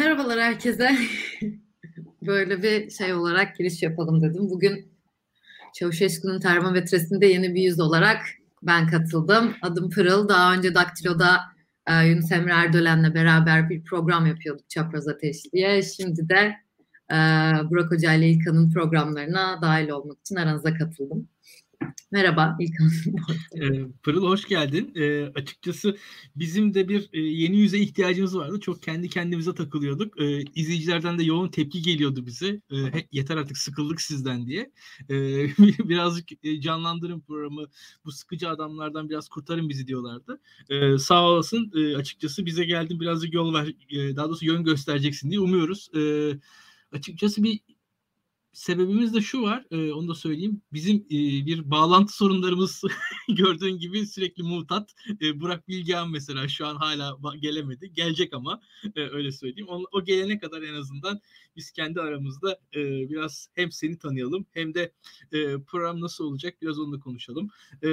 [0.00, 0.96] Merhabalar herkese.
[2.22, 4.50] Böyle bir şey olarak giriş yapalım dedim.
[4.50, 4.92] Bugün
[5.74, 8.22] Çavuşeşku'nun termometresinde yeni bir yüz olarak
[8.62, 9.54] ben katıldım.
[9.62, 10.28] Adım Pırıl.
[10.28, 11.40] Daha önce Daktilo'da
[11.86, 15.82] e, Yunus Emre Erdoğan'la beraber bir program yapıyorduk Çapraz Ateş diye.
[15.82, 16.56] Şimdi de
[17.10, 17.16] e,
[17.70, 21.28] Burak Hoca ile İlkan'ın programlarına dahil olmak için aranıza katıldım.
[22.12, 22.90] Merhaba İlkan.
[24.02, 24.92] Pırıl hoş geldin.
[24.94, 25.96] E, açıkçası
[26.36, 28.60] bizim de bir e, yeni yüze ihtiyacımız vardı.
[28.60, 30.20] Çok kendi kendimize takılıyorduk.
[30.20, 32.48] E, izleyicilerden de yoğun tepki geliyordu bize.
[32.48, 32.76] E,
[33.12, 34.70] yeter artık sıkıldık sizden diye.
[35.10, 35.14] E,
[35.88, 37.66] birazcık e, canlandırın programı.
[38.04, 40.40] Bu sıkıcı adamlardan biraz kurtarın bizi diyorlardı.
[40.68, 41.72] E, sağ olasın.
[41.76, 43.74] E, açıkçası bize geldin birazcık yol ver.
[43.90, 45.90] E, daha doğrusu yön göstereceksin diye umuyoruz.
[45.96, 46.00] E,
[46.92, 47.60] açıkçası bir
[48.52, 50.62] sebebimiz de şu var, e, onu da söyleyeyim.
[50.72, 52.82] Bizim e, bir bağlantı sorunlarımız
[53.28, 54.94] gördüğün gibi sürekli mutat.
[55.22, 57.92] E, Burak Bilgehan mesela şu an hala gelemedi.
[57.92, 58.60] Gelecek ama
[58.96, 59.68] e, öyle söyleyeyim.
[59.68, 61.20] O, o gelene kadar en azından
[61.56, 64.92] biz kendi aramızda e, biraz hem seni tanıyalım hem de
[65.32, 67.50] e, program nasıl olacak biraz onunla konuşalım.
[67.82, 67.88] E,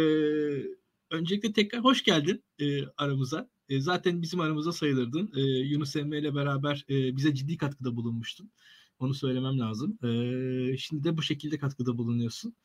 [1.11, 3.49] öncelikle tekrar hoş geldin e, aramıza.
[3.69, 5.31] E, zaten bizim aramıza sayılırdın.
[5.35, 8.51] E, Yunus Emre ile beraber e, bize ciddi katkıda bulunmuştun.
[8.99, 9.99] Onu söylemem lazım.
[10.03, 12.55] E, şimdi de bu şekilde katkıda bulunuyorsun.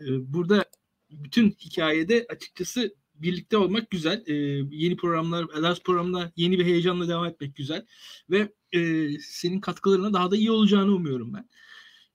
[0.00, 0.64] E, burada
[1.10, 4.24] bütün hikayede açıkçası birlikte olmak güzel.
[4.26, 4.34] E,
[4.70, 7.86] yeni programlar, ders programda yeni bir heyecanla devam etmek güzel.
[8.30, 11.48] Ve e, senin katkılarına daha da iyi olacağını umuyorum ben.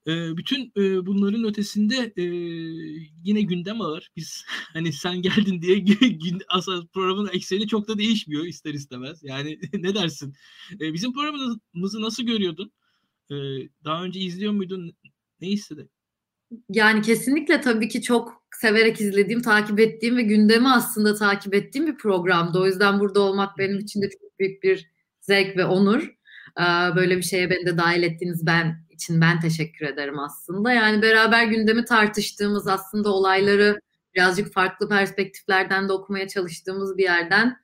[0.08, 2.24] E, bütün e, bunların ötesinde e,
[3.24, 4.12] yine gündem ağır.
[4.16, 5.86] Biz hani sen geldin diye
[6.50, 9.24] asıl programın ekseni çok da değişmiyor ister istemez.
[9.24, 10.36] Yani ne dersin?
[10.82, 12.72] E, bizim programımızı nasıl görüyordun?
[13.32, 14.94] Ee, daha önce izliyor muydun?
[15.42, 15.90] Ne istedi?
[16.70, 21.98] Yani kesinlikle tabii ki çok severek izlediğim, takip ettiğim ve gündemi aslında takip ettiğim bir
[21.98, 22.60] programdı.
[22.60, 24.92] O yüzden burada olmak benim için de çok büyük bir
[25.22, 26.16] zevk ve onur.
[26.60, 30.74] Ee, böyle bir şeye beni de dahil ettiğiniz ben için ben teşekkür ederim aslında.
[30.74, 33.80] Yani beraber gündemi tartıştığımız aslında olayları
[34.16, 37.58] birazcık farklı perspektiflerden de okumaya çalıştığımız bir yerden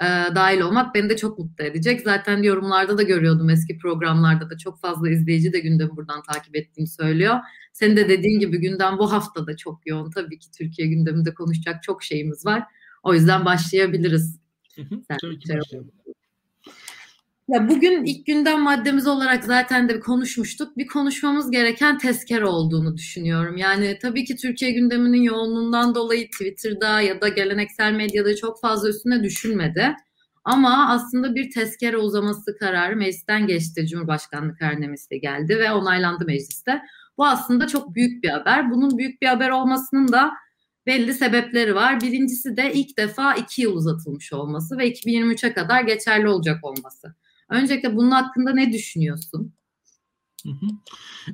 [0.00, 2.00] e, dahil olmak beni de çok mutlu edecek.
[2.00, 6.88] Zaten yorumlarda da görüyordum eski programlarda da çok fazla izleyici de gündemi buradan takip ettiğimi
[6.88, 7.36] söylüyor.
[7.72, 10.10] Senin de dediğin gibi gündem bu hafta da çok yoğun.
[10.10, 12.62] Tabii ki Türkiye gündeminde konuşacak çok şeyimiz var.
[13.02, 14.40] O yüzden başlayabiliriz.
[14.76, 15.90] Sen Tabii ki başlayalım.
[17.50, 20.76] Ya bugün ilk gündem maddemiz olarak zaten de konuşmuştuk.
[20.76, 23.56] Bir konuşmamız gereken tezkere olduğunu düşünüyorum.
[23.56, 29.22] Yani tabii ki Türkiye gündeminin yoğunluğundan dolayı Twitter'da ya da geleneksel medyada çok fazla üstüne
[29.22, 29.94] düşünmedi.
[30.44, 33.86] Ama aslında bir tezkere uzaması kararı meclisten geçti.
[33.86, 36.82] Cumhurbaşkanlığı karnemesi geldi ve onaylandı mecliste.
[37.18, 38.70] Bu aslında çok büyük bir haber.
[38.70, 40.30] Bunun büyük bir haber olmasının da
[40.86, 42.00] belli sebepleri var.
[42.00, 47.14] Birincisi de ilk defa iki yıl uzatılmış olması ve 2023'e kadar geçerli olacak olması.
[47.50, 49.54] Öncelikle bunun hakkında ne düşünüyorsun?
[50.44, 50.66] Hı hı.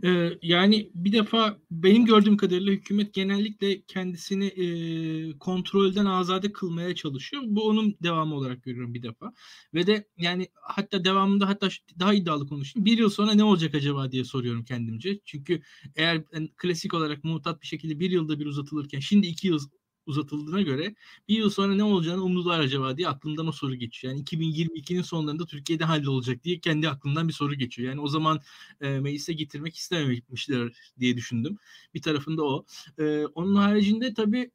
[0.08, 7.42] Ee, yani bir defa benim gördüğüm kadarıyla hükümet genellikle kendisini e, kontrolden azade kılmaya çalışıyor.
[7.46, 9.32] Bu onun devamı olarak görüyorum bir defa.
[9.74, 11.68] Ve de yani hatta devamında hatta
[11.98, 12.84] daha iddialı konuşayım.
[12.84, 15.20] Bir yıl sonra ne olacak acaba diye soruyorum kendimce.
[15.24, 15.62] Çünkü
[15.96, 19.58] eğer yani klasik olarak mutat bir şekilde bir yılda bir uzatılırken şimdi iki yıl
[20.06, 20.94] uzatıldığına göre
[21.28, 24.14] bir yıl sonra ne olacağını umdular acaba diye aklımdan o soru geçiyor.
[24.14, 27.88] Yani 2022'nin sonlarında Türkiye'de hallolacak diye kendi aklımdan bir soru geçiyor.
[27.88, 28.40] Yani o zaman
[28.80, 31.58] e, meclise getirmek istememişler diye düşündüm.
[31.94, 32.64] Bir tarafında o.
[32.98, 34.50] E, onun haricinde tabii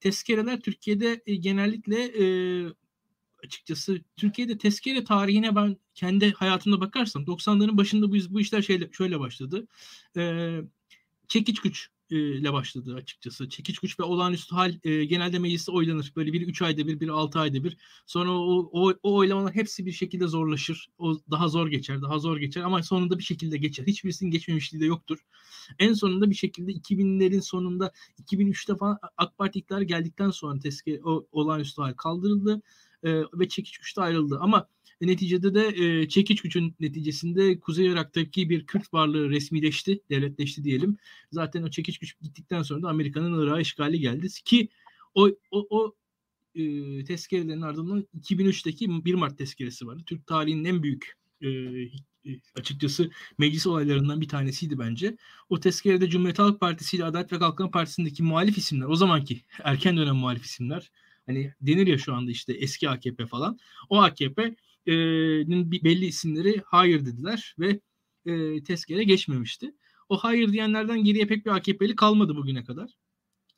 [0.00, 2.26] tezkereler Türkiye'de e, genellikle e,
[3.44, 9.20] açıkçası Türkiye'de tezkere tarihine ben kendi hayatımda bakarsam 90'ların başında bu, bu işler şeyle, şöyle
[9.20, 9.66] başladı.
[10.16, 10.56] E,
[11.28, 13.48] çekiç güç ile başladı açıkçası.
[13.48, 16.12] Çekiç güç ve olağanüstü hal e, genelde mecliste oylanır.
[16.16, 17.76] Böyle bir üç ayda bir, bir altı ayda bir.
[18.06, 20.88] Sonra o, o, o oylamalar hepsi bir şekilde zorlaşır.
[20.98, 23.86] O daha zor geçer, daha zor geçer ama sonunda bir şekilde geçer.
[23.86, 25.18] Hiçbirisinin geçmemişliği de yoktur.
[25.78, 27.92] En sonunda bir şekilde 2000'lerin sonunda
[28.22, 32.62] 2003'te falan AK Parti geldikten sonra teske o olağanüstü hal kaldırıldı
[33.02, 34.38] e, ve çekiç güçte ayrıldı.
[34.40, 34.68] Ama
[35.02, 40.96] ve neticede de e, çekiç gücün neticesinde Kuzey Irak'taki bir Kürt varlığı resmileşti, devletleşti diyelim.
[41.32, 44.68] Zaten o çekiç güç gittikten sonra da Amerika'nın Irak'a işgali geldi ki
[45.14, 45.94] o, o, o
[46.54, 50.02] e, tezkerelerin ardından 2003'teki 1 Mart tezkeresi vardı.
[50.06, 51.48] Türk tarihinin en büyük e,
[52.56, 55.16] açıkçası meclis olaylarından bir tanesiydi bence.
[55.48, 59.96] O tezkerede Cumhuriyet Halk Partisi ile Adalet ve Kalkınma Partisi'ndeki muhalif isimler, o zamanki erken
[59.96, 60.90] dönem muhalif isimler,
[61.26, 63.58] hani denir ya şu anda işte eski AKP falan,
[63.88, 64.54] o AKP e,
[65.84, 67.80] belli isimleri hayır dediler ve
[68.26, 69.74] e, tezkere geçmemişti.
[70.08, 72.90] O hayır diyenlerden geriye pek bir AKP'li kalmadı bugüne kadar.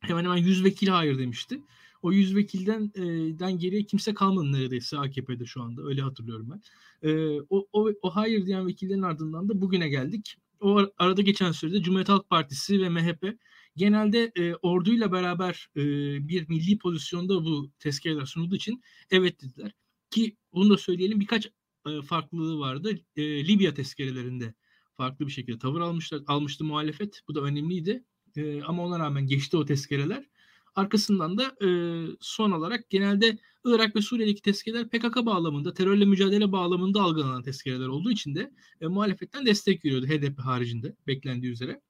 [0.00, 1.60] Hemen hemen 100 vekil hayır demişti.
[2.02, 3.02] o 100 vekilden e,
[3.38, 5.82] den geriye kimse kalmadı neredeyse AKP'de şu anda.
[5.82, 6.62] Öyle hatırlıyorum ben.
[7.08, 10.36] E, o, o, o hayır diyen vekillerin ardından da bugüne geldik.
[10.60, 13.38] O arada geçen sürede Cumhuriyet Halk Partisi ve MHP
[13.76, 15.82] genelde e, orduyla beraber e,
[16.28, 19.72] bir milli pozisyonda bu tezkereler sunulduğu için evet dediler.
[20.10, 21.46] Ki bunu da söyleyelim birkaç
[21.86, 22.98] e, farklılığı vardı.
[23.16, 24.54] E, Libya tezkerelerinde
[24.96, 27.20] farklı bir şekilde tavır almışlar, almıştı muhalefet.
[27.28, 28.04] Bu da önemliydi.
[28.36, 30.24] E, ama ona rağmen geçti o tezkereler.
[30.74, 31.68] Arkasından da e,
[32.20, 38.10] son olarak genelde Irak ve Suriye'deki tezkereler PKK bağlamında, terörle mücadele bağlamında algılanan tezkereler olduğu
[38.10, 41.80] için de e, muhalefetten destek veriyordu HDP haricinde beklendiği üzere.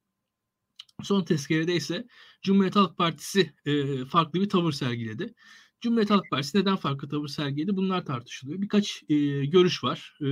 [1.03, 2.07] Son tezkerede ise
[2.43, 5.35] Cumhuriyet Halk Partisi e, farklı bir tavır sergiledi.
[5.81, 7.77] Cumhuriyet Halk Partisi neden farklı tavır sergiledi?
[7.77, 8.63] Bunlar tartışılıyor.
[8.63, 10.19] Birkaç e, görüş var.
[10.21, 10.27] E,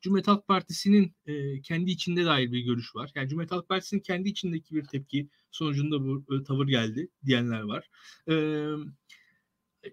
[0.00, 3.10] Cumhuriyet Halk Partisi'nin e, kendi içinde dair bir görüş var.
[3.14, 7.90] Yani Cumhuriyet Halk Partisi'nin kendi içindeki bir tepki sonucunda bu e, tavır geldi diyenler var.
[8.28, 8.34] E,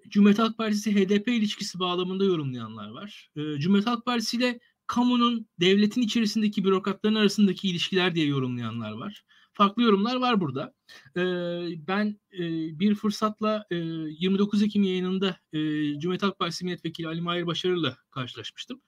[0.10, 3.32] Cumhuriyet Halk Partisi HDP ilişkisi bağlamında yorumlayanlar var.
[3.36, 9.24] E, Cumhuriyet Halk Partisi ile kamunun, devletin içerisindeki bürokratların arasındaki ilişkiler diye yorumlayanlar var.
[9.60, 10.74] Farklı yorumlar var burada.
[11.18, 11.22] E,
[11.88, 12.40] ben e,
[12.80, 15.60] bir fırsatla e, 29 Ekim yayınında e,
[16.00, 18.82] Cumhuriyet Halk Partisi Milletvekili Ali Mahir Başarı'yla karşılaşmıştım.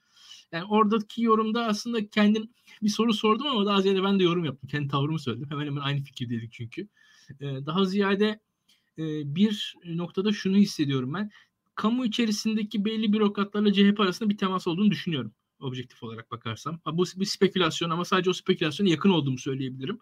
[0.51, 2.49] Yani oradaki yorumda aslında kendim
[2.83, 4.69] bir soru sordum ama daha ziyade ben de yorum yaptım.
[4.69, 5.49] Kendi tavrımı söyledim.
[5.51, 6.87] Hemen hemen aynı fikirdeydik çünkü.
[7.41, 8.39] Ee, daha ziyade
[8.97, 11.31] e, bir noktada şunu hissediyorum ben.
[11.75, 16.79] Kamu içerisindeki belli bürokratlarla CHP arasında bir temas olduğunu düşünüyorum objektif olarak bakarsam.
[16.85, 19.99] Bu bir spekülasyon ama sadece o spekülasyona yakın olduğumu söyleyebilirim.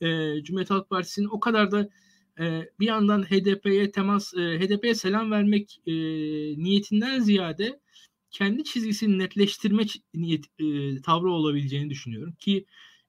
[0.00, 0.06] E,
[0.42, 1.88] Cumhuriyet Halk Partisi'nin o kadar da
[2.40, 5.92] e, bir yandan HDP'ye temas, e, HDP'ye selam vermek e,
[6.62, 7.80] niyetinden ziyade
[8.30, 12.66] kendi çizgisini netleştirme niyet e, tavrı olabileceğini düşünüyorum ki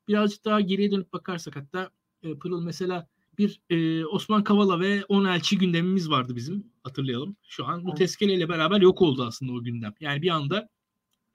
[0.07, 1.89] birazcık daha geriye dönüp bakarsak hatta
[2.23, 3.07] e, Pırıl mesela
[3.37, 7.35] bir e, Osman Kavala ve 10 elçi gündemimiz vardı bizim hatırlayalım.
[7.47, 9.93] Şu an bu tezkereyle beraber yok oldu aslında o gündem.
[9.99, 10.69] Yani bir anda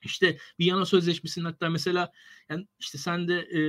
[0.02, 2.12] işte Viyana Sözleşmesi'nin hatta mesela
[2.50, 3.60] yani işte sen de e,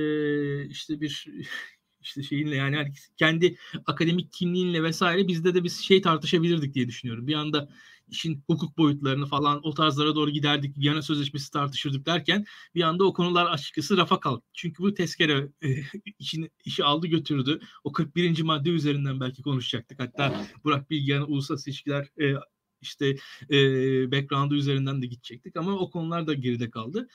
[0.68, 1.26] işte bir
[2.00, 3.56] işte şeyinle yani kendi
[3.86, 7.26] akademik kimliğinle vesaire bizde de bir şey tartışabilirdik diye düşünüyorum.
[7.26, 7.68] Bir anda
[8.10, 10.78] işin hukuk boyutlarını falan o tarzlara doğru giderdik.
[10.78, 12.44] Viyana Sözleşmesi tartışırdık derken
[12.74, 14.48] bir anda o konular açıkçası rafa kalktı.
[14.54, 15.68] Çünkü bu tezkere e,
[16.18, 17.60] işini, işi aldı götürdü.
[17.84, 18.42] O 41.
[18.42, 20.00] madde üzerinden belki konuşacaktık.
[20.00, 22.34] Hatta Burak Bilgehan'ın uluslararası ilişkiler e,
[22.80, 23.16] işte
[23.50, 23.56] e,
[24.12, 27.08] background'u üzerinden de gidecektik ama o konular da geride kaldı.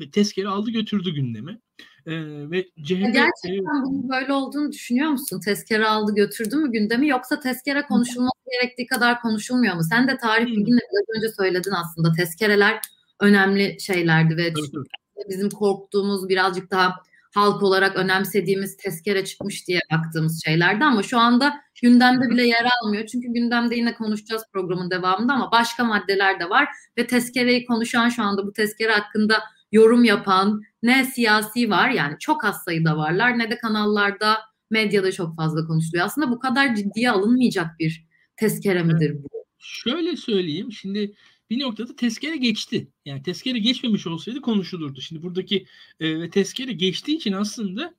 [0.00, 1.60] Ve tezkere aldı götürdü gündemi.
[2.06, 2.12] E,
[2.50, 5.40] ve CHP, Gerçekten e, bunun böyle olduğunu düşünüyor musun?
[5.40, 9.82] Tezkere aldı götürdü mü gündemi yoksa tezkere konuşulması gerektiği kadar konuşulmuyor mu?
[9.82, 12.12] Sen de tarih bilginle biraz önce söyledin aslında.
[12.12, 12.80] Tezkereler
[13.20, 14.84] önemli şeylerdi ve tabii,
[15.28, 16.94] bizim korktuğumuz birazcık daha
[17.34, 23.06] halk olarak önemsediğimiz tezkere çıkmış diye baktığımız şeylerdi ama şu anda gündemde bile yer almıyor.
[23.06, 26.68] Çünkü gündemde yine konuşacağız programın devamında ama başka maddeler de var
[26.98, 29.42] ve tezkereyi konuşan şu anda bu tezkere hakkında
[29.72, 34.38] yorum yapan ne siyasi var yani çok az sayıda varlar ne de kanallarda
[34.70, 36.06] medyada çok fazla konuşuluyor.
[36.06, 38.06] Aslında bu kadar ciddiye alınmayacak bir
[38.36, 39.28] tezkere midir bu?
[39.58, 41.14] Şöyle söyleyeyim şimdi
[41.56, 42.88] bir noktada tezkere geçti.
[43.04, 45.00] Yani tezkere geçmemiş olsaydı konuşulurdu.
[45.00, 45.66] Şimdi buradaki
[46.00, 47.94] e, tezkere geçtiği için aslında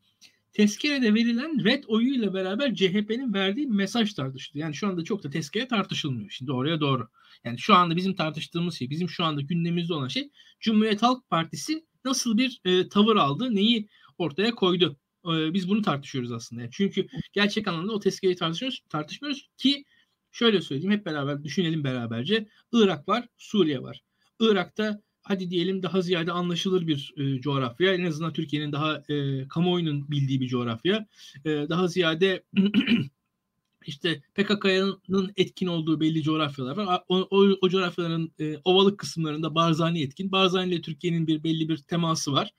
[0.54, 4.66] tezkerede verilen red oyuyla beraber CHP'nin verdiği mesaj tartışılıyor.
[4.66, 6.30] Yani şu anda çok da tezkere tartışılmıyor.
[6.30, 7.08] Şimdi oraya doğru.
[7.44, 10.30] Yani şu anda bizim tartıştığımız şey, bizim şu anda gündemimizde olan şey
[10.60, 14.98] Cumhuriyet Halk Partisi nasıl bir e, tavır aldı, neyi ortaya koydu.
[15.26, 16.62] E, biz bunu tartışıyoruz aslında.
[16.62, 19.86] Yani çünkü gerçek anlamda o tezkereyi tartışıyoruz, tartışmıyoruz ki
[20.34, 22.48] şöyle söyleyeyim hep beraber düşünelim beraberce.
[22.74, 24.04] Irak var, Suriye var.
[24.40, 27.94] Irak'ta hadi diyelim daha ziyade anlaşılır bir e, coğrafya.
[27.94, 31.08] En azından Türkiye'nin daha e, kamuoyunun bildiği bir coğrafya.
[31.46, 32.44] E, daha ziyade
[33.86, 37.02] işte PKK'nın etkin olduğu belli coğrafyalar var.
[37.08, 40.32] O, o, o coğrafyaların e, ovalık kısımlarında Barzani etkin.
[40.32, 42.52] Barzani ile Türkiye'nin bir belli bir teması var.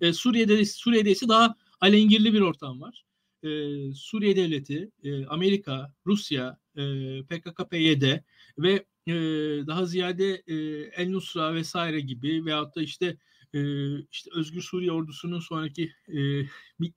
[0.00, 3.04] E, Suriye'de Suriye'de ise daha alengirli bir ortam var.
[3.42, 3.48] E,
[3.94, 6.82] Suriye devleti, e, Amerika, Rusya, e,
[7.22, 8.20] PKK-PYD
[8.58, 9.12] ve e,
[9.66, 10.54] daha ziyade e,
[10.96, 13.16] El Nusra vesaire gibi veyahut da işte
[13.54, 13.60] e,
[14.00, 16.20] işte Özgür Suriye Ordusu'nun sonraki e,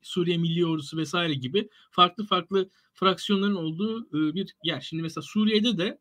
[0.02, 4.80] Suriye Milli Ordusu vesaire gibi farklı farklı fraksiyonların olduğu e, bir yer.
[4.80, 5.98] Şimdi mesela Suriye'de de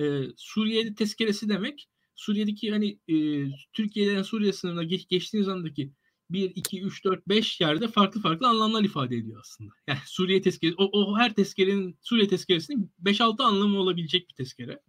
[0.00, 3.14] e, Suriye'de tezkeresi demek Suriye'deki hani e,
[3.72, 5.90] Türkiye'den Suriye sınırına geç, geçtiğiniz andaki
[6.30, 9.72] 1, 2, 3, 4, 5 yerde farklı farklı anlamlar ifade ediyor aslında.
[9.88, 14.80] Yani Suriye tezkeresi, o, o her tezkerenin, Suriye tezkeresinin 5-6 anlamı olabilecek bir tezkere.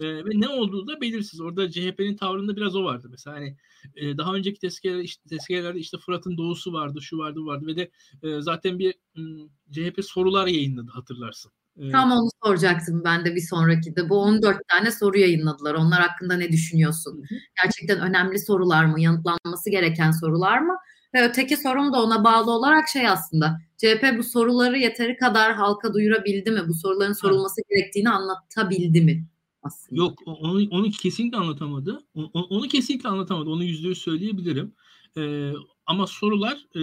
[0.00, 1.40] E, ve ne olduğu da belirsiz.
[1.40, 3.08] Orada CHP'nin tavrında biraz o vardı.
[3.10, 3.56] Mesela hani
[3.96, 7.90] e, daha önceki tezkere, işte, tezkerelerde işte Fırat'ın doğusu vardı, şu vardı, vardı ve de
[8.22, 11.52] e, zaten bir m, CHP sorular yayınladı hatırlarsın.
[11.92, 14.08] Tam onu soracaktım ben de bir sonraki de.
[14.08, 15.74] Bu 14 tane soru yayınladılar.
[15.74, 17.24] Onlar hakkında ne düşünüyorsun?
[17.62, 19.00] Gerçekten önemli sorular mı?
[19.00, 20.76] Yanıtlanması gereken sorular mı?
[21.14, 23.60] Ve öteki sorum da ona bağlı olarak şey aslında.
[23.76, 26.60] CHP bu soruları yeteri kadar halka duyurabildi mi?
[26.68, 29.26] Bu soruların sorulması gerektiğini anlatabildi mi?
[29.62, 30.02] Aslında.
[30.02, 32.04] Yok onu, onu kesinlikle anlatamadı.
[32.14, 33.50] Onu, onu kesinlikle anlatamadı.
[33.50, 34.74] Onu yüzde yüz söyleyebilirim.
[35.16, 35.52] Ee,
[35.86, 36.80] ama sorular e,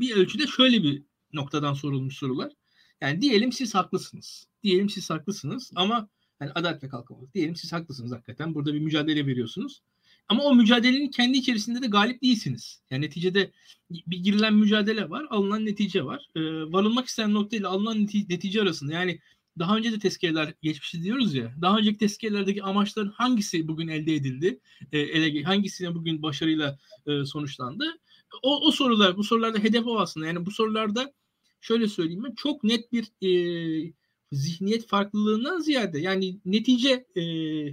[0.00, 1.02] bir ölçüde şöyle bir
[1.32, 2.52] noktadan sorulmuş sorular.
[3.00, 4.46] Yani diyelim siz haklısınız.
[4.62, 6.08] Diyelim siz haklısınız ama
[6.40, 8.54] yani Adalet ve Kalkınma diyelim siz haklısınız hakikaten.
[8.54, 9.82] Burada bir mücadele veriyorsunuz.
[10.28, 12.82] Ama o mücadelenin kendi içerisinde de galip değilsiniz.
[12.90, 13.50] Yani neticede
[13.90, 16.28] bir girilen mücadele var, alınan netice var.
[16.36, 16.40] Ee,
[16.72, 19.20] varılmak istenen noktayla alınan netice, netice arasında yani
[19.58, 21.54] daha önce de tezkereler geçmişti diyoruz ya.
[21.60, 24.60] Daha önceki tezkerelerdeki amaçların hangisi bugün elde edildi?
[24.92, 27.84] E, ele, hangisine bugün başarıyla e, sonuçlandı?
[28.42, 30.26] O, o sorular, bu sorularda hedef o aslında.
[30.26, 31.12] Yani bu sorularda
[31.60, 33.92] şöyle söyleyeyim ben çok net bir e,
[34.32, 37.22] zihniyet farklılığından ziyade yani netice e,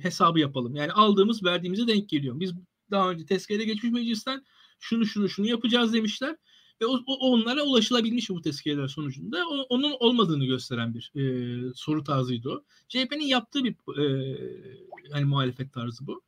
[0.03, 0.75] hesabı yapalım.
[0.75, 2.39] Yani aldığımız verdiğimize denk geliyor.
[2.39, 2.53] Biz
[2.91, 4.45] daha önce tezkere geçmiş meclisten
[4.79, 6.35] şunu şunu şunu yapacağız demişler
[6.81, 12.03] ve o, o onlara ulaşılabilmiş bu tezkereler sonucunda o, onun olmadığını gösteren bir e, soru
[12.03, 12.63] tarzıydı o.
[12.87, 14.03] CHP'nin yaptığı bir e,
[15.09, 16.21] yani muhalefet tarzı bu.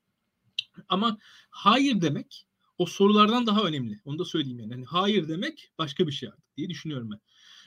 [0.90, 1.18] Ama
[1.50, 2.48] hayır demek
[2.78, 4.00] o sorulardan daha önemli.
[4.06, 4.72] Onu da söyleyeyim yani.
[4.72, 7.20] yani hayır demek başka bir şey artık diye düşünüyorum ben.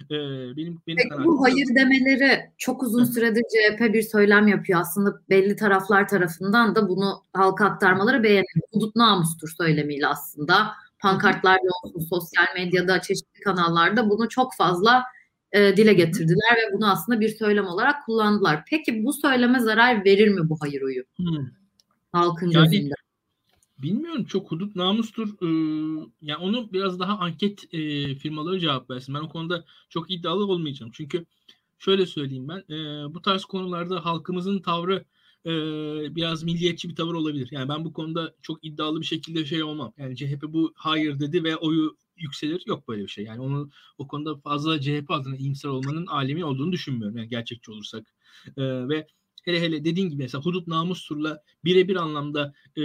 [0.05, 4.81] Ee, benim benim Peki bu hayır demeleri çok uzun süredir CHP bir söylem yapıyor.
[4.81, 8.69] Aslında belli taraflar tarafından da bunu halka aktarmaları beğeniliyor.
[8.73, 10.73] Hudut namustur söylemiyle aslında.
[10.99, 15.03] Pankartlarda olsun, sosyal medyada, çeşitli kanallarda bunu çok fazla
[15.53, 18.63] e, dile getirdiler ve bunu aslında bir söylem olarak kullandılar.
[18.71, 21.03] Peki bu söyleme zarar verir mi bu hayır oyu?
[21.17, 21.47] Hmm.
[22.13, 22.95] Halkın yani, gözünde.
[23.83, 25.29] Bilmiyorum çok hudut namustur.
[25.43, 29.15] Ee, yani onu biraz daha anket e, firmaları cevap versin.
[29.15, 30.93] Ben o konuda çok iddialı olmayacağım.
[30.95, 31.27] Çünkü
[31.79, 35.05] şöyle söyleyeyim ben e, bu tarz konularda halkımızın tavrı
[35.47, 35.51] e,
[36.17, 37.49] biraz milliyetçi bir tavır olabilir.
[37.51, 39.93] Yani ben bu konuda çok iddialı bir şekilde şey olmam.
[39.99, 42.63] Yani CHP bu hayır dedi ve oyu yükselir.
[42.67, 43.25] Yok böyle bir şey.
[43.25, 47.17] Yani onu o konuda fazla CHP adına iyimser olmanın alemi olduğunu düşünmüyorum.
[47.17, 48.07] Yani gerçekçi olursak.
[48.57, 49.07] E, ve
[49.45, 52.83] hele hele dediğin gibi mesela hudut namusturla birebir anlamda e,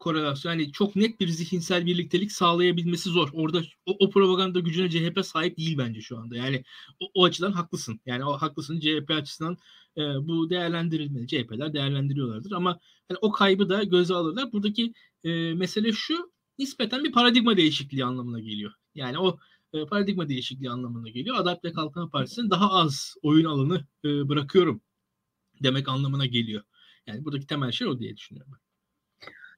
[0.00, 3.28] korelasyon yani çok net bir zihinsel birliktelik sağlayabilmesi zor.
[3.32, 6.36] Orada o, o propaganda gücüne CHP sahip değil bence şu anda.
[6.36, 6.64] Yani
[7.00, 8.00] o, o açıdan haklısın.
[8.06, 9.56] Yani o haklısın CHP açısından
[9.96, 11.26] e, bu değerlendirilmeli.
[11.26, 12.78] CHP'ler değerlendiriyorlardır ama
[13.10, 14.52] yani o kaybı da göze alırlar.
[14.52, 14.94] Buradaki
[15.24, 18.72] e, mesele şu nispeten bir paradigma değişikliği anlamına geliyor.
[18.94, 19.38] Yani o
[19.72, 21.36] e, paradigma değişikliği anlamına geliyor.
[21.36, 24.80] Adalet ve Kalkınma Partisi'nin daha az oyun alanı e, bırakıyorum
[25.62, 26.62] demek anlamına geliyor.
[27.06, 28.60] Yani buradaki temel şey o diye düşünüyorum ben.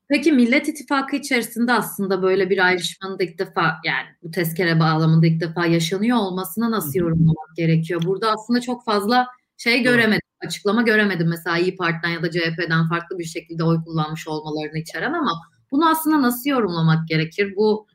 [0.08, 5.26] Peki Millet İttifakı içerisinde aslında böyle bir ayrışmanın da ilk defa yani bu tezkere bağlamında
[5.26, 8.02] ilk defa yaşanıyor olmasına nasıl yorumlamak gerekiyor?
[8.06, 9.26] Burada aslında çok fazla
[9.56, 14.28] şey göremedim, açıklama göremedim mesela İyi Parti'den ya da CHP'den farklı bir şekilde oy kullanmış
[14.28, 15.32] olmalarını içeren ama
[15.70, 17.56] bunu aslında nasıl yorumlamak gerekir?
[17.56, 17.86] Bu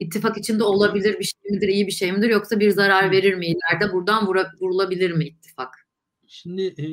[0.00, 3.46] ittifak içinde olabilir bir şey midir, iyi bir şey midir yoksa bir zarar verir mi
[3.46, 5.88] ileride buradan vura, vurulabilir mi ittifak?
[6.26, 6.86] Şimdi e,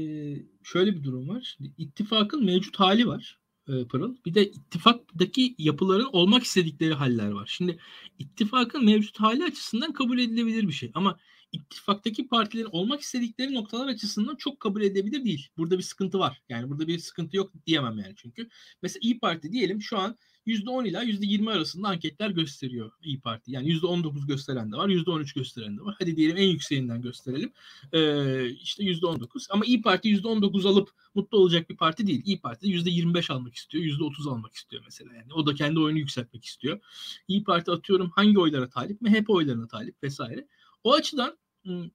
[0.63, 1.55] şöyle bir durum var.
[1.58, 4.15] Şimdi ittifakın mevcut hali var e, Pırıl.
[4.25, 7.50] Bir de ittifaktaki yapıların olmak istedikleri haller var.
[7.51, 7.79] Şimdi
[8.20, 10.91] ittifakın mevcut hali açısından kabul edilebilir bir şey.
[10.93, 11.20] Ama
[11.51, 15.50] ittifaktaki partilerin olmak istedikleri noktalar açısından çok kabul edebilir değil.
[15.58, 16.41] Burada bir sıkıntı var.
[16.50, 18.50] Yani burada bir sıkıntı yok diyemem yani çünkü.
[18.81, 20.17] Mesela İyi Parti diyelim şu an
[20.48, 23.51] %10 ila %20 arasında anketler gösteriyor İyi Parti.
[23.51, 25.96] Yani %19 gösteren de var, %13 gösteren de var.
[26.00, 27.51] Hadi diyelim en yükseğinden gösterelim.
[27.93, 29.48] Ee, işte %19.
[29.50, 32.22] Ama İyi Parti %19 alıp mutlu olacak bir parti değil.
[32.25, 35.15] İyi Parti de %25 almak istiyor, %30 almak istiyor mesela.
[35.15, 36.79] Yani o da kendi oyunu yükseltmek istiyor.
[37.27, 39.01] İyi Parti atıyorum hangi oylara talip?
[39.01, 40.48] MHP oylarına talip vesaire.
[40.84, 41.38] O açıdan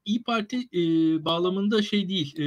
[0.05, 0.81] İyi Parti e,
[1.25, 2.39] bağlamında şey değil.
[2.41, 2.47] E,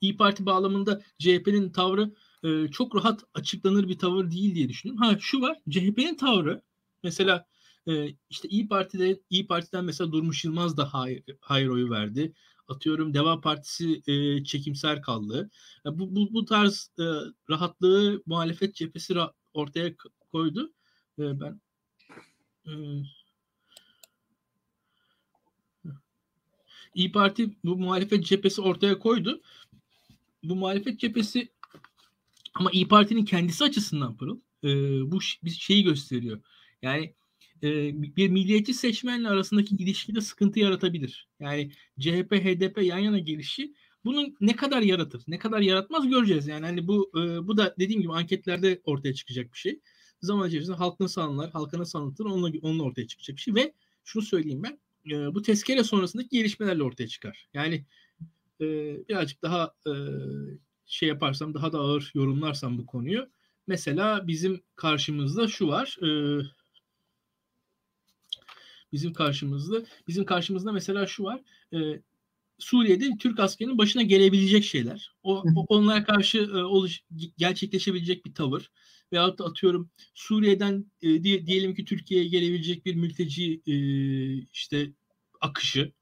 [0.00, 5.02] İyi Parti bağlamında CHP'nin tavrı e, çok rahat açıklanır bir tavır değil diye düşünüyorum.
[5.02, 5.58] Ha şu var.
[5.70, 6.62] CHP'nin tavrı
[7.02, 7.46] mesela
[7.88, 12.32] e, işte İyi Parti'de İyi Parti'den mesela Durmuş Yılmaz da hayır, hayır oyu verdi.
[12.68, 15.50] Atıyorum Deva Partisi e, çekimser kaldı.
[15.86, 17.04] E, bu, bu, bu tarz e,
[17.50, 19.94] rahatlığı muhalefet cephesi ra- ortaya
[20.32, 20.72] koydu.
[21.18, 21.60] E, ben
[22.66, 22.72] e,
[26.94, 29.42] İyi Parti bu muhalefet cephesi ortaya koydu.
[30.42, 31.48] Bu muhalefet cephesi
[32.54, 34.68] ama İyi Parti'nin kendisi açısından Pırıl e,
[35.10, 36.40] bu bir şeyi gösteriyor.
[36.82, 37.14] Yani
[37.62, 41.28] e, bir milliyetçi seçmenle arasındaki ilişkide sıkıntı yaratabilir.
[41.40, 46.48] Yani CHP, HDP yan yana gelişi bunun ne kadar yaratır, ne kadar yaratmaz göreceğiz.
[46.48, 49.80] Yani hani bu e, bu da dediğim gibi anketlerde ortaya çıkacak bir şey.
[50.22, 53.54] Zaman içerisinde halk nasıl anlar, halka nasıl anlatır onunla, onunla ortaya çıkacak bir şey.
[53.54, 53.72] Ve
[54.04, 57.48] şunu söyleyeyim ben, e, bu tezkere sonrasındaki gelişmelerle ortaya çıkar.
[57.54, 57.84] Yani
[58.60, 58.66] e,
[59.08, 59.92] birazcık daha e,
[60.86, 63.28] şey yaparsam daha da ağır yorumlarsam bu konuyu.
[63.66, 65.98] Mesela bizim karşımızda şu var.
[66.02, 66.08] E,
[68.92, 71.40] bizim karşımızda bizim karşımızda mesela şu var.
[71.74, 71.78] E,
[72.58, 75.12] Suriye'de Türk askerinin başına gelebilecek şeyler.
[75.22, 77.00] O, o onlara karşı e, oluş,
[77.38, 78.70] gerçekleşebilecek bir tavır.
[79.12, 83.74] Veyahut da atıyorum Suriye'den e, diye, diyelim ki Türkiye'ye gelebilecek bir mülteci e,
[84.52, 84.92] işte
[85.40, 85.92] akışı.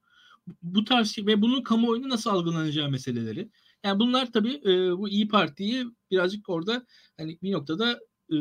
[0.62, 3.50] Bu tarz ve bunun kamuoyunda nasıl algılanacağı meseleleri.
[3.84, 6.86] Yani bunlar tabii e, bu İyi Parti'yi birazcık orada
[7.16, 8.00] hani bir noktada
[8.32, 8.36] e,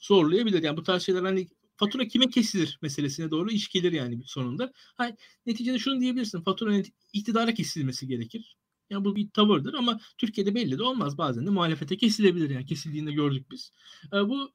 [0.00, 0.62] zorlayabilir.
[0.62, 4.72] Yani bu tarz şeyler hani fatura kime kesilir meselesine doğru iş gelir yani sonunda.
[4.96, 5.14] Hayır,
[5.46, 6.42] neticede şunu diyebilirsin.
[6.42, 8.56] Fatura iktidara kesilmesi gerekir.
[8.90, 11.18] Yani bu bir tavırdır ama Türkiye'de belli de olmaz.
[11.18, 12.66] Bazen de muhalefete kesilebilir yani.
[12.66, 13.72] Kesildiğinde gördük biz.
[14.12, 14.50] E, bu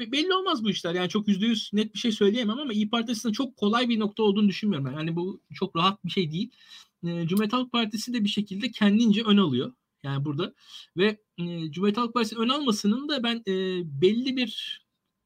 [0.00, 0.94] e, belli olmaz bu işler.
[0.94, 4.22] Yani çok yüzde yüz net bir şey söyleyemem ama İyi Parti çok kolay bir nokta
[4.22, 4.92] olduğunu düşünmüyorum.
[4.92, 6.50] Yani bu çok rahat bir şey değil.
[7.04, 9.72] E, Cumhuriyet Halk Partisi de bir şekilde kendince ön alıyor.
[10.02, 10.54] Yani burada
[10.96, 14.82] ve e, Cumhuriyet Halk Partisi ön almasının da ben e, belli bir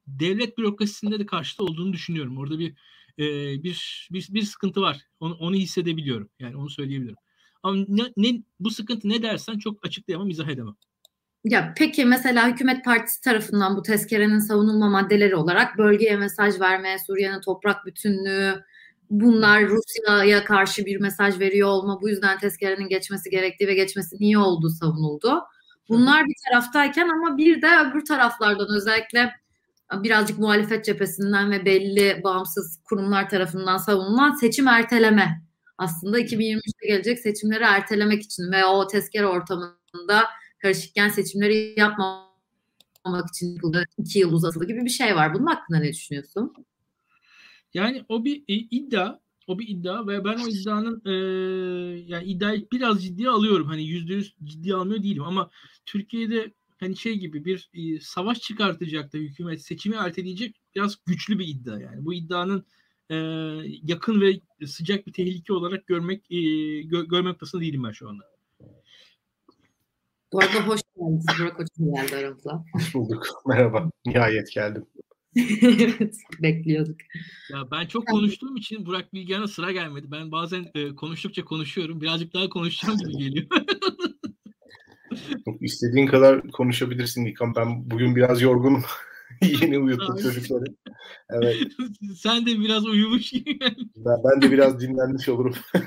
[0.07, 2.37] devlet bürokrasisinde de karşıtı olduğunu düşünüyorum.
[2.37, 2.73] Orada bir
[3.19, 5.01] e, bir, bir bir sıkıntı var.
[5.19, 6.29] Onu, onu hissedebiliyorum.
[6.39, 7.15] Yani onu söyleyebilirim.
[7.63, 10.75] Ama ne, ne, bu sıkıntı ne dersen çok açıklayamam, izah edemem.
[11.43, 17.41] Ya peki mesela hükümet partisi tarafından bu tezkerenin savunulma maddeleri olarak bölgeye mesaj verme, Suriye'nin
[17.41, 18.63] toprak bütünlüğü,
[19.09, 24.37] bunlar Rusya'ya karşı bir mesaj veriyor olma, bu yüzden tezkerenin geçmesi gerektiği ve geçmesi niye
[24.37, 25.41] olduğu savunuldu.
[25.89, 29.31] Bunlar bir taraftayken ama bir de öbür taraflardan özellikle
[29.93, 35.41] birazcık muhalefet cephesinden ve belli bağımsız kurumlar tarafından savunulan seçim erteleme.
[35.83, 40.25] Aslında 2023'te gelecek seçimleri ertelemek için ve o tezkere ortamında
[40.59, 43.59] karışıkken seçimleri yapmamak için
[43.97, 45.33] iki yıl uzatıldı gibi bir şey var.
[45.33, 46.53] Bunun hakkında ne düşünüyorsun?
[47.73, 51.11] Yani o bir e, iddia, o bir iddia ve ben o iddianın e,
[52.07, 53.67] yani iddiayı biraz ciddiye alıyorum.
[53.67, 55.49] Hani yüzde yüz ciddiye almıyor değilim ama
[55.85, 61.47] Türkiye'de hani şey gibi bir e, savaş çıkartacak da hükümet seçimi erteleyecek biraz güçlü bir
[61.47, 62.05] iddia yani.
[62.05, 62.65] Bu iddianın
[63.09, 63.15] e,
[63.83, 66.37] yakın ve sıcak bir tehlike olarak görmek e,
[66.81, 68.33] gö, görmek noktasında değilim ben şu anda.
[70.33, 71.25] Bu arada hoş geldiniz.
[71.39, 72.63] Burak Hocam geldi aramıza.
[72.73, 73.27] Hoş bulduk.
[73.47, 73.89] Merhaba.
[74.05, 74.85] Nihayet geldim.
[75.61, 76.95] evet, bekliyorduk.
[77.51, 80.07] Ya ben çok konuştuğum için Burak Bilgehan'a sıra gelmedi.
[80.11, 82.01] Ben bazen e, konuştukça konuşuyorum.
[82.01, 83.47] Birazcık daha konuşacağım gibi geliyor.
[85.61, 87.55] İstediğin kadar konuşabilirsin İlkan.
[87.55, 88.83] Ben bugün biraz yorgunum.
[89.61, 90.63] Yeni uyuttum çocukları.
[91.29, 91.57] Evet.
[92.17, 93.59] Sen de biraz uyumuş gibi.
[93.95, 95.55] Ben, ben de biraz dinlenmiş olurum.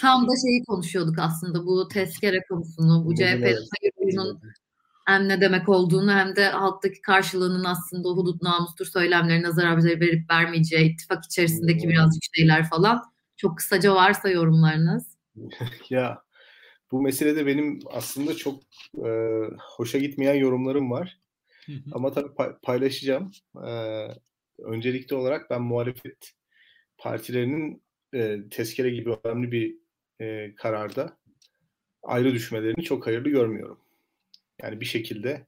[0.00, 4.40] Tam da şeyi konuşuyorduk aslında bu tezkere konusunu, bu CHP'nin hayır oyunun
[5.06, 10.30] hem ne demek olduğunu hem de halktaki karşılığının aslında o hudut namustur söylemlerine zarar verip
[10.30, 13.02] vermeyeceği, ittifak içerisindeki birazcık şeyler falan.
[13.36, 15.16] Çok kısaca varsa yorumlarınız.
[15.90, 16.22] ya
[16.92, 18.62] bu meselede benim aslında çok
[19.04, 19.10] e,
[19.76, 21.21] hoşa gitmeyen yorumlarım var.
[21.92, 23.32] Ama tabii paylaşacağım.
[23.66, 24.06] E,
[24.58, 26.32] öncelikli olarak ben muhalefet
[26.98, 27.82] partilerinin
[28.14, 29.76] e, tezkere gibi önemli bir
[30.20, 31.18] e, kararda
[32.02, 33.80] ayrı düşmelerini çok hayırlı görmüyorum.
[34.62, 35.46] Yani bir şekilde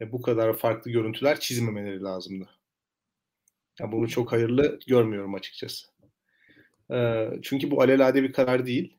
[0.00, 2.48] e, bu kadar farklı görüntüler çizmemeleri lazımdı.
[3.80, 5.86] Yani bunu çok hayırlı görmüyorum açıkçası.
[6.92, 8.96] E, çünkü bu alelade bir karar değil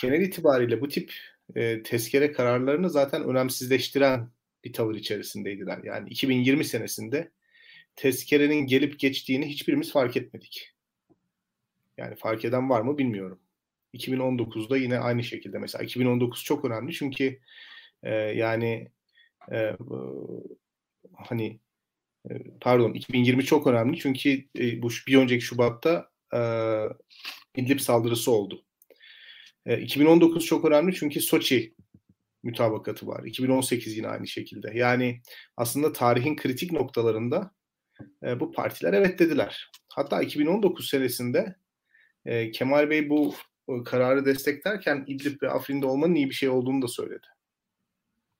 [0.00, 1.12] genel itibariyle bu tip
[1.54, 4.28] e, tezkere kararlarını zaten önemsizleştiren
[4.64, 5.80] bir tavır içerisindeydiler.
[5.84, 7.30] Yani 2020 senesinde
[7.96, 10.72] tezkerenin gelip geçtiğini hiçbirimiz fark etmedik.
[11.96, 13.40] Yani fark eden var mı bilmiyorum.
[13.94, 17.40] 2019'da yine aynı şekilde mesela 2019 çok önemli çünkü
[18.02, 18.88] e, yani
[19.52, 19.76] e,
[21.14, 21.60] hani
[22.30, 26.40] e, pardon 2020 çok önemli çünkü e, bu bir önceki Şubat'ta e,
[27.56, 28.64] İdlib saldırısı oldu.
[29.66, 31.74] 2019 e, çok önemli çünkü Soçi
[32.42, 33.24] mütabakatı var.
[33.24, 34.70] 2018 yine aynı şekilde.
[34.74, 35.20] Yani
[35.56, 37.54] aslında tarihin kritik noktalarında
[38.22, 39.70] e, bu partiler evet dediler.
[39.88, 41.56] Hatta 2019 senesinde
[42.24, 43.34] e, Kemal Bey bu
[43.84, 47.26] kararı desteklerken İdlib ve Afrin'de olmanın iyi bir şey olduğunu da söyledi.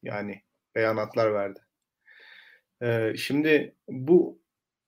[0.02, 0.42] Yani
[0.74, 1.60] beyanatlar verdi.
[3.18, 4.42] şimdi bu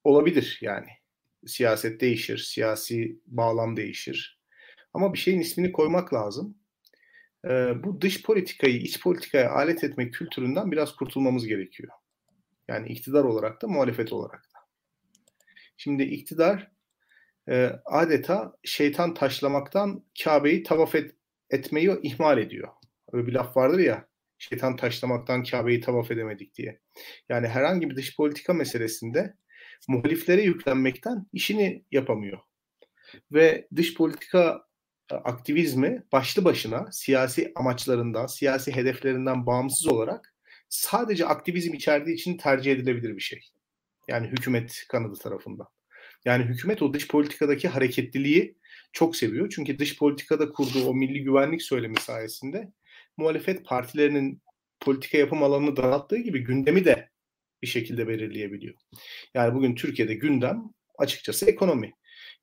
[0.05, 0.89] olabilir yani.
[1.47, 4.41] Siyaset değişir, siyasi bağlam değişir.
[4.95, 6.59] Ama bir şeyin ismini koymak lazım.
[7.45, 11.93] Ee, bu dış politikayı iç politikaya alet etmek kültüründen biraz kurtulmamız gerekiyor.
[12.69, 14.59] Yani iktidar olarak da muhalefet olarak da.
[15.77, 16.71] Şimdi iktidar
[17.49, 21.15] e, adeta şeytan taşlamaktan Kabe'yi tavaf et,
[21.51, 22.69] etmeyi ihmal ediyor.
[23.13, 26.81] Öyle bir laf vardır ya şeytan taşlamaktan Kabe'yi tavaf edemedik diye.
[27.29, 29.35] Yani herhangi bir dış politika meselesinde
[29.89, 32.39] muhaliflere yüklenmekten işini yapamıyor.
[33.33, 34.64] Ve dış politika e,
[35.11, 40.35] aktivizmi başlı başına siyasi amaçlarından, siyasi hedeflerinden bağımsız olarak
[40.69, 43.41] sadece aktivizm içerdiği için tercih edilebilir bir şey.
[44.09, 45.67] Yani hükümet kanadı tarafından.
[46.25, 48.57] Yani hükümet o dış politikadaki hareketliliği
[48.93, 49.53] çok seviyor.
[49.55, 52.73] Çünkü dış politikada kurduğu o milli güvenlik söylemi sayesinde
[53.17, 54.43] muhalefet partilerinin
[54.81, 57.09] politika yapım alanını daralttığı gibi gündemi de
[57.63, 58.75] bir şekilde belirleyebiliyor.
[59.35, 60.63] Yani bugün Türkiye'de gündem
[60.99, 61.93] açıkçası ekonomi.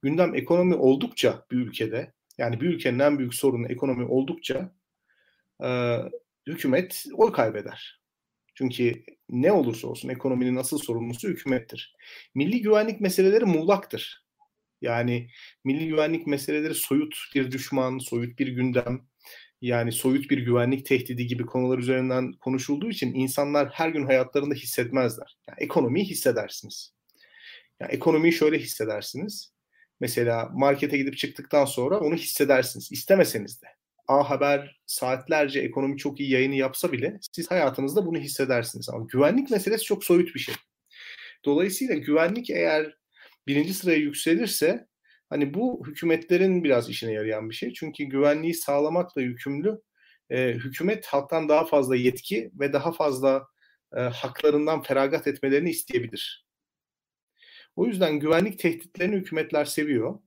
[0.01, 4.75] Gündem ekonomi oldukça bir ülkede yani bir ülkenin en büyük sorunu ekonomi oldukça
[5.63, 5.97] e,
[6.47, 8.01] hükümet oy kaybeder.
[8.55, 11.95] Çünkü ne olursa olsun ekonominin asıl sorumlusu hükümettir.
[12.35, 14.25] Milli güvenlik meseleleri muğlaktır.
[14.81, 15.29] Yani
[15.63, 19.01] milli güvenlik meseleleri soyut bir düşman, soyut bir gündem,
[19.61, 25.37] yani soyut bir güvenlik tehdidi gibi konular üzerinden konuşulduğu için insanlar her gün hayatlarında hissetmezler.
[25.47, 26.93] Yani ekonomiyi hissedersiniz.
[27.79, 29.53] Yani ekonomiyi şöyle hissedersiniz.
[30.01, 32.91] Mesela markete gidip çıktıktan sonra onu hissedersiniz.
[32.91, 33.67] İstemeseniz de.
[34.07, 38.89] A Haber saatlerce ekonomi çok iyi yayını yapsa bile siz hayatınızda bunu hissedersiniz.
[38.89, 40.55] Ama güvenlik meselesi çok soyut bir şey.
[41.45, 42.97] Dolayısıyla güvenlik eğer
[43.47, 44.87] birinci sıraya yükselirse
[45.29, 47.73] hani bu hükümetlerin biraz işine yarayan bir şey.
[47.73, 49.81] Çünkü güvenliği sağlamakla yükümlü
[50.29, 53.47] e, hükümet halktan daha fazla yetki ve daha fazla
[53.95, 56.50] e, haklarından feragat etmelerini isteyebilir.
[57.81, 60.19] O yüzden güvenlik tehditlerini hükümetler seviyor.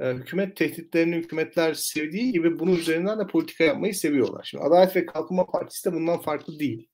[0.00, 4.44] Ee, hükümet tehditlerini hükümetler sevdiği gibi bunun üzerinden de politika yapmayı seviyorlar.
[4.44, 6.88] Şimdi Adalet ve Kalkınma Partisi de bundan farklı değil.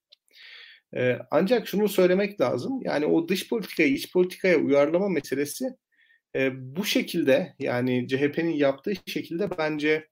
[0.96, 2.80] Ee, ancak şunu söylemek lazım.
[2.82, 5.64] Yani o dış politikayı iç politikaya uyarlama meselesi
[6.36, 10.08] e, bu şekilde yani CHP'nin yaptığı şekilde bence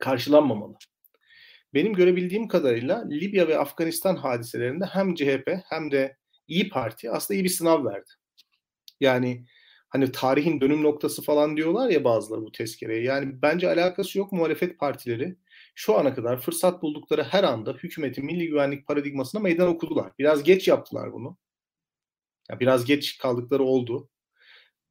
[0.00, 0.74] karşılanmamalı.
[1.74, 6.16] Benim görebildiğim kadarıyla Libya ve Afganistan hadiselerinde hem CHP hem de
[6.48, 8.10] İyi Parti aslında iyi bir sınav verdi.
[9.00, 9.46] Yani
[9.88, 13.02] hani tarihin dönüm noktası falan diyorlar ya bazıları bu tezkereye.
[13.02, 15.36] Yani bence alakası yok muhalefet partileri
[15.74, 20.12] şu ana kadar fırsat buldukları her anda hükümetin milli güvenlik paradigmasına meydan okudular.
[20.18, 21.38] Biraz geç yaptılar bunu.
[22.50, 24.10] Yani biraz geç kaldıkları oldu.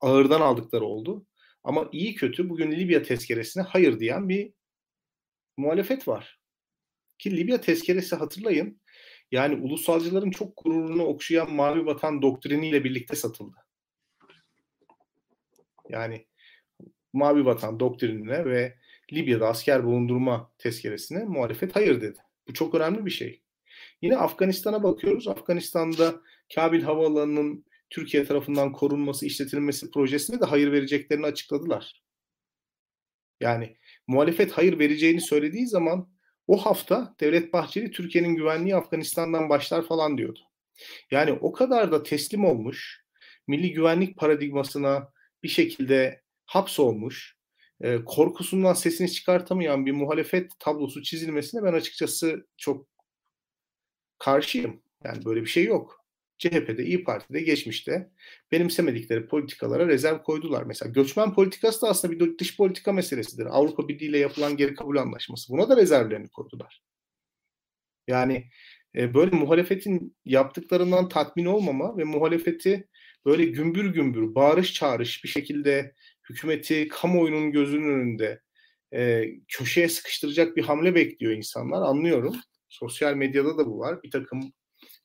[0.01, 1.25] Ağırdan aldıkları oldu.
[1.63, 4.53] Ama iyi kötü bugün Libya tezkeresine hayır diyen bir
[5.57, 6.39] muhalefet var.
[7.19, 8.81] Ki Libya tezkeresi hatırlayın
[9.31, 13.62] yani ulusalcıların çok gururunu okşayan Mavi Vatan doktriniyle birlikte satıldı.
[15.89, 16.27] Yani
[17.13, 18.77] Mavi Vatan doktrinine ve
[19.13, 22.19] Libya'da asker bulundurma tezkeresine muhalefet hayır dedi.
[22.47, 23.41] Bu çok önemli bir şey.
[24.01, 25.27] Yine Afganistan'a bakıyoruz.
[25.27, 26.21] Afganistan'da
[26.55, 32.03] Kabil Havaalanı'nın Türkiye tarafından korunması, işletilmesi projesine de hayır vereceklerini açıkladılar.
[33.39, 36.13] Yani muhalefet hayır vereceğini söylediği zaman
[36.47, 40.39] o hafta Devlet Bahçeli Türkiye'nin güvenliği Afganistan'dan başlar falan diyordu.
[41.11, 43.03] Yani o kadar da teslim olmuş,
[43.47, 45.11] milli güvenlik paradigmasına
[45.43, 47.37] bir şekilde hapsolmuş,
[47.81, 52.87] e, korkusundan sesini çıkartamayan bir muhalefet tablosu çizilmesine ben açıkçası çok
[54.19, 54.83] karşıyım.
[55.03, 56.03] Yani böyle bir şey yok.
[56.37, 58.11] CHP'de, İyi Parti'de geçmişte
[58.51, 60.63] benimsemedikleri politikalara rezerv koydular.
[60.63, 63.45] Mesela göçmen politikası da aslında bir dış politika meselesidir.
[63.45, 65.53] Avrupa Birliği ile yapılan geri kabul anlaşması.
[65.53, 66.83] Buna da rezervlerini koydular.
[68.07, 68.49] Yani
[68.95, 72.87] e, böyle muhalefetin yaptıklarından tatmin olmama ve muhalefeti
[73.25, 75.93] böyle gümbür gümbür, bağırış çağırış bir şekilde
[76.29, 78.41] hükümeti kamuoyunun gözünün önünde
[78.93, 81.81] e, köşeye sıkıştıracak bir hamle bekliyor insanlar.
[81.81, 82.35] Anlıyorum.
[82.69, 84.03] Sosyal medyada da bu var.
[84.03, 84.53] Bir takım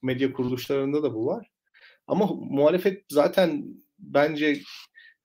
[0.03, 1.51] medya kuruluşlarında da bu var.
[2.07, 3.65] Ama muhalefet zaten
[3.99, 4.61] bence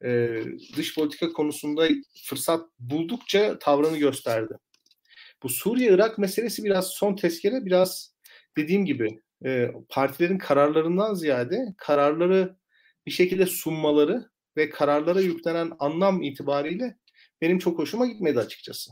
[0.06, 0.40] e,
[0.76, 1.88] dış politika konusunda
[2.26, 4.54] fırsat buldukça tavrını gösterdi.
[5.44, 8.16] Bu Suriye-Irak meselesi biraz son tezkere biraz
[8.58, 12.56] dediğim gibi e, partilerin kararlarından ziyade kararları
[13.06, 16.98] bir şekilde sunmaları ve kararlara yüklenen anlam itibariyle
[17.42, 18.92] benim çok hoşuma gitmedi açıkçası.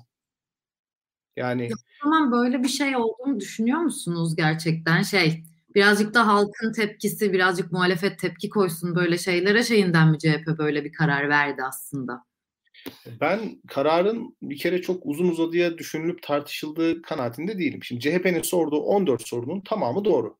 [1.36, 5.02] Yani o zaman böyle bir şey olduğunu düşünüyor musunuz gerçekten?
[5.02, 5.44] Şey
[5.76, 10.94] birazcık da halkın tepkisi, birazcık muhalefet tepki koysun böyle şeylere şeyinden mi CHP böyle bir
[10.94, 12.26] karar verdi aslında?
[13.22, 17.84] Ben kararın bir kere çok uzun uzadıya düşünülüp tartışıldığı kanaatinde değilim.
[17.84, 20.38] Şimdi CHP'nin sorduğu 14 sorunun tamamı doğru.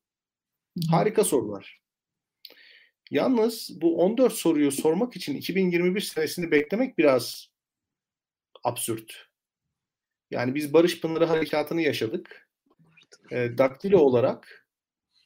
[0.90, 1.80] Harika sorular.
[3.12, 7.48] Yalnız bu 14 soruyu sormak için 2021 senesini beklemek biraz
[8.64, 9.28] absürt.
[10.30, 12.48] Yani biz Barış Pınarı Harekatı'nı yaşadık.
[13.30, 14.68] E, daktilo olarak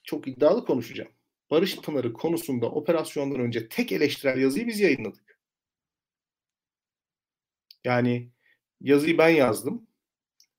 [0.04, 1.10] çok iddialı konuşacağım.
[1.50, 5.40] Barış Pınarı konusunda operasyondan önce tek eleştirel yazıyı biz yayınladık.
[7.84, 8.30] Yani
[8.80, 9.86] yazıyı ben yazdım.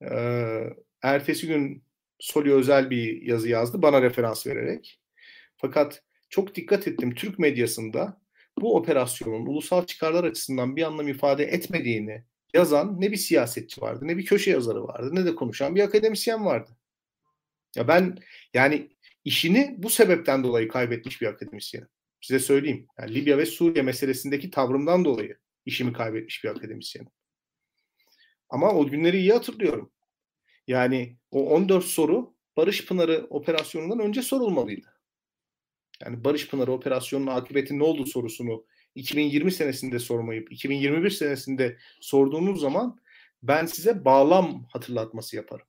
[0.02, 1.84] Ee, ertesi gün
[2.18, 5.00] Soli özel bir yazı yazdı bana referans vererek.
[5.56, 8.20] Fakat çok dikkat ettim Türk medyasında
[8.60, 14.16] bu operasyonun ulusal çıkarlar açısından bir anlam ifade etmediğini yazan ne bir siyasetçi vardı, ne
[14.16, 16.70] bir köşe yazarı vardı, ne de konuşan bir akademisyen vardı.
[17.76, 18.18] Ya ben
[18.54, 18.88] yani
[19.24, 21.88] işini bu sebepten dolayı kaybetmiş bir akademisyenim.
[22.20, 22.86] Size söyleyeyim.
[22.98, 27.10] Yani Libya ve Suriye meselesindeki tavrımdan dolayı işimi kaybetmiş bir akademisyenim.
[28.48, 29.92] Ama o günleri iyi hatırlıyorum.
[30.66, 34.97] Yani o 14 soru Barış Pınarı operasyonundan önce sorulmalıydı.
[36.02, 43.00] Yani Barış Pınarı operasyonunun akıbeti ne oldu sorusunu 2020 senesinde sormayıp 2021 senesinde sorduğunuz zaman
[43.42, 45.66] ben size bağlam hatırlatması yaparım.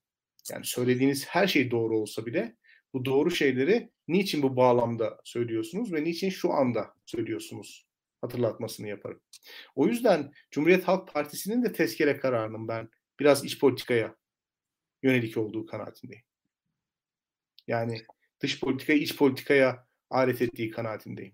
[0.52, 2.56] Yani söylediğiniz her şey doğru olsa bile
[2.94, 7.88] bu doğru şeyleri niçin bu bağlamda söylüyorsunuz ve niçin şu anda söylüyorsunuz
[8.22, 9.22] hatırlatmasını yaparım.
[9.76, 12.89] O yüzden Cumhuriyet Halk Partisi'nin de tezkere kararının ben
[13.20, 14.15] biraz iç politikaya
[15.04, 16.24] yönelik olduğu kanaatindeyim.
[17.68, 18.02] Yani
[18.39, 21.34] dış politikayı iç politikaya alet ettiği kanaatindeyim.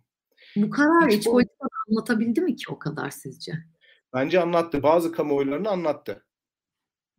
[0.56, 3.54] Bu karar iç, iç politikada anlatabildi mi ki o kadar sizce?
[4.14, 4.84] Bence anlattı.
[4.84, 6.26] Bazı kamuoylarını anlattı.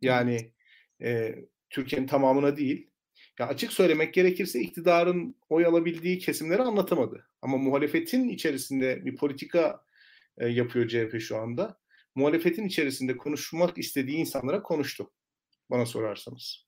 [0.01, 0.53] Yani
[1.01, 1.35] e,
[1.69, 2.89] Türkiye'nin tamamına değil.
[3.39, 7.27] Ya açık söylemek gerekirse iktidarın oy alabildiği kesimleri anlatamadı.
[7.41, 9.83] Ama muhalefetin içerisinde bir politika
[10.37, 11.79] e, yapıyor CHP şu anda.
[12.15, 15.11] Muhalefetin içerisinde konuşmak istediği insanlara konuştu.
[15.69, 16.67] Bana sorarsanız.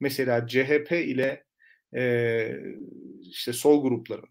[0.00, 1.44] Mesela CHP ile
[1.96, 2.56] e,
[3.20, 4.28] işte sol grupların,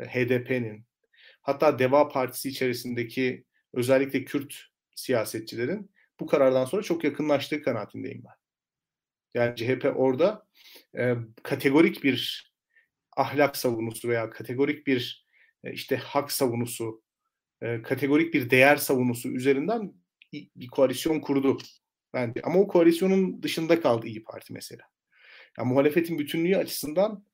[0.00, 0.84] HDP'nin,
[1.42, 4.54] hatta Deva Partisi içerisindeki özellikle Kürt
[4.94, 8.34] siyasetçilerin bu karardan sonra çok yakınlaştığı kanaatindeyim ben.
[9.34, 10.46] Yani CHP orada
[10.98, 12.52] e, kategorik bir
[13.16, 15.26] ahlak savunusu veya kategorik bir
[15.64, 17.02] e, işte hak savunusu,
[17.62, 19.92] e, kategorik bir değer savunusu üzerinden
[20.32, 21.58] bir koalisyon kurdu
[22.14, 22.40] bence.
[22.42, 24.93] Ama o koalisyonun dışında kaldı İyi Parti mesela.
[25.58, 27.24] Yani muhalefetin bütünlüğü açısından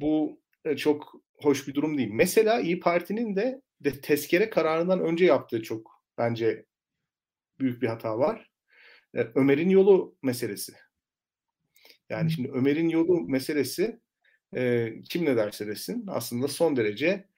[0.00, 2.10] bu e, çok hoş bir durum değil.
[2.12, 6.64] Mesela İyi Parti'nin de, de tezkere kararından önce yaptığı çok bence
[7.60, 8.50] büyük bir hata var.
[9.14, 10.72] E, Ömer'in yolu meselesi.
[12.08, 14.00] Yani şimdi Ömer'in yolu meselesi
[14.56, 17.28] e, kim ne derse desin aslında son derece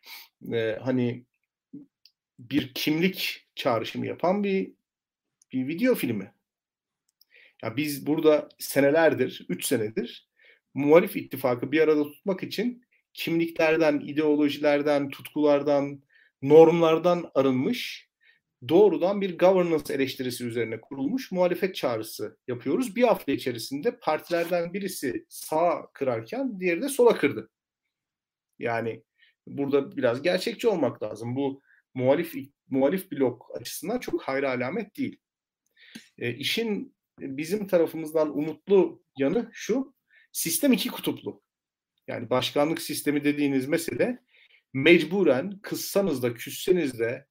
[0.53, 1.25] e, hani
[2.39, 4.73] bir kimlik çağrışımı yapan bir
[5.53, 6.35] bir video filmi.
[7.63, 10.32] Ya biz burada senelerdir, 3 senedir
[10.75, 12.83] muhalif ittifakı bir arada tutmak için
[13.15, 16.03] kimliklerden, ideolojilerden, tutkulardan,
[16.43, 18.13] normlardan arınmış
[18.69, 22.97] doğrudan bir governance eleştirisi üzerine kurulmuş muhalefet çağrısı yapıyoruz.
[22.97, 27.51] Bir hafta içerisinde partilerden birisi sağa kırarken diğeri de sola kırdı.
[28.59, 29.05] Yani
[29.47, 31.37] burada biraz gerçekçi olmak lazım.
[31.37, 31.63] Bu
[31.95, 32.35] muhalif
[32.71, 35.21] muhalif blok açısından çok hayra alamet değil.
[36.19, 39.95] E, işin bizim tarafımızdan umutlu yanı şu.
[40.33, 41.43] Sistem iki kutuplu.
[42.07, 44.19] Yani başkanlık sistemi dediğiniz mesele
[44.73, 47.27] mecburen kızsanız da küsseniz de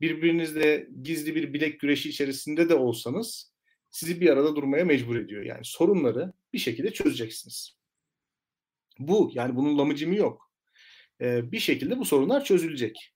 [0.00, 3.52] birbirinizle gizli bir bilek güreşi içerisinde de olsanız
[3.90, 5.42] sizi bir arada durmaya mecbur ediyor.
[5.42, 7.76] Yani sorunları bir şekilde çözeceksiniz.
[8.98, 10.52] Bu yani bunun lamıcımı yok.
[11.20, 13.14] Ee, bir şekilde bu sorunlar çözülecek.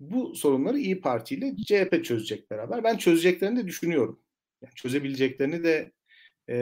[0.00, 2.84] Bu sorunları İyi Parti ile CHP çözecek beraber.
[2.84, 4.22] Ben çözeceklerini de düşünüyorum.
[4.62, 5.92] Yani çözebileceklerini de
[6.50, 6.56] e,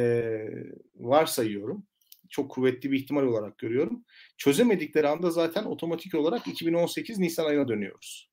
[0.97, 1.87] varsayıyorum.
[2.31, 4.05] Çok kuvvetli bir ihtimal olarak görüyorum.
[4.37, 8.31] Çözemedikleri anda zaten otomatik olarak 2018 Nisan ayına dönüyoruz.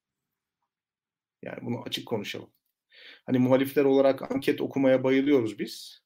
[1.44, 2.50] Yani bunu açık konuşalım.
[3.26, 6.04] Hani muhalifler olarak anket okumaya bayılıyoruz biz.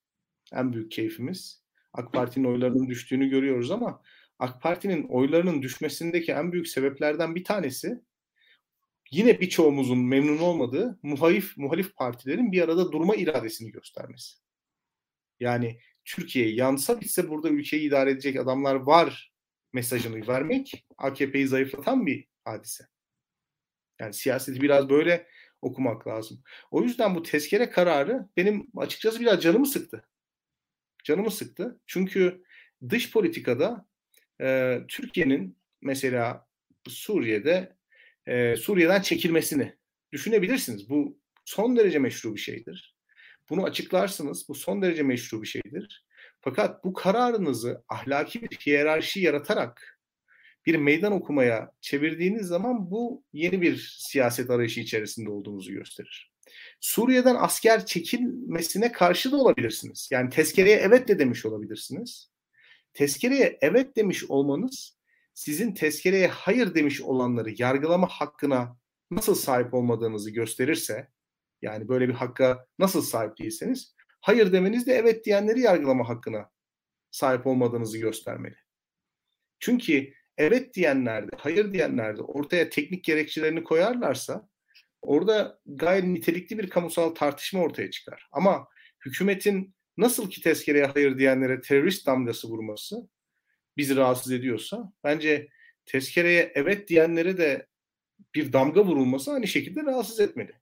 [0.54, 1.64] En büyük keyfimiz.
[1.94, 4.02] AK Parti'nin oylarının düştüğünü görüyoruz ama
[4.40, 8.02] AK Parti'nin oylarının düşmesindeki en büyük sebeplerden bir tanesi
[9.12, 14.49] yine birçoğumuzun memnun olmadığı muhalif muhalif partilerin bir arada durma iradesini göstermesi.
[15.40, 19.34] Yani Türkiye yansa bitse burada ülkeyi idare edecek adamlar var
[19.74, 22.84] mesajını vermek AKP'yi zayıflatan bir hadise.
[24.00, 25.28] Yani siyaseti biraz böyle
[25.62, 26.44] okumak lazım.
[26.72, 30.08] O yüzden bu tezkere kararı benim açıkçası biraz canımı sıktı.
[31.04, 31.80] Canımı sıktı.
[31.88, 32.44] Çünkü
[32.90, 33.86] dış politikada
[34.42, 36.48] e, Türkiye'nin mesela
[36.88, 37.78] Suriye'de
[38.26, 39.78] e, Suriye'den çekilmesini
[40.12, 40.90] düşünebilirsiniz.
[40.90, 42.99] Bu son derece meşru bir şeydir.
[43.50, 44.50] Bunu açıklarsınız.
[44.50, 46.06] Bu son derece meşru bir şeydir.
[46.42, 50.00] Fakat bu kararınızı ahlaki bir hiyerarşi yaratarak
[50.66, 56.34] bir meydan okumaya çevirdiğiniz zaman bu yeni bir siyaset arayışı içerisinde olduğunuzu gösterir.
[56.80, 60.10] Suriye'den asker çekilmesine karşı da olabilirsiniz.
[60.12, 62.32] Yani tezkereye evet de demiş olabilirsiniz.
[62.94, 64.98] Tezkereye evet demiş olmanız
[65.34, 68.78] sizin tezkereye hayır demiş olanları yargılama hakkına
[69.12, 71.08] nasıl sahip olmadığınızı gösterirse
[71.62, 76.50] yani böyle bir hakka nasıl sahip değilseniz hayır demeniz de evet diyenleri yargılama hakkına
[77.12, 78.56] sahip olmadığınızı göstermeli.
[79.60, 84.50] Çünkü evet diyenler de, hayır diyenler de ortaya teknik gerekçelerini koyarlarsa
[85.02, 88.28] orada gayet nitelikli bir kamusal tartışma ortaya çıkar.
[88.32, 88.68] Ama
[89.06, 93.10] hükümetin nasıl ki tezkereye hayır diyenlere terörist damgası vurması
[93.78, 95.48] bizi rahatsız ediyorsa bence
[95.86, 97.68] tezkereye evet diyenlere de
[98.36, 100.59] bir damga vurulması aynı şekilde rahatsız etmeli.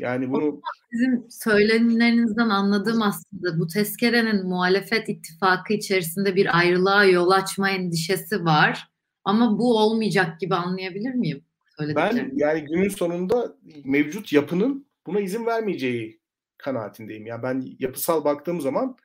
[0.00, 7.70] Yani bunu sizin söylemlerinizden anladığım aslında bu tezkerenin muhalefet ittifakı içerisinde bir ayrılığa yol açma
[7.70, 8.88] endişesi var.
[9.24, 11.44] Ama bu olmayacak gibi anlayabilir miyim?
[11.80, 16.20] Ben yani günün sonunda mevcut yapının buna izin vermeyeceği
[16.58, 17.26] kanaatindeyim.
[17.26, 18.96] Yani ben yapısal baktığım zaman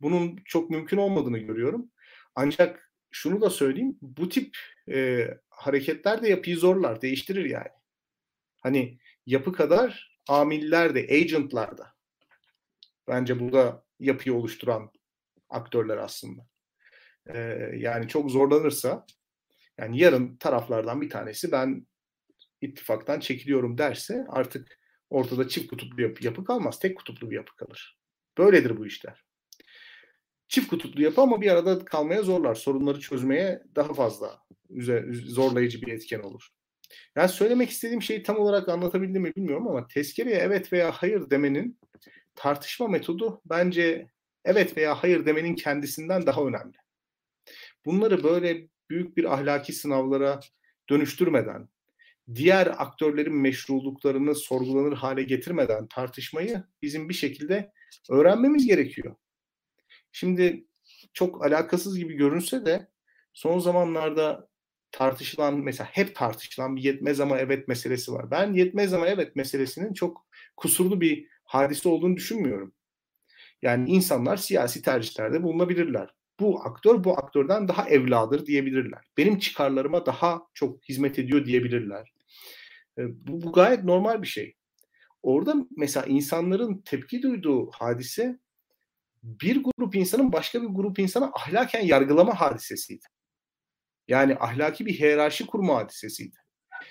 [0.00, 1.90] bunun çok mümkün olmadığını görüyorum.
[2.34, 3.98] Ancak şunu da söyleyeyim.
[4.02, 4.56] Bu tip
[4.92, 7.68] e, hareketler de yapıyı zorlar, değiştirir yani.
[8.62, 11.94] Hani yapı kadar amiller de, agentlar da.
[13.08, 14.90] Bence burada yapıyı oluşturan
[15.48, 16.46] aktörler aslında.
[17.26, 17.38] Ee,
[17.76, 19.06] yani çok zorlanırsa
[19.78, 21.86] yani yarın taraflardan bir tanesi ben
[22.60, 24.78] ittifaktan çekiliyorum derse artık
[25.10, 26.78] ortada çift kutuplu yapı, yapı kalmaz.
[26.78, 27.98] Tek kutuplu bir yapı kalır.
[28.38, 29.24] Böyledir bu işler.
[30.48, 32.54] Çift kutuplu yapı ama bir arada kalmaya zorlar.
[32.54, 34.38] Sorunları çözmeye daha fazla
[35.10, 36.48] zorlayıcı bir etken olur.
[37.16, 41.78] Yani söylemek istediğim şeyi tam olarak anlatabildim mi bilmiyorum ama tezkereye evet veya hayır demenin
[42.34, 44.08] tartışma metodu bence
[44.44, 46.76] evet veya hayır demenin kendisinden daha önemli.
[47.84, 50.40] Bunları böyle büyük bir ahlaki sınavlara
[50.90, 51.68] dönüştürmeden,
[52.34, 57.72] diğer aktörlerin meşruluklarını sorgulanır hale getirmeden tartışmayı bizim bir şekilde
[58.10, 59.16] öğrenmemiz gerekiyor.
[60.12, 60.66] Şimdi
[61.12, 62.88] çok alakasız gibi görünse de
[63.32, 64.48] son zamanlarda
[64.98, 68.30] tartışılan mesela hep tartışılan bir yetmez ama evet meselesi var.
[68.30, 72.72] Ben yetmez ama evet meselesinin çok kusurlu bir hadise olduğunu düşünmüyorum.
[73.62, 76.14] Yani insanlar siyasi tercihlerde bulunabilirler.
[76.40, 79.04] Bu aktör bu aktörden daha evladır diyebilirler.
[79.16, 82.12] Benim çıkarlarıma daha çok hizmet ediyor diyebilirler.
[82.98, 84.54] E, bu, bu gayet normal bir şey.
[85.22, 88.38] Orada mesela insanların tepki duyduğu hadise
[89.22, 93.04] bir grup insanın başka bir grup insana ahlaken yargılama hadisesiydi.
[94.08, 96.36] Yani ahlaki bir hiyerarşi kurma hadisesiydi.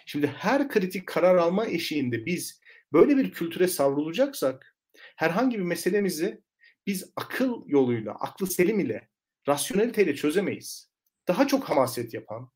[0.06, 2.62] Şimdi her kritik karar alma eşiğinde biz
[2.94, 4.76] böyle bir kültüre savrulacaksak
[5.16, 6.42] herhangi bir meselemizi
[6.88, 9.10] biz akıl yoluyla, aklı selim ile,
[9.48, 10.92] rasyoneliteyle çözemeyiz.
[11.28, 12.52] Daha çok hamaset yapan,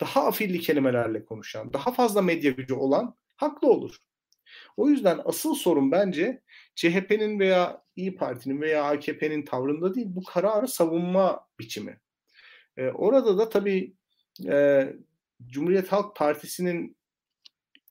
[0.00, 3.96] daha afilli kelimelerle konuşan, daha fazla medya gücü olan haklı olur.
[4.76, 6.42] O yüzden asıl sorun bence
[6.74, 12.00] CHP'nin veya İyi Parti'nin veya AKP'nin tavrında değil bu kararı savunma biçimi.
[12.76, 13.96] Ee, orada da tabii
[14.46, 14.86] e,
[15.46, 16.96] Cumhuriyet Halk Partisi'nin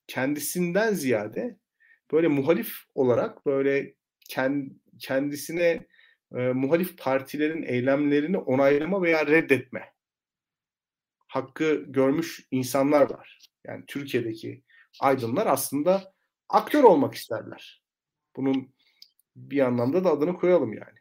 [0.07, 1.57] kendisinden ziyade
[2.11, 3.93] böyle muhalif olarak böyle
[4.99, 5.87] kendisine
[6.35, 9.93] e, muhalif partilerin eylemlerini onaylama veya reddetme
[11.27, 13.39] hakkı görmüş insanlar var.
[13.67, 14.63] Yani Türkiye'deki
[14.99, 16.13] aydınlar aslında
[16.49, 17.83] aktör olmak isterler.
[18.35, 18.73] Bunun
[19.35, 20.99] bir anlamda da adını koyalım yani.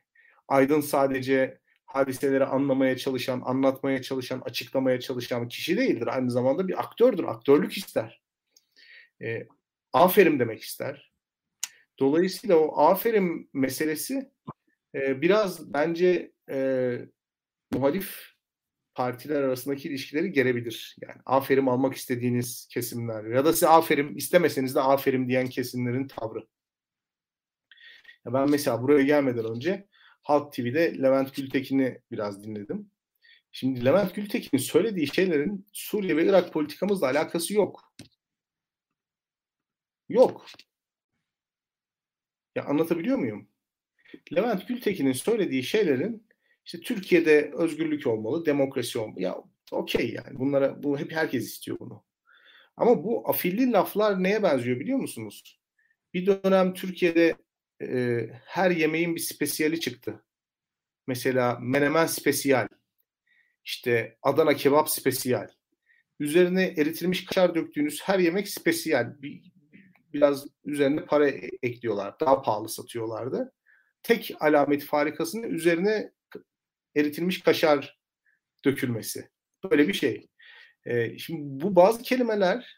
[0.48, 6.06] Aydın sadece hadiseleri anlamaya çalışan, anlatmaya çalışan, açıklamaya çalışan kişi değildir.
[6.06, 7.24] Aynı zamanda bir aktördür.
[7.24, 8.22] Aktörlük ister.
[9.22, 9.46] E,
[9.92, 11.12] aferin demek ister.
[11.98, 14.30] Dolayısıyla o aferin meselesi
[14.94, 16.98] e, biraz bence e,
[17.72, 18.28] muhalif
[18.94, 20.96] partiler arasındaki ilişkileri gerebilir.
[21.02, 26.46] Yani aferin almak istediğiniz kesimler ya da size aferin istemeseniz de aferin diyen kesimlerin tavrı.
[28.26, 29.88] Ya ben mesela buraya gelmeden önce
[30.28, 32.90] Halk TV'de Levent Gültekin'i biraz dinledim.
[33.52, 37.92] Şimdi Levent Gültekin'in söylediği şeylerin Suriye ve Irak politikamızla alakası yok.
[40.08, 40.46] Yok.
[42.54, 43.48] Ya anlatabiliyor muyum?
[44.34, 46.26] Levent Gültekin'in söylediği şeylerin
[46.64, 49.22] işte Türkiye'de özgürlük olmalı, demokrasi olmalı.
[49.22, 49.36] Ya
[49.72, 52.04] okey yani bunlara bu hep herkes istiyor bunu.
[52.76, 55.60] Ama bu afilli laflar neye benziyor biliyor musunuz?
[56.14, 57.36] Bir dönem Türkiye'de
[57.82, 60.24] e, her yemeğin bir spesiyali çıktı.
[61.06, 62.68] Mesela menemen spesiyal,
[63.64, 65.48] işte Adana kebap spesiyal.
[66.20, 69.22] Üzerine eritilmiş kaşar döktüğünüz her yemek spesiyal.
[69.22, 69.52] Bir,
[70.12, 72.20] biraz üzerine para e, ekliyorlar.
[72.20, 73.52] Daha pahalı satıyorlardı.
[74.02, 76.12] Tek alamet farikasının üzerine
[76.96, 77.98] eritilmiş kaşar
[78.64, 79.28] dökülmesi.
[79.70, 80.28] Böyle bir şey.
[80.84, 82.77] Ee, şimdi bu bazı kelimeler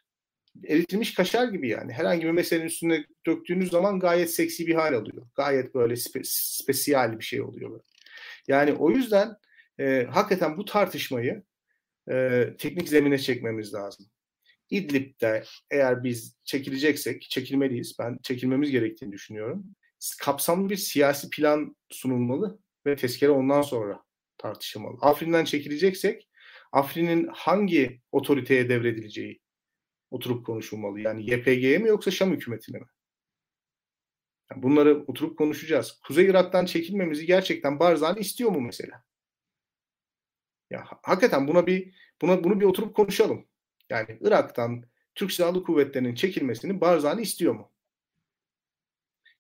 [0.64, 1.92] eritilmiş kaşar gibi yani.
[1.92, 5.26] Herhangi bir meselenin üstüne döktüğünüz zaman gayet seksi bir hal alıyor.
[5.34, 7.70] Gayet böyle spe, spesiyal bir şey oluyor.
[7.70, 7.82] Böyle.
[8.48, 9.36] Yani o yüzden
[9.80, 11.42] e, hakikaten bu tartışmayı
[12.11, 14.07] e, teknik zemine çekmemiz lazım.
[14.70, 17.96] İdlib'de eğer biz çekileceksek, çekilmeliyiz.
[17.98, 19.64] Ben çekilmemiz gerektiğini düşünüyorum.
[20.20, 24.03] Kapsamlı bir siyasi plan sunulmalı ve tezkere ondan sonra
[24.38, 24.98] tartışılmalı.
[25.01, 26.28] Afrin'den çekileceksek
[26.72, 29.40] Afrin'in hangi otoriteye devredileceği
[30.11, 31.01] oturup konuşulmalı.
[31.01, 32.87] Yani YPG'ye mi yoksa Şam hükümetine mi?
[34.51, 36.01] Yani bunları oturup konuşacağız.
[36.07, 39.05] Kuzey Irak'tan çekilmemizi gerçekten Barzani istiyor mu mesela?
[40.71, 43.47] Ya hakikaten buna bir buna bunu bir oturup konuşalım.
[43.91, 44.85] Yani Irak'tan
[45.15, 47.73] Türk Silahlı Kuvvetleri'nin çekilmesini Barzani istiyor mu?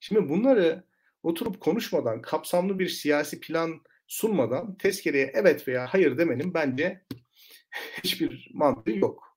[0.00, 0.84] Şimdi bunları
[1.22, 7.04] oturup konuşmadan, kapsamlı bir siyasi plan sunmadan tezkereye evet veya hayır demenin bence
[8.04, 9.29] hiçbir mantığı yok.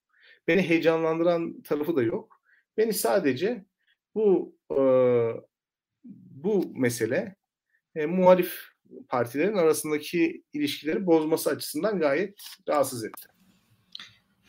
[0.48, 2.41] Beni heyecanlandıran tarafı da yok.
[2.78, 3.66] Beni sadece
[4.16, 4.80] bu e,
[6.32, 7.36] bu mesele
[7.96, 8.74] e, muhalif
[9.10, 12.39] partilerin arasındaki ilişkileri bozması açısından gayet
[12.70, 13.28] rahatsız etti.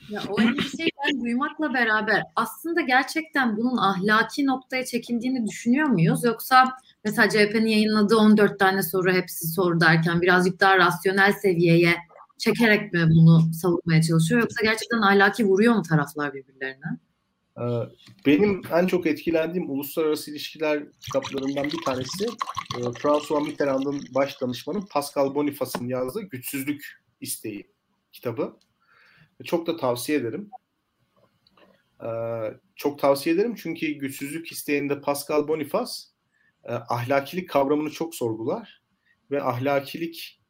[0.09, 6.24] Ya o endişeyi ben duymakla beraber aslında gerçekten bunun ahlaki noktaya çekildiğini düşünüyor muyuz?
[6.24, 11.97] Yoksa mesela CHP'nin yayınladığı 14 tane soru hepsi soru derken birazcık daha rasyonel seviyeye
[12.39, 14.41] çekerek mi bunu savunmaya çalışıyor?
[14.41, 16.99] Yoksa gerçekten ahlaki vuruyor mu taraflar birbirlerine?
[17.59, 17.62] Ee,
[18.26, 22.24] benim en çok etkilendiğim uluslararası ilişkiler kitaplarından bir tanesi
[22.78, 27.70] e, François Mitterrand'ın baş danışmanı Pascal Boniface'ın yazdığı Güçsüzlük İsteği
[28.12, 28.57] kitabı.
[29.45, 30.51] Çok da tavsiye ederim.
[32.05, 32.09] Ee,
[32.76, 35.93] çok tavsiye ederim çünkü güçsüzlük isteğinde Pascal Boniface
[36.64, 38.82] e, ahlakilik kavramını çok sorgular
[39.30, 40.43] ve ahlakilik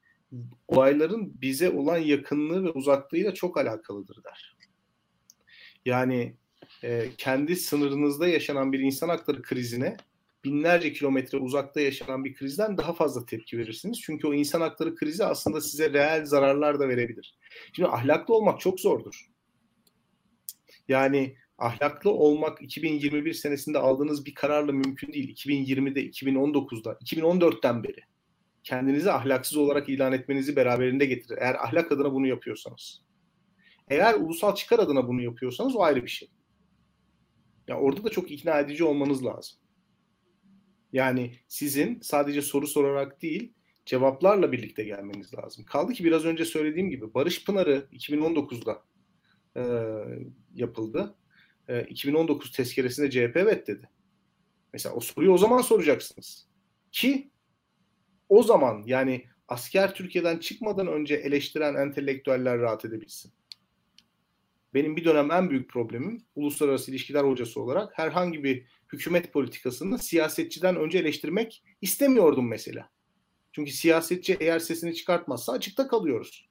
[0.68, 4.56] olayların bize olan yakınlığı ve uzaklığıyla çok alakalıdır der.
[5.84, 6.34] Yani
[6.84, 9.96] e, kendi sınırınızda yaşanan bir insan hakları krizine
[10.44, 14.00] binlerce kilometre uzakta yaşanan bir krizden daha fazla tepki verirsiniz.
[14.02, 17.38] Çünkü o insan hakları krizi aslında size reel zararlar da verebilir.
[17.72, 19.30] Şimdi ahlaklı olmak çok zordur.
[20.88, 25.34] Yani ahlaklı olmak 2021 senesinde aldığınız bir kararla mümkün değil.
[25.34, 28.00] 2020'de, 2019'da, 2014'ten beri
[28.64, 31.38] kendinizi ahlaksız olarak ilan etmenizi beraberinde getirir.
[31.40, 33.02] Eğer ahlak adına bunu yapıyorsanız.
[33.88, 36.30] Eğer ulusal çıkar adına bunu yapıyorsanız o ayrı bir şey.
[37.68, 39.58] Ya orada da çok ikna edici olmanız lazım.
[40.92, 43.52] Yani sizin sadece soru sorarak değil,
[43.86, 45.64] cevaplarla birlikte gelmeniz lazım.
[45.64, 48.82] Kaldı ki biraz önce söylediğim gibi Barış Pınarı 2019'da
[49.56, 49.62] e,
[50.54, 51.14] yapıldı.
[51.68, 53.88] E, 2019 tezkeresinde CHP evet dedi.
[54.72, 56.48] Mesela o soruyu o zaman soracaksınız.
[56.92, 57.30] Ki
[58.28, 63.32] o zaman yani asker Türkiye'den çıkmadan önce eleştiren entelektüeller rahat edebilsin.
[64.74, 70.76] Benim bir dönem en büyük problemim uluslararası ilişkiler hocası olarak herhangi bir hükümet politikasını siyasetçiden
[70.76, 72.90] önce eleştirmek istemiyordum mesela.
[73.52, 76.48] Çünkü siyasetçi eğer sesini çıkartmazsa açıkta kalıyoruz.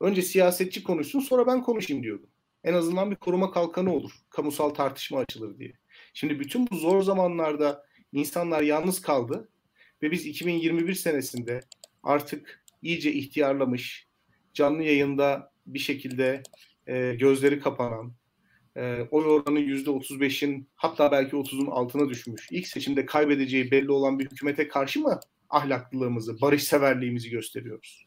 [0.00, 2.30] Önce siyasetçi konuşsun sonra ben konuşayım diyordum.
[2.64, 4.12] En azından bir koruma kalkanı olur.
[4.30, 5.72] Kamusal tartışma açılır diye.
[6.14, 9.48] Şimdi bütün bu zor zamanlarda insanlar yalnız kaldı
[10.02, 11.60] ve biz 2021 senesinde
[12.02, 14.06] artık iyice ihtiyarlamış,
[14.54, 16.42] canlı yayında bir şekilde
[16.86, 18.12] e, gözleri kapanan,
[18.76, 22.48] e, oy oranı %35'in hatta belki 30'un altına düşmüş.
[22.50, 25.20] İlk seçimde kaybedeceği belli olan bir hükümete karşı mı
[25.50, 28.06] ahlaklılığımızı, barışseverliğimizi gösteriyoruz?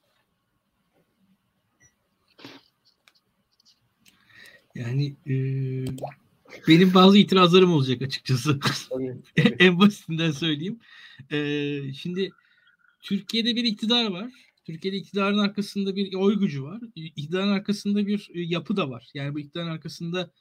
[4.76, 5.34] Yani e,
[6.68, 8.60] benim bazı itirazlarım olacak açıkçası.
[8.60, 9.56] Tabii, tabii.
[9.60, 10.80] en basitinden söyleyeyim.
[11.32, 12.30] E, şimdi
[13.03, 14.32] Türkiye'de bir iktidar var
[14.70, 16.82] Türkiye'de iktidarın arkasında bir oy gücü var.
[16.95, 19.09] İktidarın arkasında bir e, yapı da var.
[19.13, 20.32] Yani bu iktidarın arkasında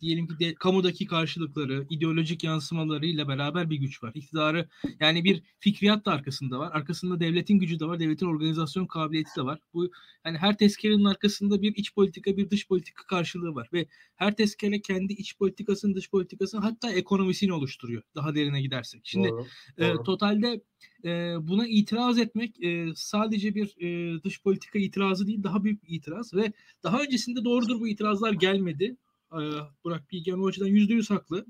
[0.00, 4.12] diyelim ki de, kamudaki karşılıkları, ideolojik yansımalarıyla beraber bir güç var.
[4.14, 4.68] İktidarı
[5.00, 6.70] yani bir fikriyat da arkasında var.
[6.72, 9.58] Arkasında devletin gücü de var, devletin organizasyon kabiliyeti de var.
[9.74, 9.90] Bu
[10.24, 13.86] yani her tezkerenin arkasında bir iç politika, bir dış politika karşılığı var ve
[14.16, 18.02] her tezkere kendi iç politikasını, dış politikasını hatta ekonomisini oluşturuyor.
[18.14, 19.00] Daha derine gidersek.
[19.04, 19.46] Şimdi doğru,
[19.78, 20.02] e, doğru.
[20.02, 20.60] totalde
[21.04, 25.88] e, buna itiraz etmek e, sadece bir e, dış politika itirazı değil, daha büyük bir
[25.88, 28.96] itiraz ve daha öncesinde doğrudur bu itirazlar gelmedi.
[29.32, 29.40] E,
[29.84, 31.46] Burak Bilgen o açıdan yüzde yüz haklı.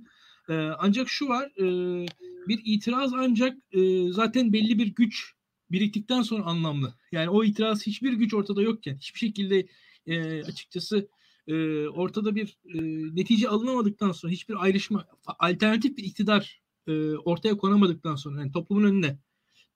[0.48, 2.06] E, ancak şu var, e,
[2.48, 5.32] bir itiraz ancak e, zaten belli bir güç
[5.70, 6.94] biriktikten sonra anlamlı.
[7.12, 9.68] Yani o itiraz hiçbir güç ortada yokken, hiçbir şekilde
[10.06, 11.08] e, açıkçası
[11.94, 12.58] ortada bir
[13.14, 16.62] netice alınamadıktan sonra, hiçbir ayrışma, alternatif bir iktidar
[17.24, 19.18] ortaya konamadıktan sonra, yani toplumun önüne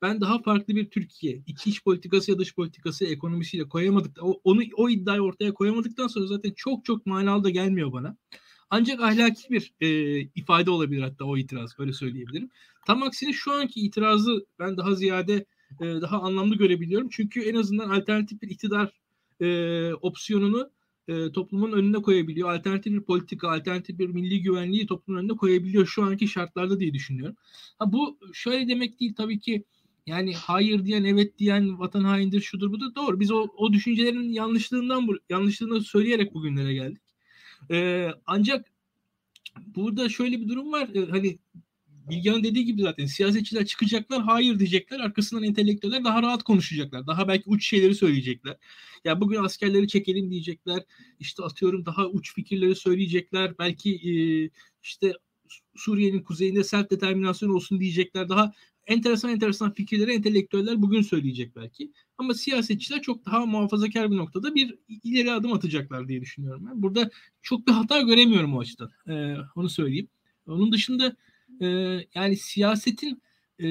[0.02, 4.62] ben daha farklı bir Türkiye, iki iç politikası ya dış politikası ekonomisiyle koyamadık, o, onu
[4.76, 8.16] o iddiayı ortaya koyamadıktan sonra zaten çok çok manalı da gelmiyor bana.
[8.70, 12.50] Ancak ahlaki bir e, ifade olabilir hatta o itiraz öyle söyleyebilirim.
[12.86, 15.44] Tam aksine şu anki itirazı ben daha ziyade
[15.80, 17.08] e, daha anlamlı görebiliyorum.
[17.10, 18.92] Çünkü en azından alternatif bir iktidar
[19.40, 20.70] e, opsiyonunu
[21.08, 22.52] e, toplumun önüne koyabiliyor.
[22.52, 27.36] Alternatif bir politika, alternatif bir milli güvenliği toplumun önüne koyabiliyor şu anki şartlarda diye düşünüyorum.
[27.78, 29.64] Ha, bu şöyle demek değil tabii ki
[30.06, 32.94] yani hayır diyen evet diyen vatan haindir şudur budur.
[32.94, 33.20] Doğru.
[33.20, 37.02] Biz o, o düşüncelerin yanlışlığından yanlışlığını söyleyerek bugünlere geldik.
[37.70, 38.66] Ee, ancak
[39.66, 40.88] burada şöyle bir durum var.
[40.94, 41.38] Ee, hani
[42.10, 45.00] Bilgehan dediği gibi zaten siyasetçiler çıkacaklar hayır diyecekler.
[45.00, 47.06] Arkasından entelektüeller daha rahat konuşacaklar.
[47.06, 48.56] Daha belki uç şeyleri söyleyecekler.
[49.04, 50.82] Ya bugün askerleri çekelim diyecekler.
[51.20, 53.58] İşte atıyorum daha uç fikirleri söyleyecekler.
[53.58, 54.14] Belki e,
[54.82, 55.12] işte
[55.76, 58.28] Suriye'nin kuzeyinde self determinasyon olsun diyecekler.
[58.28, 58.52] Daha
[58.86, 61.92] enteresan enteresan fikirleri entelektüeller bugün söyleyecek belki.
[62.18, 66.82] Ama siyasetçiler çok daha muhafazakar bir noktada bir ileri adım atacaklar diye düşünüyorum ben.
[66.82, 67.10] Burada
[67.42, 68.90] çok bir hata göremiyorum o açıdan.
[69.08, 70.08] Ee, onu söyleyeyim.
[70.46, 71.16] Onun dışında
[71.60, 71.66] e,
[72.14, 73.22] yani siyasetin
[73.58, 73.68] e,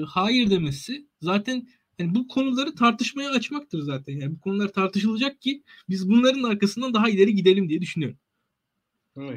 [0.00, 4.12] hayır demesi zaten yani bu konuları tartışmaya açmaktır zaten.
[4.20, 8.18] Yani bu konular tartışılacak ki biz bunların arkasından daha ileri gidelim diye düşünüyorum.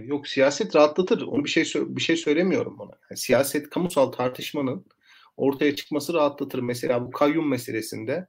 [0.06, 1.22] Yok siyaset rahatlatır.
[1.22, 2.92] Onu bir şey bir şey söylemiyorum ona.
[3.10, 4.86] Yani siyaset kamusal tartışmanın
[5.40, 6.60] ortaya çıkması rahatlatır.
[6.60, 8.28] Mesela bu kayyum meselesinde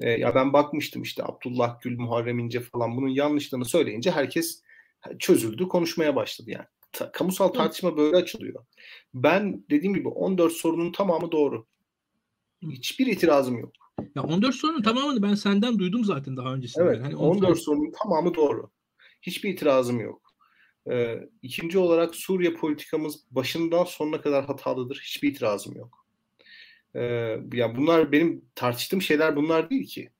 [0.00, 4.62] E, ya ben bakmıştım işte Abdullah Gül, Muharrem İnce falan bunun yanlışlığını söyleyince herkes
[5.18, 6.66] çözüldü, konuşmaya başladı yani.
[6.92, 8.64] Ta, kamusal tartışma böyle açılıyor.
[9.14, 11.66] Ben dediğim gibi 14 sorunun tamamı doğru.
[12.62, 13.72] Hiçbir itirazım yok.
[14.14, 16.84] Ya 14 sorunun tamamını ben senden duydum zaten daha öncesinde.
[16.84, 18.70] Evet, hani 14, 14 sorunun tamamı doğru.
[19.22, 20.22] Hiçbir itirazım yok.
[20.90, 25.00] Ee, ikinci olarak Suriye politikamız başından sonuna kadar hatalıdır.
[25.04, 26.03] Hiçbir itirazım yok.
[26.96, 30.10] Ee, ya bunlar benim tartıştığım şeyler bunlar değil ki.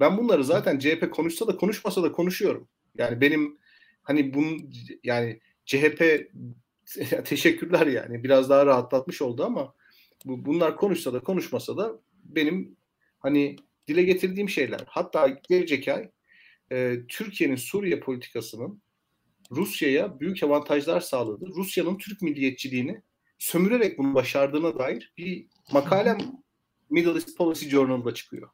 [0.00, 2.68] Ben bunları zaten CHP konuşsa da konuşmasa da konuşuyorum.
[2.98, 3.58] Yani benim
[4.02, 4.72] hani bunun
[5.04, 6.30] yani CHP
[7.24, 9.74] teşekkürler yani biraz daha rahatlatmış oldu ama
[10.24, 12.76] bu, bunlar konuşsa da konuşmasa da benim
[13.18, 13.56] hani
[13.88, 14.80] dile getirdiğim şeyler.
[14.86, 16.10] Hatta gelecek ay
[16.72, 18.82] e, Türkiye'nin Suriye politikasının
[19.50, 21.46] Rusya'ya büyük avantajlar sağladı.
[21.46, 23.02] Rusya'nın Türk milliyetçiliğini
[23.38, 26.18] sömürerek bunu başardığına dair bir makalem
[26.90, 28.50] Middle East Policy Journal'da çıkıyor.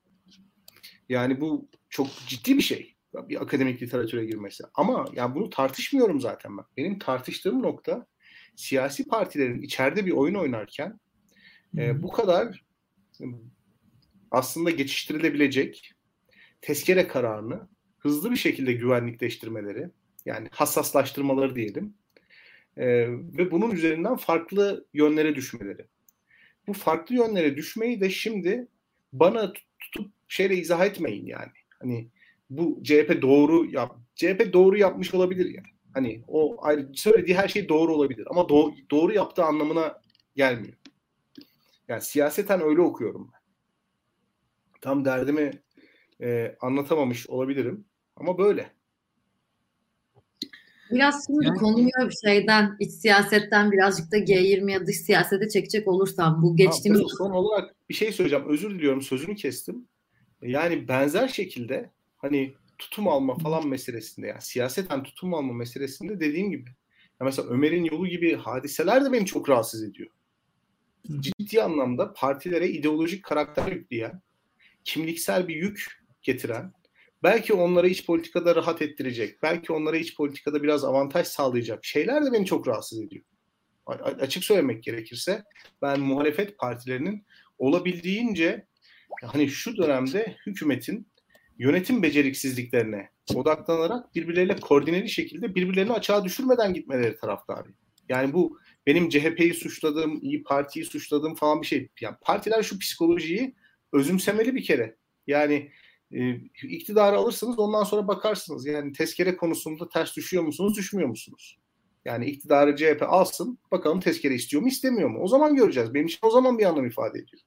[1.09, 2.95] Yani bu çok ciddi bir şey.
[3.14, 4.64] Bir akademik literatüre girmesi.
[4.74, 6.64] Ama yani bunu tartışmıyorum zaten ben.
[6.76, 8.07] Benim tartıştığım nokta
[8.57, 11.01] siyasi partilerin içeride bir oyun oynarken
[11.78, 12.64] e, bu kadar
[14.30, 15.93] aslında geçiştirilebilecek
[16.61, 17.68] tezkere kararını
[17.99, 19.91] hızlı bir şekilde güvenlikleştirmeleri
[20.26, 21.95] yani hassaslaştırmaları diyelim
[22.76, 25.86] e, ve bunun üzerinden farklı yönlere düşmeleri.
[26.66, 28.68] Bu farklı yönlere düşmeyi de şimdi
[29.12, 31.52] bana tutup şeyle izah etmeyin yani.
[31.80, 32.08] Hani
[32.50, 35.66] bu CHP doğru yap CHP doğru yapmış olabilir yani.
[35.94, 40.00] Hani o ayrı söylediği her şey doğru olabilir ama doğru, doğru yaptığı anlamına
[40.36, 40.74] gelmiyor.
[41.88, 43.40] Yani siyaseten öyle okuyorum ben.
[44.80, 45.50] Tam derdimi
[46.22, 47.84] e, anlatamamış olabilirim
[48.16, 48.70] ama böyle.
[50.91, 51.91] Biraz şimdi yani, konuyu
[52.24, 57.01] şeyden, iç siyasetten birazcık da G20'ye dış siyasete çekecek olursam bu geçtiğimiz...
[57.01, 58.49] Ha, son olarak bir şey söyleyeceğim.
[58.49, 59.89] Özür diliyorum sözünü kestim.
[60.43, 66.70] Yani benzer şekilde hani tutum alma falan meselesinde yani siyaseten tutum alma meselesinde dediğim gibi.
[67.20, 70.11] Ya mesela Ömer'in yolu gibi hadiseler de beni çok rahatsız ediyor.
[71.20, 74.22] Ciddi anlamda partilere ideolojik karakter yükleyen,
[74.85, 76.72] kimliksel bir yük getiren
[77.24, 82.32] belki onlara iç politikada rahat ettirecek, belki onlara iç politikada biraz avantaj sağlayacak şeyler de
[82.32, 83.24] beni çok rahatsız ediyor.
[84.20, 85.42] Açık söylemek gerekirse
[85.82, 87.26] ben muhalefet partilerinin
[87.58, 88.66] olabildiğince
[89.22, 91.08] hani şu dönemde hükümetin
[91.58, 97.68] yönetim beceriksizliklerine odaklanarak birbirleriyle koordineli şekilde birbirlerini açığa düşürmeden gitmeleri taraftarı.
[98.08, 101.88] Yani bu benim CHP'yi suçladığım, İyi Parti'yi suçladığım falan bir şey.
[102.00, 103.54] Yani partiler şu psikolojiyi
[103.92, 104.96] özümsemeli bir kere.
[105.26, 105.70] Yani
[106.14, 108.66] e, iktidarı alırsınız ondan sonra bakarsınız.
[108.66, 111.58] Yani tezkere konusunda ters düşüyor musunuz, düşmüyor musunuz?
[112.04, 115.18] Yani iktidarı CHP alsın, bakalım tezkere istiyor mu, istemiyor mu?
[115.20, 115.94] O zaman göreceğiz.
[115.94, 117.42] Benim için o zaman bir anlam ifade ediyor.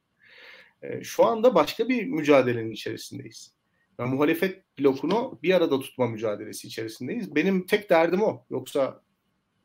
[0.82, 3.54] E, şu anda başka bir mücadelenin içerisindeyiz.
[4.00, 7.36] Yani muhalefet blokunu bir arada tutma mücadelesi içerisindeyiz.
[7.36, 8.46] Benim tek derdim o.
[8.50, 9.02] Yoksa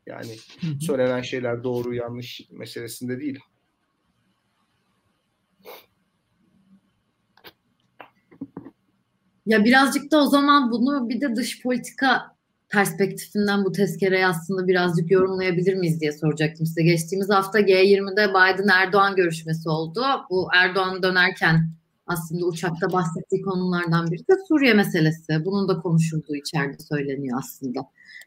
[0.07, 0.36] yani
[0.80, 3.38] söylenen şeyler doğru yanlış meselesinde değil.
[9.47, 12.36] Ya birazcık da o zaman bunu bir de dış politika
[12.68, 16.82] perspektifinden bu tezkereyi aslında birazcık yorumlayabilir miyiz diye soracaktım size.
[16.82, 20.05] Geçtiğimiz hafta G20'de Biden-Erdoğan görüşmesi oldu.
[20.30, 21.70] Bu Erdoğan dönerken
[22.07, 25.45] aslında uçakta bahsettiği konulardan biri de Suriye meselesi.
[25.45, 27.80] Bunun da konuşulduğu içeride söyleniyor aslında.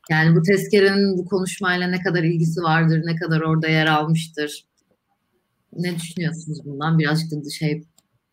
[0.09, 4.65] Yani bu tezkerenin bu konuşmayla ne kadar ilgisi vardır, ne kadar orada yer almıştır?
[5.73, 6.99] Ne düşünüyorsunuz bundan?
[6.99, 7.83] Birazcık da şey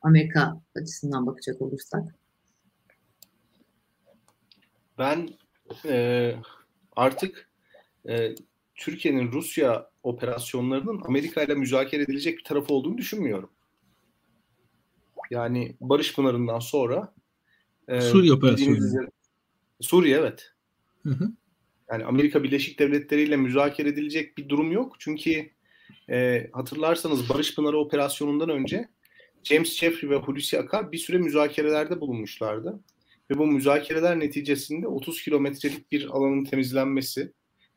[0.03, 2.22] Amerika açısından bakacak olursak.
[4.99, 5.29] Ben
[5.85, 6.35] e,
[6.97, 7.51] artık
[8.09, 8.35] e,
[8.75, 13.51] Türkiye'nin Rusya operasyonlarının Amerika ile müzakere edilecek bir tarafı olduğunu düşünmüyorum.
[15.31, 17.15] Yani Barış Pınarı'ndan sonra
[17.89, 19.09] e, Suriye operasyonu.
[19.81, 20.53] Suriye evet.
[21.03, 21.33] Hı hı.
[21.91, 24.97] Yani Amerika Birleşik Devletleri ile müzakere edilecek bir durum yok.
[24.99, 25.51] Çünkü
[26.11, 28.89] e, hatırlarsanız Barış Pınarı operasyonundan önce
[29.45, 32.81] James Jeffrey ve Hulusi Akar bir süre müzakerelerde bulunmuşlardı.
[33.33, 37.33] Ve bu müzakereler neticesinde 30 kilometrelik bir alanın temizlenmesi,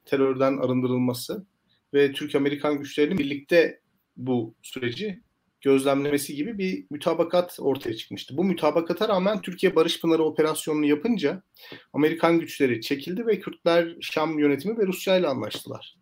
[0.06, 1.46] terörden arındırılması
[1.94, 3.80] ve Türk-Amerikan güçlerinin birlikte
[4.18, 5.22] bu süreci
[5.62, 8.38] gözlemlemesi gibi bir mütabakat ortaya çıkmıştı.
[8.38, 11.44] Bu mütabakata rağmen Türkiye Barış Pınarı operasyonunu yapınca
[11.94, 15.96] Amerikan güçleri çekildi ve Kürtler Şam yönetimi ve Rusya ile anlaştılar.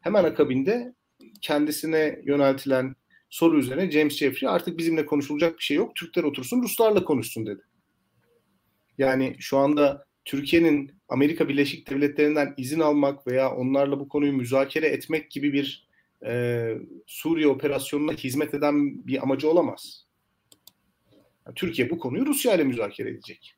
[0.00, 0.94] Hemen akabinde
[1.40, 2.94] kendisine yöneltilen
[3.30, 5.96] soru üzerine James Jeffrey artık bizimle konuşulacak bir şey yok.
[5.96, 7.67] Türkler otursun Ruslarla konuşsun dedi.
[8.98, 15.30] Yani şu anda Türkiye'nin Amerika Birleşik Devletleri'nden izin almak veya onlarla bu konuyu müzakere etmek
[15.30, 15.88] gibi bir
[16.26, 16.74] e,
[17.06, 20.06] Suriye operasyonuna hizmet eden bir amacı olamaz.
[21.46, 23.54] Yani Türkiye bu konuyu Rusya ile müzakere edecek.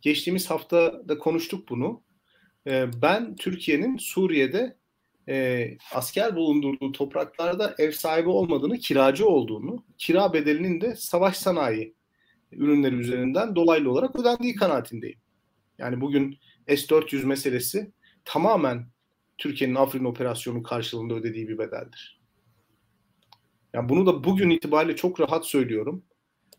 [0.00, 2.02] Geçtiğimiz hafta da konuştuk bunu.
[2.66, 4.76] E, ben Türkiye'nin Suriye'de
[5.28, 11.94] e, asker bulundurduğu topraklarda ev sahibi olmadığını, kiracı olduğunu, kira bedelinin de savaş sanayi
[12.52, 15.18] ürünleri üzerinden dolaylı olarak ödendiği kanaatindeyim.
[15.78, 16.38] Yani bugün
[16.68, 17.92] S-400 meselesi
[18.24, 18.86] tamamen
[19.38, 22.20] Türkiye'nin Afrin operasyonu karşılığında ödediği bir bedeldir.
[23.74, 26.04] Yani bunu da bugün itibariyle çok rahat söylüyorum.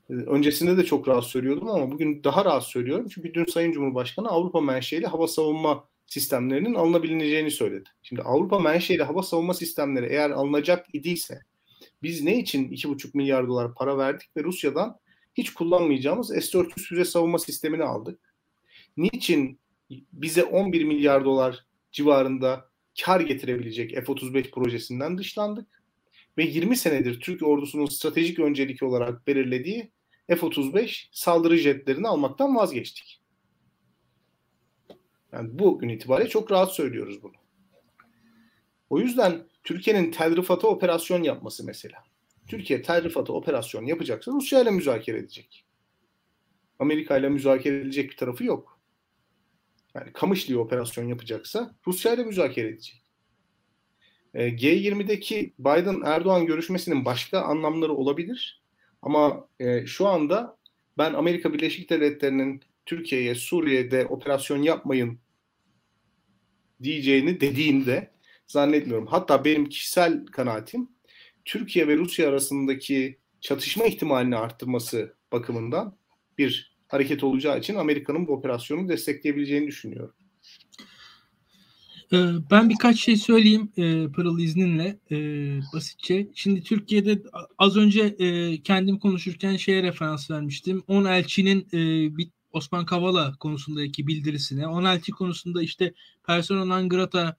[0.10, 3.08] Ee, öncesinde de çok rahat söylüyordum ama bugün daha rahat söylüyorum.
[3.14, 7.90] Çünkü dün Sayın Cumhurbaşkanı Avrupa menşeli hava savunma sistemlerinin alınabileceğini söyledi.
[8.02, 11.40] Şimdi Avrupa menşeli hava savunma sistemleri eğer alınacak idiyse
[12.04, 15.00] biz ne için 2,5 milyar dolar para verdik ve Rusya'dan
[15.34, 18.20] hiç kullanmayacağımız S-400 füze savunma sistemini aldık.
[18.98, 19.60] Niçin
[20.14, 22.70] bize 11 milyar dolar civarında
[23.04, 25.84] kar getirebilecek F-35 projesinden dışlandık?
[26.38, 29.92] Ve 20 senedir Türk ordusunun stratejik öncelik olarak belirlediği
[30.28, 33.22] F-35 saldırı jetlerini almaktan vazgeçtik.
[35.32, 37.34] Yani bugün itibariyle çok rahat söylüyoruz bunu.
[38.90, 42.04] O yüzden Türkiye'nin Tel Rifat'a operasyon yapması mesela.
[42.48, 45.66] Türkiye Tel Rifat'a operasyon yapacaksa Rusya ile müzakere edecek.
[46.80, 48.80] Amerika ile müzakere edilecek bir tarafı yok.
[49.96, 53.04] Yani Kamışlı'ya operasyon yapacaksa Rusya ile müzakere edecek.
[54.34, 58.64] E, G20'deki Biden-Erdoğan görüşmesinin başka anlamları olabilir.
[59.02, 60.58] Ama e, şu anda
[60.98, 65.20] ben Amerika Birleşik Devletleri'nin Türkiye'ye, Suriye'de operasyon yapmayın
[66.84, 68.12] diyeceğini dediğinde
[68.48, 69.08] zannetmiyorum.
[69.08, 70.90] Hatta benim kişisel kanaatim
[71.46, 75.98] Türkiye ve Rusya arasındaki çatışma ihtimalini arttırması bakımından
[76.38, 80.16] bir hareket olacağı için Amerika'nın bu operasyonu destekleyebileceğini düşünüyorum.
[82.14, 82.18] Ee,
[82.52, 85.18] ben birkaç şey söyleyeyim e, Pırıl izninle e,
[85.74, 86.28] basitçe.
[86.36, 87.22] Şimdi Türkiye'de
[87.58, 90.84] az önce e, kendim konuşurken şeye referans vermiştim.
[90.88, 91.68] 10 elçinin
[92.18, 95.94] bir Osman Kavala konusundaki bildirisine, 10 elçi konusunda işte
[96.28, 97.38] persona non grata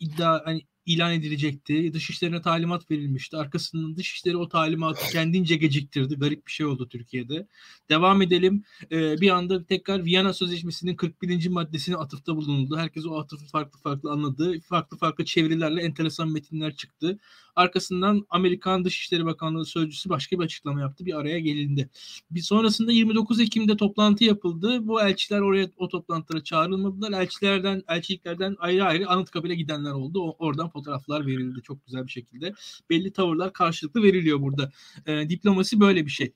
[0.00, 1.92] iddia hani ilan edilecekti.
[1.92, 3.36] Dışişlerine talimat verilmişti.
[3.36, 6.14] Arkasından Dışişleri o talimatı kendince geciktirdi.
[6.14, 7.46] Garip bir şey oldu Türkiye'de.
[7.88, 8.64] Devam edelim.
[8.92, 11.48] Ee, bir anda tekrar Viyana Sözleşmesi'nin 41.
[11.48, 12.76] maddesine atıfta bulunuldu.
[12.76, 14.60] Herkes o atıfı farklı farklı anladı.
[14.60, 17.18] Farklı farklı çevirilerle enteresan metinler çıktı.
[17.56, 21.06] Arkasından Amerikan Dışişleri Bakanlığı Sözcüsü başka bir açıklama yaptı.
[21.06, 21.90] Bir araya gelindi.
[22.30, 24.88] Bir sonrasında 29 Ekim'de toplantı yapıldı.
[24.88, 27.22] Bu elçiler oraya o toplantılara çağrılmadılar.
[27.22, 30.22] Elçilerden, elçiliklerden ayrı ayrı Anıtkabir'e gidenler oldu.
[30.22, 32.54] O, oradan fotoğraflar verildi çok güzel bir şekilde.
[32.90, 34.70] Belli tavırlar karşılıklı veriliyor burada.
[35.06, 36.32] E, diplomasi böyle bir şey.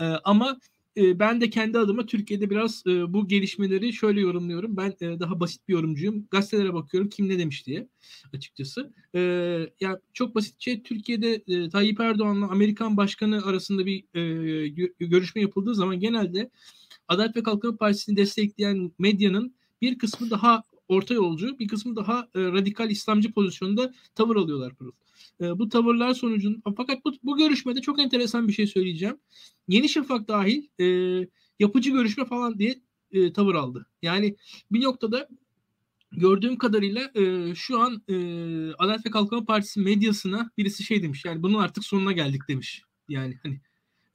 [0.00, 0.58] E, ama
[0.96, 4.76] e, ben de kendi adıma Türkiye'de biraz e, bu gelişmeleri şöyle yorumluyorum.
[4.76, 6.26] Ben e, daha basit bir yorumcuyum.
[6.30, 7.88] Gazetelere bakıyorum kim ne demiş diye
[8.32, 8.92] açıkçası.
[9.14, 9.20] E,
[9.80, 16.00] ya çok basitçe Türkiye'de e, Tayyip Erdoğan'la Amerikan Başkanı arasında bir e, görüşme yapıldığı zaman
[16.00, 16.50] genelde
[17.08, 22.40] Adalet ve Kalkınma Partisi'ni destekleyen medyanın bir kısmı daha orta yolcu, bir kısmı daha e,
[22.40, 24.92] radikal İslamcı pozisyonda tavır alıyorlar Pırıl.
[25.40, 29.16] E, bu tavırlar sonucun fakat bu, bu görüşmede çok enteresan bir şey söyleyeceğim.
[29.68, 30.86] Yeni Şafak dahil e,
[31.58, 32.80] yapıcı görüşme falan diye
[33.12, 33.86] e, tavır aldı.
[34.02, 34.36] Yani
[34.70, 35.28] bir noktada
[36.12, 38.14] gördüğüm kadarıyla e, şu an e,
[38.78, 41.24] Adalet ve Kalkınma Partisi medyasına birisi şey demiş.
[41.24, 42.82] Yani bunun artık sonuna geldik demiş.
[43.08, 43.60] Yani hani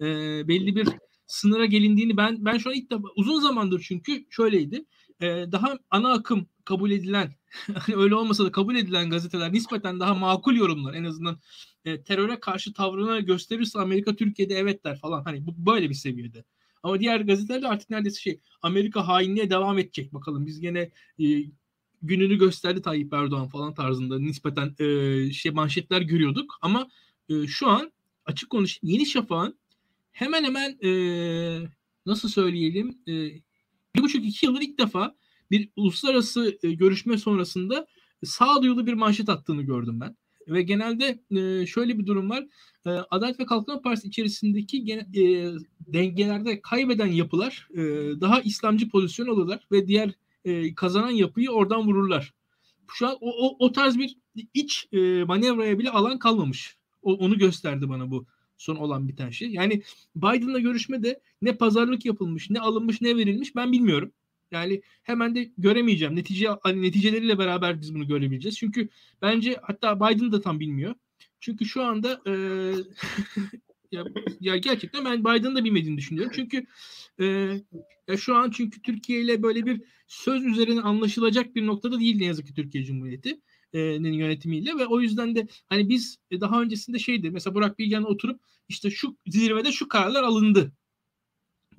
[0.01, 0.07] e,
[0.47, 0.87] belli bir
[1.27, 4.85] sınıra gelindiğini ben ben şu an ilk defa uzun zamandır çünkü şöyleydi.
[5.21, 7.33] E, daha ana akım kabul edilen
[7.73, 10.93] hani öyle olmasa da kabul edilen gazeteler nispeten daha makul yorumlar.
[10.93, 11.39] En azından
[11.85, 15.23] e, teröre karşı tavrını gösterirse Amerika Türkiye'de evet der falan.
[15.23, 16.43] Hani bu böyle bir seviyede.
[16.83, 20.13] Ama diğer gazeteler de artık neredeyse şey Amerika hainliğe devam edecek.
[20.13, 21.25] Bakalım biz gene e,
[22.01, 26.57] gününü gösterdi Tayyip Erdoğan falan tarzında nispeten e, şey manşetler görüyorduk.
[26.61, 26.87] Ama
[27.29, 27.91] e, şu an
[28.25, 29.59] açık konuşayım Yeni Şafak'ın
[30.11, 30.89] hemen hemen e,
[32.05, 33.13] nasıl söyleyelim e,
[33.95, 35.15] bir buçuk iki yıldır ilk defa
[35.51, 37.87] bir uluslararası e, görüşme sonrasında
[38.23, 40.15] sağduyulu bir manşet attığını gördüm ben.
[40.47, 42.45] Ve genelde e, şöyle bir durum var.
[42.85, 47.81] E, Adalet ve Kalkınma Partisi içerisindeki gene, e, dengelerde kaybeden yapılar e,
[48.21, 50.11] daha İslamcı pozisyon alırlar ve diğer
[50.45, 52.33] e, kazanan yapıyı oradan vururlar.
[52.93, 54.17] Şu an o, o, o tarz bir
[54.53, 56.77] iç e, manevraya bile alan kalmamış.
[57.01, 58.25] O, onu gösterdi bana bu
[58.57, 59.49] son olan biten şey.
[59.49, 59.81] Yani
[60.15, 64.11] Biden'la görüşmede ne pazarlık yapılmış, ne alınmış, ne verilmiş ben bilmiyorum.
[64.51, 66.15] Yani hemen de göremeyeceğim.
[66.15, 68.57] Netice hani neticeleriyle beraber biz bunu görebileceğiz.
[68.57, 68.89] Çünkü
[69.21, 70.95] bence hatta Biden da tam bilmiyor.
[71.39, 72.33] Çünkü şu anda e,
[73.91, 74.03] ya,
[74.39, 76.31] ya gerçekten ben Biden'ın da bilmediğini düşünüyorum.
[76.35, 76.65] Çünkü
[77.19, 77.25] e,
[78.07, 82.25] ya şu an çünkü Türkiye ile böyle bir söz üzerine anlaşılacak bir noktada değil ne
[82.25, 83.41] yazık ki Türkiye Cumhuriyeti
[83.73, 88.91] yönetimiyle ve o yüzden de hani biz daha öncesinde şeydi mesela Burak Bilgen'le oturup işte
[88.91, 90.71] şu zirvede şu kararlar alındı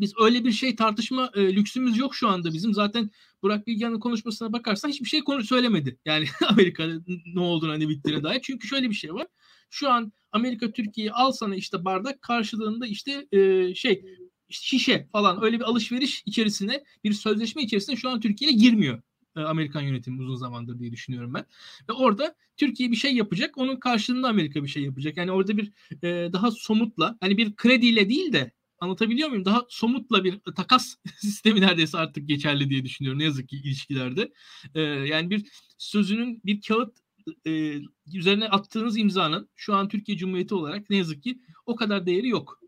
[0.01, 2.75] biz öyle bir şey tartışma e, lüksümüz yok şu anda bizim.
[2.75, 3.11] Zaten
[3.43, 5.99] Burak Bilgehan'ın konuşmasına bakarsan hiçbir şey konu söylemedi.
[6.05, 6.93] Yani Amerika'da
[7.35, 8.41] ne olduğunu hani bittiğine dair.
[8.43, 9.27] Çünkü şöyle bir şey var.
[9.71, 14.05] Şu an Amerika Türkiye'yi al sana işte bardak karşılığında işte e, şey
[14.49, 19.03] şişe falan öyle bir alışveriş içerisine bir sözleşme içerisine şu an Türkiye girmiyor.
[19.37, 21.45] E, Amerikan yönetimi uzun zamandır diye düşünüyorum ben.
[21.89, 25.17] Ve orada Türkiye bir şey yapacak, onun karşılığında Amerika bir şey yapacak.
[25.17, 25.73] Yani orada bir
[26.03, 29.45] e, daha somutla, hani bir krediyle değil de Anlatabiliyor muyum?
[29.45, 34.33] Daha somutla bir takas sistemi neredeyse artık geçerli diye düşünüyorum ne yazık ki ilişkilerde.
[34.75, 35.49] Ee, yani bir
[35.79, 36.99] sözünün bir kağıt
[37.47, 37.81] e,
[38.15, 42.61] üzerine attığınız imzanın şu an Türkiye Cumhuriyeti olarak ne yazık ki o kadar değeri yok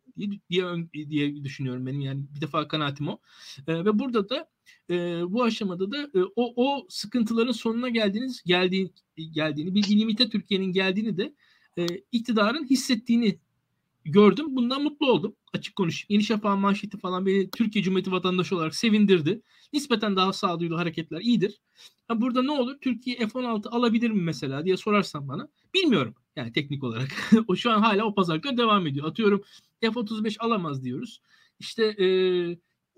[0.50, 3.18] diye, diye, düşünüyorum benim yani bir defa kanaatim o.
[3.66, 4.50] E, ve burada da
[4.90, 8.90] e, bu aşamada da e, o o sıkıntıların sonuna geldiğiniz geldiğini
[9.32, 11.34] geldiğini bir limite Türkiye'nin geldiğini de
[11.78, 13.38] e, iktidarın hissettiğini
[14.04, 14.56] gördüm.
[14.56, 15.36] Bundan mutlu oldum.
[15.55, 16.07] Açık konuşayım.
[16.09, 19.42] Yeni Şafak'ın manşeti falan beni Türkiye Cumhuriyeti vatandaşı olarak sevindirdi.
[19.72, 21.61] Nispeten daha sağduyulu hareketler iyidir.
[22.09, 22.76] Ha burada ne olur?
[22.80, 25.48] Türkiye F-16 alabilir mi mesela diye sorarsan bana.
[25.74, 26.14] Bilmiyorum.
[26.36, 27.09] Yani teknik olarak.
[27.48, 29.07] o şu an hala o pazarlıklar devam ediyor.
[29.07, 29.42] Atıyorum
[29.80, 31.20] F-35 alamaz diyoruz.
[31.61, 32.07] İşte e,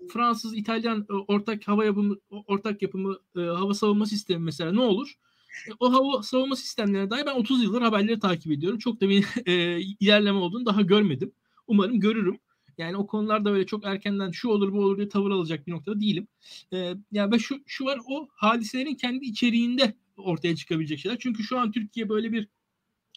[0.09, 5.17] Fransız, İtalyan e, ortak hava yapımı, ortak yapımı e, hava savunma sistemi mesela ne olur?
[5.79, 8.79] o hava savunma sistemlerine dair ben 30 yıldır haberleri takip ediyorum.
[8.79, 11.31] Çok da bir e, ilerleme olduğunu daha görmedim.
[11.67, 12.39] Umarım görürüm.
[12.77, 15.99] Yani o konularda böyle çok erkenden şu olur bu olur diye tavır alacak bir noktada
[15.99, 16.27] değilim.
[16.73, 21.17] E, yani ve şu, şu var o hadiselerin kendi içeriğinde ortaya çıkabilecek şeyler.
[21.19, 22.47] Çünkü şu an Türkiye böyle bir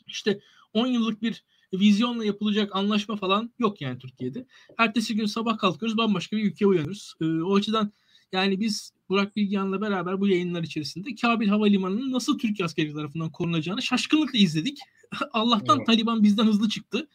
[0.07, 0.41] işte
[0.73, 1.45] 10 yıllık bir
[1.75, 4.47] vizyonla yapılacak anlaşma falan yok yani Türkiye'de.
[4.79, 7.15] Ertesi gün sabah kalkıyoruz bambaşka bir ülkeye uyanırız.
[7.21, 7.93] E, o açıdan
[8.33, 13.83] yani biz Burak Bilgehan'la beraber bu yayınlar içerisinde Kabil Havalimanı'nın nasıl Türkiye askeri tarafından korunacağını
[13.83, 14.79] şaşkınlıkla izledik.
[15.33, 15.87] Allah'tan evet.
[15.87, 17.09] Taliban bizden hızlı çıktı.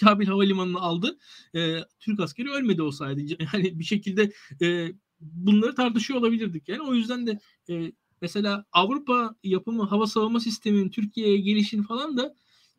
[0.00, 1.18] Kabil Havalimanı'nı aldı.
[1.54, 3.20] Ee, Türk askeri ölmedi olsaydı.
[3.54, 4.32] Yani bir şekilde
[4.62, 6.68] e, bunları tartışıyor olabilirdik.
[6.68, 7.38] Yani o yüzden de
[7.70, 12.34] e, mesela Avrupa yapımı hava savunma sisteminin Türkiye'ye gelişini falan da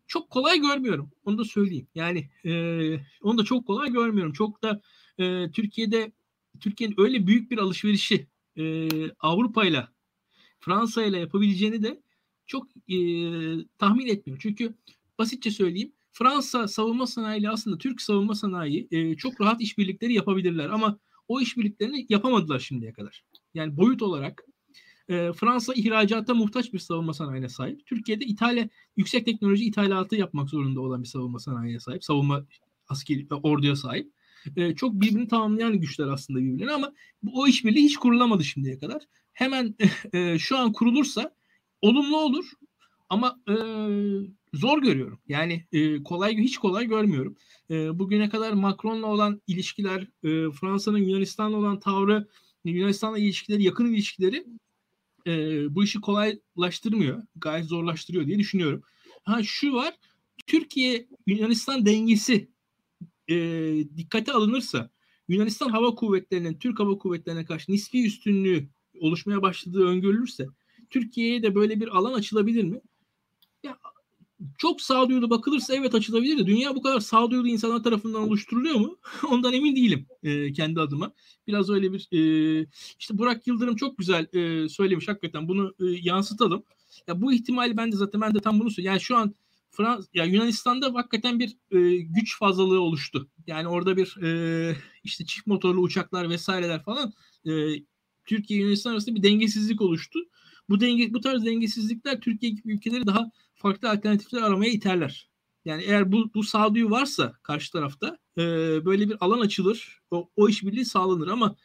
[0.08, 1.12] çok kolay görmüyorum.
[1.24, 1.88] Onu da söyleyeyim.
[1.96, 2.52] Yani e,
[3.22, 4.34] onu da çok kolay görmüyorum.
[4.34, 4.82] Çok da
[5.18, 6.12] e, Türkiye'de
[6.60, 8.28] Türkiye'nin öyle büyük bir alışverişi
[8.58, 8.88] e,
[9.20, 9.88] Avrupa ile
[10.60, 12.02] Fransa ile yapabileceğini de
[12.48, 12.98] çok e,
[13.78, 14.40] tahmin etmiyorum.
[14.42, 14.76] Çünkü
[15.20, 20.70] basitçe söyleyeyim Fransa savunma sanayi ile aslında Türk savunma sanayi e, çok rahat işbirlikleri yapabilirler
[20.70, 23.24] ama o işbirliklerini yapamadılar şimdiye kadar.
[23.54, 24.46] Yani boyut olarak
[25.10, 27.86] e, Fransa ihracata muhtaç bir savunma sanayine sahip.
[27.86, 32.04] Türkiye'de İtalya yüksek teknoloji ithalatı yapmak zorunda olan bir savunma sanayine sahip.
[32.04, 32.46] Savunma
[32.88, 34.12] askeri orduya sahip
[34.56, 36.94] e, çok birbirini tamamlayan güçler aslında birbirlerine ama
[37.24, 39.04] bu, o işbirliği hiç kurulamadı şimdiye kadar.
[39.34, 39.76] Hemen
[40.14, 41.36] e, şu an kurulursa
[41.82, 42.46] olumlu olur
[43.10, 43.54] ama e,
[44.56, 45.20] zor görüyorum.
[45.28, 47.36] Yani e, kolay hiç kolay görmüyorum.
[47.70, 52.28] E, bugüne kadar Macron'la olan ilişkiler, e, Fransa'nın Yunanistan'la olan tavrı,
[52.66, 54.46] Yunanistan'la ilişkileri, yakın ilişkileri
[55.28, 55.32] e,
[55.76, 57.24] bu işi kolaylaştırmıyor.
[57.36, 58.84] Gayet zorlaştırıyor diye düşünüyorum.
[59.24, 59.94] Ha şu var.
[60.48, 62.50] Türkiye Yunanistan dengesi
[63.28, 63.36] e,
[63.98, 64.90] dikkate alınırsa
[65.28, 70.48] Yunanistan Hava Kuvvetleri'nin Türk Hava Kuvvetleri'ne karşı nispi üstünlüğü oluşmaya başladığı öngörülürse
[70.90, 72.82] Türkiye'ye de böyle bir alan açılabilir mi?
[73.64, 73.78] Ya
[74.66, 78.98] çok sağduyulu bakılırsa evet açılabilir de dünya bu kadar sağduyulu insanlar tarafından oluşturuluyor mu?
[79.30, 81.14] Ondan emin değilim e, kendi adıma.
[81.48, 82.68] Biraz öyle bir e,
[83.00, 86.64] işte Burak Yıldırım çok güzel e, söylemiş hakikaten bunu e, yansıtalım.
[87.08, 88.94] Ya bu ihtimali ben de zaten ben de tam bunu söylüyorum.
[88.94, 89.36] Yani şu an
[89.72, 93.30] Frans ya Yunanistan'da hakikaten bir e, güç fazlalığı oluştu.
[93.48, 97.14] Yani orada bir e, işte çift motorlu uçaklar vesaireler falan
[97.48, 97.52] e,
[98.26, 100.20] Türkiye Yunanistan arasında bir dengesizlik oluştu.
[100.70, 105.30] Bu denge bu tarz dengesizlikler Türkiye gibi ülkeleri daha farklı alternatifler aramaya iterler.
[105.66, 108.42] Yani eğer bu, bu sağduyu varsa karşı tarafta e,
[108.86, 110.00] böyle bir alan açılır.
[110.12, 111.56] O, o işbirliği sağlanır ama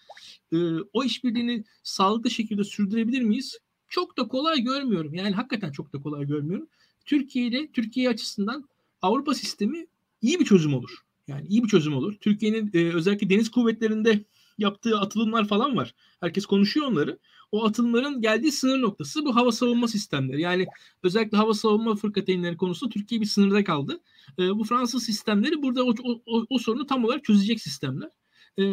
[0.53, 0.57] e,
[0.93, 3.59] o işbirliğini sağlıklı şekilde sürdürebilir miyiz?
[3.89, 5.15] Çok da kolay görmüyorum.
[5.15, 6.69] Yani hakikaten çok da kolay görmüyorum.
[7.05, 8.69] Türkiye ile Türkiye açısından
[9.03, 9.87] Avrupa sistemi
[10.23, 10.91] iyi bir çözüm olur.
[11.29, 12.15] Yani iyi bir çözüm olur.
[12.21, 14.25] Türkiye'nin e, özellikle deniz kuvvetlerinde
[14.61, 15.95] yaptığı atılımlar falan var.
[16.21, 17.19] Herkes konuşuyor onları.
[17.53, 20.41] O atılımların geldiği sınır noktası bu hava savunma sistemleri.
[20.41, 20.67] Yani
[21.03, 24.01] özellikle hava savunma fırkateynleri konusunda Türkiye bir sınırda kaldı.
[24.39, 25.95] E, bu Fransız sistemleri burada o,
[26.27, 28.11] o, o sorunu tam olarak çözecek sistemler.
[28.59, 28.65] E,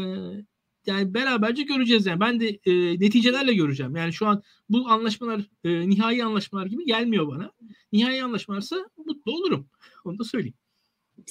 [0.85, 2.19] yani beraberce göreceğiz yani.
[2.19, 3.95] Ben de e, neticelerle göreceğim.
[3.95, 7.51] Yani şu an bu anlaşmalar e, nihai anlaşmalar gibi gelmiyor bana.
[7.91, 8.75] Nihai anlaşmalarsa
[9.05, 9.67] mutlu olurum.
[10.05, 10.55] Onu da söyleyeyim.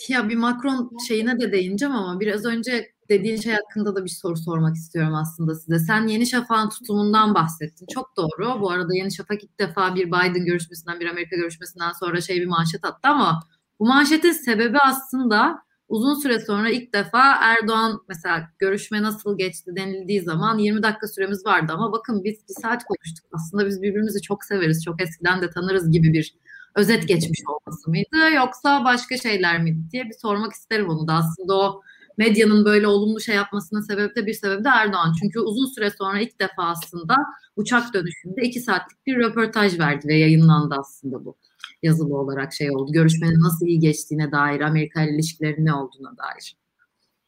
[0.09, 4.37] Ya bir Macron şeyine de değineceğim ama biraz önce dediğin şey hakkında da bir soru
[4.37, 5.79] sormak istiyorum aslında size.
[5.79, 7.87] Sen Yeni Şafak'ın tutumundan bahsettin.
[7.95, 8.61] Çok doğru.
[8.61, 12.47] Bu arada Yeni Şafak ilk defa bir Biden görüşmesinden, bir Amerika görüşmesinden sonra şey bir
[12.47, 13.41] manşet attı ama
[13.81, 20.23] bu manşetin sebebi aslında uzun süre sonra ilk defa Erdoğan mesela görüşme nasıl geçti denildiği
[20.23, 23.27] zaman 20 dakika süremiz vardı ama bakın biz bir saat konuştuk.
[23.33, 26.37] Aslında biz birbirimizi çok severiz, çok eskiden de tanırız gibi bir
[26.75, 31.13] özet geçmiş olması mıydı yoksa başka şeyler miydi diye bir sormak isterim onu da.
[31.13, 31.83] Aslında o
[32.17, 35.15] medyanın böyle olumlu şey yapmasının sebebi de bir sebebi de Erdoğan.
[35.21, 37.17] Çünkü uzun süre sonra ilk defa aslında
[37.57, 41.37] uçak dönüşünde iki saatlik bir röportaj verdi ve yayınlandı aslında bu
[41.83, 42.93] yazılı olarak şey oldu.
[42.93, 46.57] Görüşmenin nasıl iyi geçtiğine dair, Amerika ile ilişkilerin ne olduğuna dair.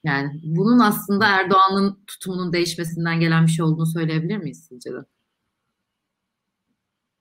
[0.05, 5.05] Yani bunun aslında Erdoğan'ın tutumunun değişmesinden gelen bir şey olduğunu söyleyebilir miyiz sizce de?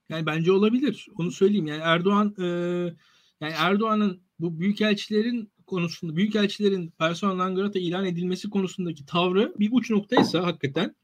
[0.09, 1.07] Yani bence olabilir.
[1.17, 1.65] Onu söyleyeyim.
[1.65, 2.45] Yani Erdoğan e,
[3.41, 10.43] yani Erdoğan'ın bu büyükelçilerin konusunda büyükelçilerin personel Langrat'a ilan edilmesi konusundaki tavrı bir uç noktaysa
[10.43, 10.95] hakikaten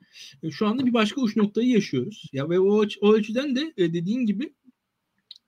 [0.44, 2.30] e, şu anda bir başka uç noktayı yaşıyoruz.
[2.34, 4.54] Ya ve o, o ölçüden de e, dediğin gibi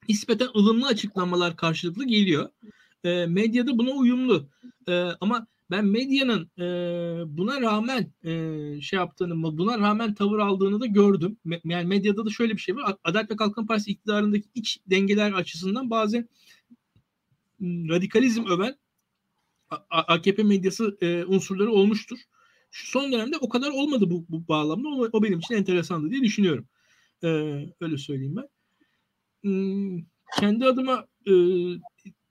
[0.09, 2.49] nispeten ılımlı açıklamalar karşılıklı geliyor.
[3.03, 4.49] E, medyada buna uyumlu.
[4.87, 6.67] E, ama ben medyanın e,
[7.37, 11.37] buna rağmen e, şey yaptığını, buna rağmen tavır aldığını da gördüm.
[11.45, 12.95] Me, yani medyada da şöyle bir şey var.
[13.03, 16.29] Adalet ve Kalkınma Partisi iktidarındaki iç dengeler açısından bazen
[17.61, 18.75] radikalizm öven
[19.89, 22.17] AKP medyası e, unsurları olmuştur.
[22.71, 24.87] Şu son dönemde o kadar olmadı bu, bu bağlamda.
[24.87, 26.67] O, o benim için enteresandı diye düşünüyorum.
[27.23, 27.27] E,
[27.81, 28.47] öyle söyleyeyim ben.
[29.43, 30.03] Hmm,
[30.39, 31.31] kendi adıma e,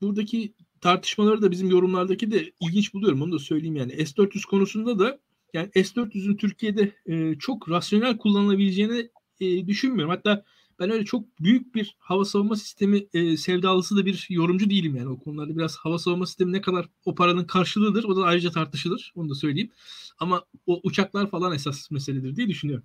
[0.01, 3.23] buradaki tartışmaları da bizim yorumlardaki de ilginç buluyorum.
[3.23, 4.07] Onu da söyleyeyim yani.
[4.07, 5.21] S-400 konusunda da
[5.55, 9.11] yani S-400'ün Türkiye'de e, çok rasyonel kullanılabileceğini
[9.41, 10.15] e, düşünmüyorum.
[10.15, 10.45] Hatta
[10.79, 15.09] ben öyle çok büyük bir hava savunma sistemi e, sevdalısı da bir yorumcu değilim yani
[15.09, 19.13] o konularda biraz hava savunma sistemi ne kadar o paranın karşılığıdır o da ayrıca tartışılır
[19.17, 19.71] onu da söyleyeyim
[20.19, 22.85] ama o uçaklar falan esas meseledir diye düşünüyorum.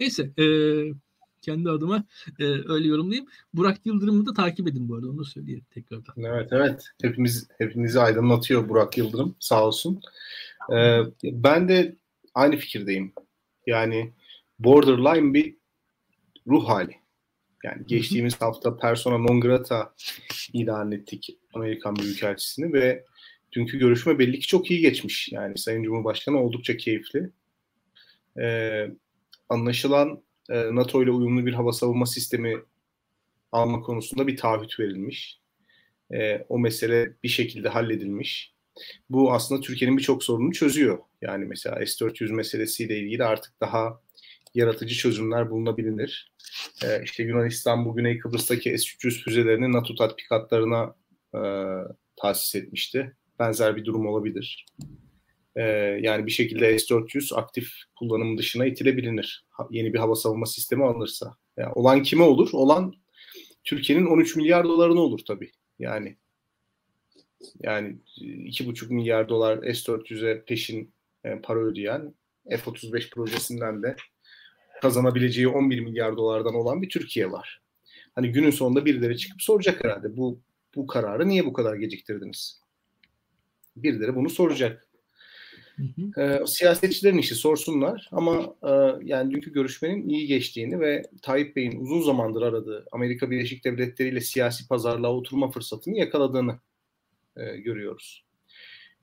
[0.00, 0.46] Neyse e,
[1.42, 2.04] kendi adıma
[2.38, 3.26] e, öyle yorumlayayım.
[3.54, 6.14] Burak Yıldırım'ı da takip edin bu arada onu da söyleyeyim tekrardan.
[6.16, 10.00] Evet evet hepimiz hepimizi aydınlatıyor Burak Yıldırım sağ olsun.
[10.72, 11.96] Ee, ben de
[12.34, 13.12] aynı fikirdeyim.
[13.66, 14.12] Yani
[14.58, 15.56] borderline bir
[16.46, 17.01] ruh hali.
[17.62, 19.94] Yani geçtiğimiz hafta persona non grata
[20.52, 23.04] ilan ettik Amerikan Büyükelçisini ve
[23.52, 25.32] dünkü görüşme belli ki çok iyi geçmiş.
[25.32, 27.30] Yani Sayın Cumhurbaşkanı oldukça keyifli.
[28.40, 28.90] Ee,
[29.48, 32.56] anlaşılan e, NATO ile uyumlu bir hava savunma sistemi
[33.52, 35.40] alma konusunda bir taahhüt verilmiş.
[36.14, 38.52] E, o mesele bir şekilde halledilmiş.
[39.10, 40.98] Bu aslında Türkiye'nin birçok sorununu çözüyor.
[41.22, 44.00] Yani mesela S-400 meselesiyle ilgili artık daha
[44.54, 46.32] yaratıcı çözümler bulunabilir.
[46.84, 50.94] Ee, işte Yunanistan bu Güney Kıbrıs'taki S-300 füzelerini NATO tatbikatlarına
[51.34, 51.40] e,
[52.16, 53.16] tahsis etmişti.
[53.38, 54.66] Benzer bir durum olabilir.
[55.56, 55.62] E,
[56.02, 59.46] yani bir şekilde S-400 aktif kullanım dışına itilebilir.
[59.50, 61.36] Ha, yeni bir hava savunma sistemi alınırsa.
[61.56, 62.50] Yani olan kime olur?
[62.52, 62.94] Olan
[63.64, 65.50] Türkiye'nin 13 milyar dolarına olur tabii.
[65.78, 66.16] Yani
[67.60, 70.94] yani 2,5 milyar dolar S-400'e peşin
[71.24, 72.14] e, para ödeyen
[72.50, 73.96] F-35 projesinden de
[74.82, 77.60] kazanabileceği 11 milyar dolardan olan bir Türkiye var.
[78.14, 80.40] Hani günün sonunda birileri çıkıp soracak herhalde bu
[80.74, 82.60] bu kararı niye bu kadar geciktirdiniz?
[83.76, 84.88] Birileri bunu soracak.
[85.76, 86.22] Hı hı.
[86.22, 88.70] E, siyasetçilerin işi sorsunlar ama e,
[89.04, 94.20] yani dünkü görüşmenin iyi geçtiğini ve Tayyip Bey'in uzun zamandır aradığı Amerika Birleşik Devletleri ile
[94.20, 96.58] siyasi pazarlığa oturma fırsatını yakaladığını
[97.36, 98.24] e, görüyoruz.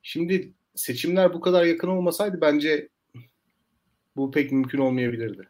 [0.03, 2.89] Şimdi seçimler bu kadar yakın olmasaydı bence
[4.15, 5.49] bu pek mümkün olmayabilirdi.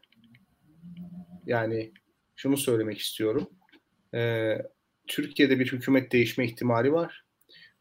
[1.45, 1.91] Yani
[2.35, 3.49] şunu söylemek istiyorum.
[4.13, 4.57] Ee,
[5.07, 7.23] Türkiye'de bir hükümet değişme ihtimali var.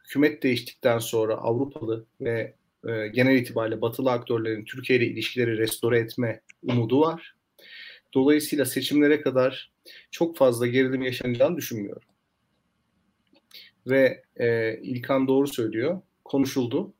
[0.05, 2.55] Hükümet değiştikten sonra Avrupalı ve
[2.89, 7.35] e, genel itibariyle batılı aktörlerin Türkiye ile ilişkileri restore etme umudu var.
[8.15, 9.73] Dolayısıyla seçimlere kadar
[10.11, 12.03] çok fazla gerilim yaşanacağını düşünmüyorum.
[13.87, 16.01] ve e, İlkan doğru söylüyor.
[16.25, 16.95] Konuşuldu.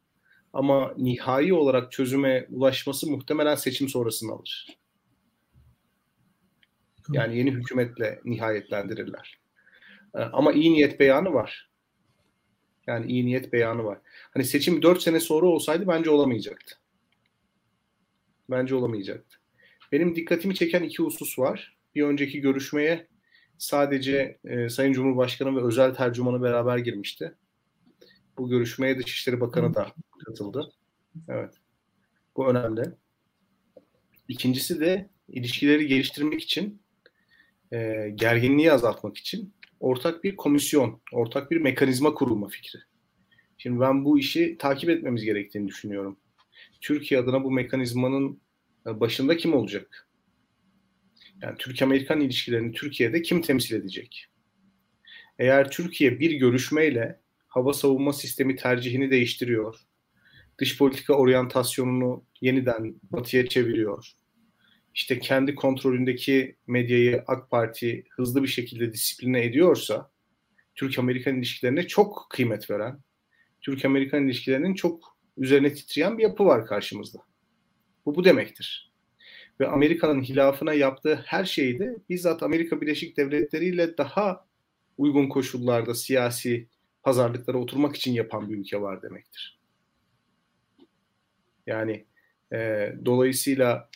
[0.53, 4.79] Ama nihai olarak çözüme ulaşması muhtemelen seçim sonrasını alır.
[7.13, 9.41] Yani yeni hükümetle nihayetlendirirler.
[10.15, 11.71] E, ama iyi niyet beyanı var.
[12.87, 13.99] Yani iyi niyet beyanı var.
[14.35, 16.75] Hani seçim 4 sene sonra olsaydı bence olamayacaktı.
[18.51, 19.39] Bence olamayacaktı.
[19.93, 21.77] Benim dikkatimi çeken iki husus var.
[21.95, 23.07] Bir önceki görüşmeye
[23.59, 27.35] sadece e, Sayın Cumhurbaşkanı ve özel tercümanı beraber girmişti.
[28.39, 29.93] Bu görüşmeye Dışişleri Bakanı da
[30.27, 30.73] katıldı.
[31.29, 31.55] Evet.
[32.37, 32.83] Bu önemli.
[34.29, 36.83] İkincisi de ilişkileri geliştirmek için,
[37.73, 42.79] e, gerginliği azaltmak için ortak bir komisyon, ortak bir mekanizma kurulma fikri.
[43.59, 46.19] Şimdi ben bu işi takip etmemiz gerektiğini düşünüyorum.
[46.81, 48.41] Türkiye adına bu mekanizmanın
[48.87, 50.09] e, başında kim olacak?
[51.43, 54.27] Yani Türk-Amerikan ilişkilerini Türkiye'de kim temsil edecek?
[55.39, 59.77] Eğer Türkiye bir görüşmeyle hava savunma sistemi tercihini değiştiriyor,
[60.59, 64.13] dış politika oryantasyonunu yeniden batıya çeviriyor,
[64.99, 70.11] işte kendi kontrolündeki medyayı AK Parti hızlı bir şekilde disipline ediyorsa,
[70.75, 73.01] Türk-Amerikan ilişkilerine çok kıymet veren,
[73.61, 77.19] Türk-Amerikan ilişkilerinin çok üzerine titreyen bir yapı var karşımızda.
[78.07, 78.93] Bu bu demektir.
[79.61, 84.47] Ve Amerika'nın hilafına yaptığı her şeyi de bizzat Amerika Birleşik Devletleri ile daha
[84.97, 86.67] uygun koşullarda siyasi
[87.03, 89.59] pazarlıklara oturmak için yapan bir ülke var demektir.
[91.67, 92.05] Yani
[92.53, 93.91] e, dolayısıyla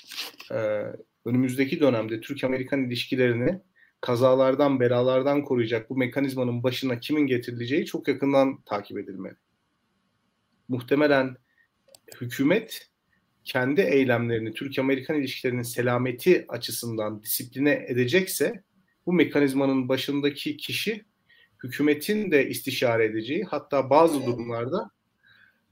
[0.50, 0.82] e,
[1.24, 3.60] önümüzdeki dönemde Türk-Amerikan ilişkilerini
[4.00, 9.34] kazalardan, belalardan koruyacak bu mekanizmanın başına kimin getirileceği çok yakından takip edilmeli.
[10.68, 11.36] Muhtemelen
[12.20, 12.88] hükümet
[13.44, 18.62] kendi eylemlerini Türk-Amerikan ilişkilerinin selameti açısından disipline edecekse
[19.06, 21.04] bu mekanizmanın başındaki kişi
[21.64, 24.90] hükümetin de istişare edeceği hatta bazı durumlarda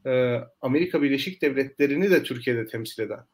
[0.06, 3.24] e, Amerika Birleşik Devletleri'ni de Türkiye'de temsil eden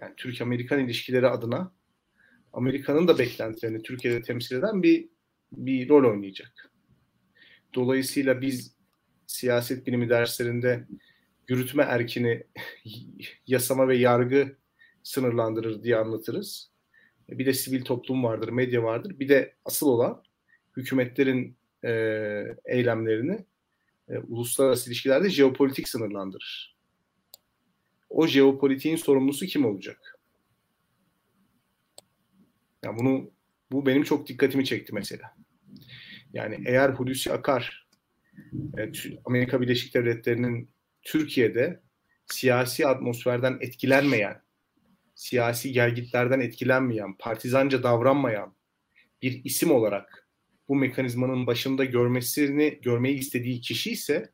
[0.00, 1.72] yani Türk-Amerikan ilişkileri adına
[2.52, 5.08] Amerika'nın da beklentilerini Türkiye'de temsil eden bir
[5.52, 6.70] bir rol oynayacak.
[7.74, 8.76] Dolayısıyla biz
[9.26, 10.86] siyaset bilimi derslerinde
[11.48, 12.42] yürütme erkini
[13.46, 14.56] yasama ve yargı
[15.02, 16.70] sınırlandırır diye anlatırız.
[17.28, 19.18] Bir de sivil toplum vardır, medya vardır.
[19.18, 20.22] Bir de asıl olan
[20.76, 21.90] hükümetlerin e,
[22.64, 23.44] eylemlerini
[24.10, 26.76] e, uluslararası ilişkilerde jeopolitik sınırlandırır.
[28.10, 30.18] O jeopolitiğin sorumlusu kim olacak?
[32.84, 33.30] Yani bunu
[33.72, 35.36] bu benim çok dikkatimi çekti mesela.
[36.32, 37.86] Yani eğer Hulusi Akar
[38.78, 38.92] e,
[39.24, 40.70] Amerika Birleşik Devletleri'nin
[41.02, 41.80] Türkiye'de
[42.26, 44.42] siyasi atmosferden etkilenmeyen,
[45.14, 48.54] siyasi gelgitlerden etkilenmeyen, partizanca davranmayan
[49.22, 50.29] bir isim olarak
[50.70, 54.30] bu mekanizmanın başında görmesini görmeyi istediği kişi ise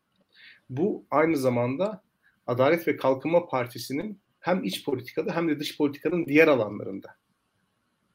[0.70, 2.02] bu aynı zamanda
[2.46, 7.16] Adalet ve Kalkınma Partisi'nin hem iç politikada hem de dış politikanın diğer alanlarında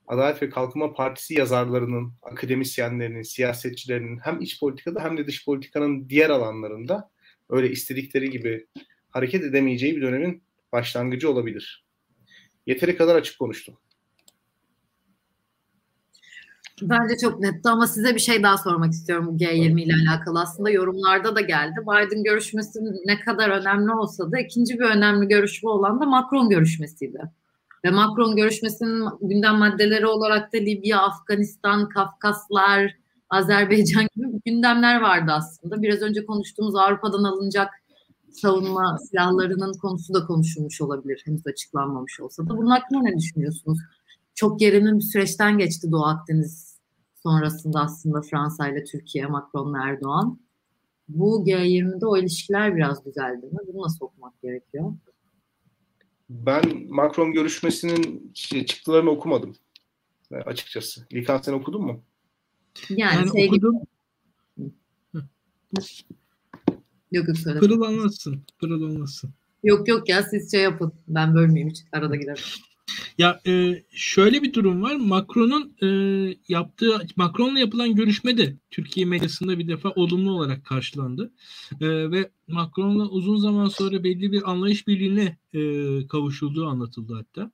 [0.08, 6.30] Adalet ve Kalkınma Partisi yazarlarının, akademisyenlerinin, siyasetçilerinin hem iç politikada hem de dış politikanın diğer
[6.30, 7.10] alanlarında
[7.50, 8.68] öyle istedikleri gibi
[9.10, 11.86] hareket edemeyeceği bir dönemin başlangıcı olabilir.
[12.66, 13.78] Yeteri kadar açık konuştum.
[16.82, 20.42] Bence çok netti ama size bir şey daha sormak istiyorum bu G20 ile alakalı.
[20.42, 21.76] Aslında yorumlarda da geldi.
[21.82, 27.22] Biden görüşmesi ne kadar önemli olsa da ikinci bir önemli görüşme olan da Macron görüşmesiydi.
[27.86, 32.96] Ve Macron görüşmesinin gündem maddeleri olarak da Libya, Afganistan, Kafkaslar,
[33.30, 35.82] Azerbaycan gibi gündemler vardı aslında.
[35.82, 37.70] Biraz önce konuştuğumuz Avrupa'dan alınacak
[38.32, 41.22] savunma silahlarının konusu da konuşulmuş olabilir.
[41.26, 42.58] Henüz açıklanmamış olsa da.
[42.58, 43.80] Bunun hakkında ne düşünüyorsunuz?
[44.36, 46.71] Çok gerilim bir süreçten geçti Doğu Akdeniz
[47.24, 50.40] sonrasında aslında Fransa ile Türkiye, Macron Erdoğan.
[51.10, 53.58] Bu G20'de o ilişkiler biraz düzeldi mi?
[53.68, 54.94] Bunu nasıl okumak gerekiyor?
[56.30, 58.32] Ben Macron görüşmesinin
[58.66, 59.56] çıktılarını okumadım
[60.46, 61.06] açıkçası.
[61.10, 62.04] İlkan sen okudun mu?
[62.90, 63.76] Yani, yani okudum.
[67.12, 67.60] Yok yok söyle.
[67.60, 68.44] Pırıl anlatsın.
[68.60, 69.34] Pırıl anlatsın.
[69.64, 70.94] Yok yok ya siz şey yapın.
[71.08, 71.84] Ben bölmeyeyim hiç.
[71.92, 72.44] Arada giderim.
[73.18, 74.96] Ya e, şöyle bir durum var.
[74.96, 75.88] Macron'un e,
[76.48, 81.32] yaptığı Macron'la yapılan görüşme de Türkiye medyasında bir defa olumlu olarak karşılandı.
[81.82, 85.62] E, ve Macron'la uzun zaman sonra belli bir anlayış birliğine e,
[86.08, 87.52] kavuşulduğu anlatıldı hatta.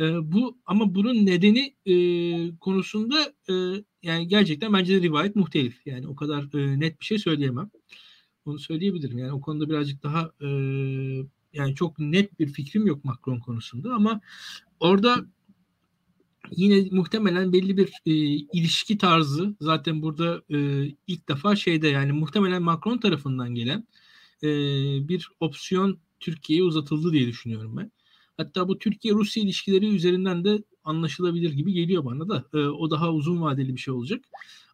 [0.00, 1.94] E, bu ama bunun nedeni e,
[2.56, 3.54] konusunda e,
[4.02, 5.86] yani gerçekten bence de rivayet muhtelif.
[5.86, 7.70] Yani o kadar e, net bir şey söyleyemem.
[8.44, 9.18] Onu söyleyebilirim.
[9.18, 10.48] Yani o konuda birazcık daha e,
[11.52, 14.20] yani çok net bir fikrim yok Macron konusunda ama
[14.80, 15.26] orada
[16.50, 18.12] yine muhtemelen belli bir e,
[18.52, 23.86] ilişki tarzı zaten burada e, ilk defa şeyde yani muhtemelen Macron tarafından gelen
[24.42, 24.48] e,
[25.08, 27.92] bir opsiyon Türkiye'ye uzatıldı diye düşünüyorum ben.
[28.36, 32.44] Hatta bu Türkiye-Rusya ilişkileri üzerinden de anlaşılabilir gibi geliyor bana da.
[32.54, 34.24] E, o daha uzun vadeli bir şey olacak.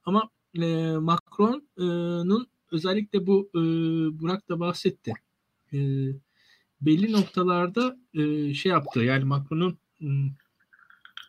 [0.04, 3.60] Ama e, Macron'un özellikle bu e,
[4.20, 5.12] Burak da bahsetti.
[5.72, 5.78] E,
[6.80, 9.00] belli noktalarda e, şey yaptı.
[9.00, 9.78] Yani Macron'un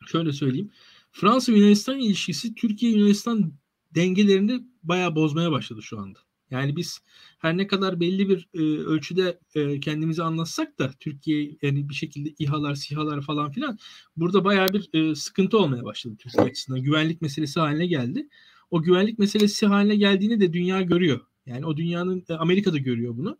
[0.08, 0.72] şöyle söyleyeyim.
[1.12, 3.54] Fransa-Yunanistan ilişkisi Türkiye-Yunanistan
[3.95, 6.20] dengelerini bayağı bozmaya başladı şu anda.
[6.52, 7.00] Yani biz
[7.39, 12.34] her ne kadar belli bir e, ölçüde e, kendimizi anlatsak da Türkiye yani bir şekilde
[12.39, 13.78] İHA'lar, SİHA'lar falan filan
[14.18, 16.82] burada bayağı bir e, sıkıntı olmaya başladı Türkiye açısından.
[16.82, 18.30] Güvenlik meselesi haline geldi.
[18.72, 21.20] O güvenlik meselesi haline geldiğini de dünya görüyor.
[21.45, 23.38] Yani o dünyanın e, Amerika da görüyor bunu.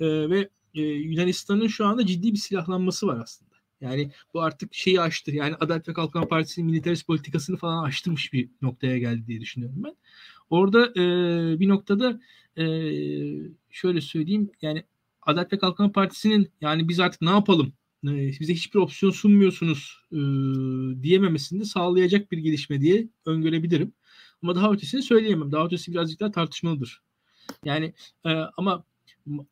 [0.00, 3.54] E, ve e, Yunanistan'ın şu anda ciddi bir silahlanması var aslında.
[3.80, 5.30] Yani bu artık şeyi aştı.
[5.30, 9.96] Yani Adalet ve Kalkınma Partisi'nin militarist politikasını falan aştırmış bir noktaya geldi diye düşünüyorum ben.
[10.50, 12.20] Orada e, bir noktada
[12.56, 12.64] e,
[13.70, 14.84] şöyle söyleyeyim yani
[15.22, 17.72] Adalet ve Kalkınma Partisi'nin yani biz artık ne yapalım
[18.04, 18.10] e,
[18.40, 20.18] bize hiçbir opsiyon sunmuyorsunuz e,
[21.02, 23.92] diyememesini de sağlayacak bir gelişme diye öngörebilirim.
[24.42, 25.52] Ama daha ötesini söyleyemem.
[25.52, 27.02] Daha ötesi birazcık daha tartışmalıdır.
[27.64, 27.94] Yani
[28.24, 28.84] e, ama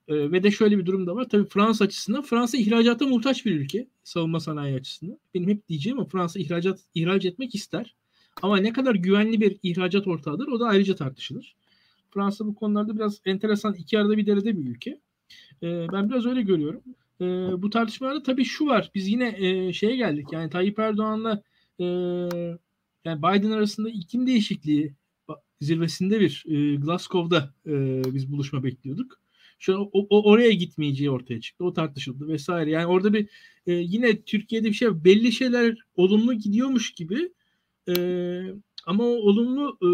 [0.09, 1.29] e, ve de şöyle bir durum da var.
[1.29, 5.19] Tabii Fransa açısından Fransa ihracata muhtaç bir ülke savunma sanayi açısından.
[5.35, 7.95] Benim hep diyeceğim ama Fransa ihracat ihraç etmek ister.
[8.43, 11.57] Ama ne kadar güvenli bir ihracat ortağıdır o da ayrıca tartışılır.
[12.11, 14.91] Fransa bu konularda biraz enteresan iki arada bir derede bir ülke.
[15.63, 16.83] E, ben biraz öyle görüyorum.
[17.21, 17.25] E,
[17.63, 18.91] bu tartışmalarda tabii şu var.
[18.95, 20.27] Biz yine e, şeye geldik.
[20.33, 21.43] Yani Tayyip Erdoğan'la
[21.81, 21.85] e,
[23.05, 24.95] yani Biden arasında iklim değişikliği
[25.61, 29.21] zirvesinde bir e, Glasgow'da e, biz buluşma bekliyorduk.
[29.59, 31.65] Şu o, o oraya gitmeyeceği ortaya çıktı.
[31.65, 32.71] O tartışıldı vesaire.
[32.71, 33.29] Yani orada bir
[33.67, 37.33] e, yine Türkiye'de bir şey belli şeyler olumlu gidiyormuş gibi
[37.89, 37.95] e,
[38.87, 39.91] ama o olumlu e,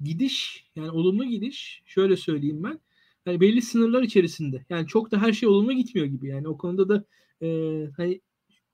[0.00, 2.80] gidiş yani olumlu gidiş şöyle söyleyeyim ben
[3.26, 4.64] yani belli sınırlar içerisinde.
[4.70, 6.28] Yani çok da her şey olumlu gitmiyor gibi.
[6.28, 7.04] Yani o konuda da
[7.42, 7.48] e,
[7.96, 8.20] hani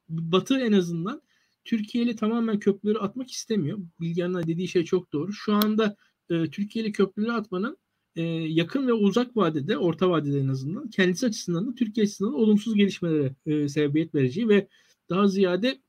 [0.09, 1.23] Batı en azından
[1.65, 3.79] Türkiye ile tamamen köprüleri atmak istemiyor.
[4.01, 5.33] Bilgehan'ın dediği şey çok doğru.
[5.33, 5.97] Şu anda
[6.31, 7.79] e, Türkiye ile köprüleri atmanın
[8.17, 12.37] e, yakın ve uzak vadede, orta vadede en azından kendisi açısından da Türkiye açısından da
[12.37, 14.69] olumsuz gelişmelere e, sebebiyet vereceği ve
[15.11, 15.81] daha ziyade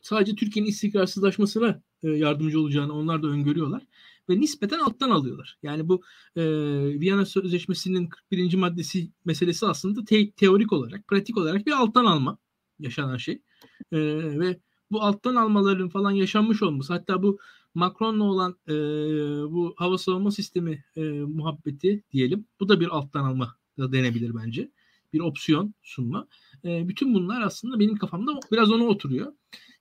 [0.00, 3.82] sadece Türkiye'nin istikrarsızlaşmasına e, yardımcı olacağını onlar da öngörüyorlar
[4.28, 5.58] ve nispeten alttan alıyorlar.
[5.62, 6.02] Yani bu
[6.36, 6.42] e,
[7.00, 8.54] Viyana Sözleşmesi'nin 41.
[8.54, 12.38] maddesi meselesi aslında te- teorik olarak, pratik olarak bir alttan alma
[12.78, 13.42] yaşanan şey.
[13.92, 13.98] E,
[14.40, 17.38] ve bu alttan almaların falan yaşanmış olması hatta bu
[17.74, 18.72] Macron'la olan e,
[19.52, 22.46] bu hava savunma sistemi e, muhabbeti diyelim.
[22.60, 24.70] Bu da bir alttan alma da denebilir bence.
[25.12, 26.28] Bir opsiyon sunma.
[26.64, 29.32] E, bütün bunlar aslında benim kafamda biraz ona oturuyor.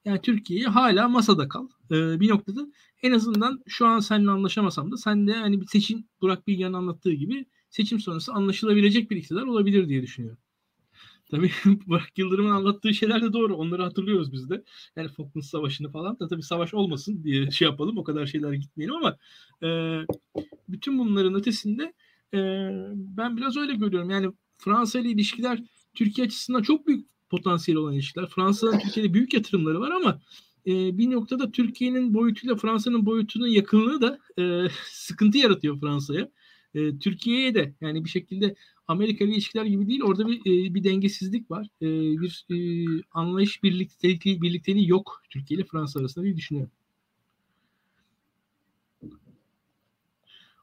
[0.05, 1.67] Yani Türkiye'yi hala masada kal.
[1.91, 2.67] E, bir noktada
[3.03, 7.13] en azından şu an seninle anlaşamasam da sen de hani bir seçim Burak Bilge'nin anlattığı
[7.13, 10.39] gibi seçim sonrası anlaşılabilecek bir iktidar olabilir diye düşünüyorum.
[11.31, 11.51] Tabii
[11.87, 13.55] Burak Yıldırım'ın anlattığı şeyler de doğru.
[13.55, 14.63] Onları hatırlıyoruz biz de.
[14.95, 17.97] Yani Falklands Savaşı'nı falan da tabii savaş olmasın diye şey yapalım.
[17.97, 19.17] O kadar şeyler gitmeyelim ama
[19.63, 19.99] e,
[20.69, 21.93] bütün bunların ötesinde
[22.33, 22.39] e,
[22.95, 24.09] ben biraz öyle görüyorum.
[24.09, 25.63] Yani Fransa ile ilişkiler
[25.93, 28.27] Türkiye açısından çok büyük potansiyel olan ilişkiler.
[28.27, 30.21] Fransa'nın Türkiye'de büyük yatırımları var ama
[30.67, 36.29] e, bir noktada Türkiye'nin boyutuyla Fransa'nın boyutunun yakınlığı da e, sıkıntı yaratıyor Fransa'ya.
[36.75, 38.55] E, Türkiye'ye de yani bir şekilde
[38.91, 40.01] Amerika ile ilişkiler gibi değil.
[40.03, 41.67] Orada bir e, bir dengesizlik var.
[41.81, 41.87] E,
[42.21, 42.55] bir e,
[43.11, 46.71] anlayış birlikteliği, birlikteliği yok Türkiye ile Fransa arasında diye düşünüyorum.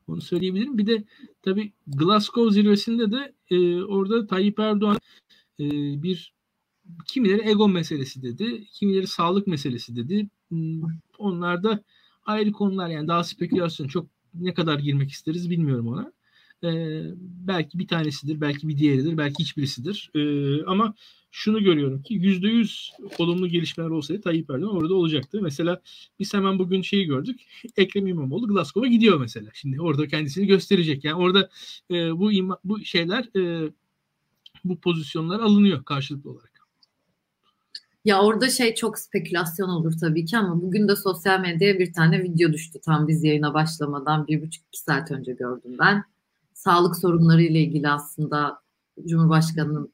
[0.08, 0.78] Onu söyleyebilirim.
[0.78, 1.04] Bir de
[1.42, 4.98] tabii Glasgow zirvesinde de e, orada Tayyip Erdoğan
[5.60, 5.66] e,
[6.02, 6.32] bir
[7.06, 10.28] kimileri ego meselesi dedi, kimileri sağlık meselesi dedi.
[10.48, 10.82] Hmm,
[11.18, 11.82] onlar da
[12.26, 16.12] ayrı konular yani daha spekülasyon çok ne kadar girmek isteriz bilmiyorum ona.
[16.64, 20.10] Ee, belki bir tanesidir, belki bir diğeridir, belki hiçbirisidir.
[20.14, 20.94] Ee, ama
[21.30, 25.38] şunu görüyorum ki yüzde yüz olumlu gelişmeler olsaydı Tayyip Erdoğan orada olacaktı.
[25.42, 25.80] Mesela
[26.18, 27.40] biz hemen bugün şeyi gördük.
[27.76, 29.50] Ekrem İmamoğlu Glasgow'a gidiyor mesela.
[29.54, 31.04] Şimdi orada kendisini gösterecek.
[31.04, 31.48] Yani orada
[31.90, 33.70] e, bu ima, bu şeyler e,
[34.64, 36.58] bu pozisyonlar alınıyor karşılıklı olarak.
[38.04, 42.22] Ya orada şey çok spekülasyon olur tabii ki ama bugün de sosyal medyaya bir tane
[42.22, 46.04] video düştü tam biz yayına başlamadan bir buçuk iki saat önce gördüm ben.
[46.58, 48.60] Sağlık sorunları ile ilgili aslında
[49.06, 49.92] Cumhurbaşkanı'nın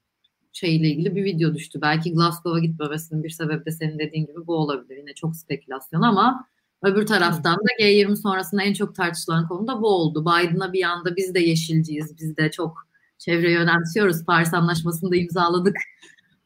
[0.52, 1.78] şeyle ilgili bir video düştü.
[1.82, 4.96] Belki Glasgow'a gitmemesinin bir sebebi de senin dediğin gibi bu olabilir.
[4.96, 6.46] Yine çok spekülasyon ama
[6.82, 10.22] öbür taraftan da G20 sonrasında en çok tartışılan konu da bu oldu.
[10.22, 12.86] Biden'a bir anda biz de yeşilciyiz, biz de çok
[13.18, 14.24] çevreyi önemsiyoruz.
[14.24, 15.76] Paris Anlaşması'nı da imzaladık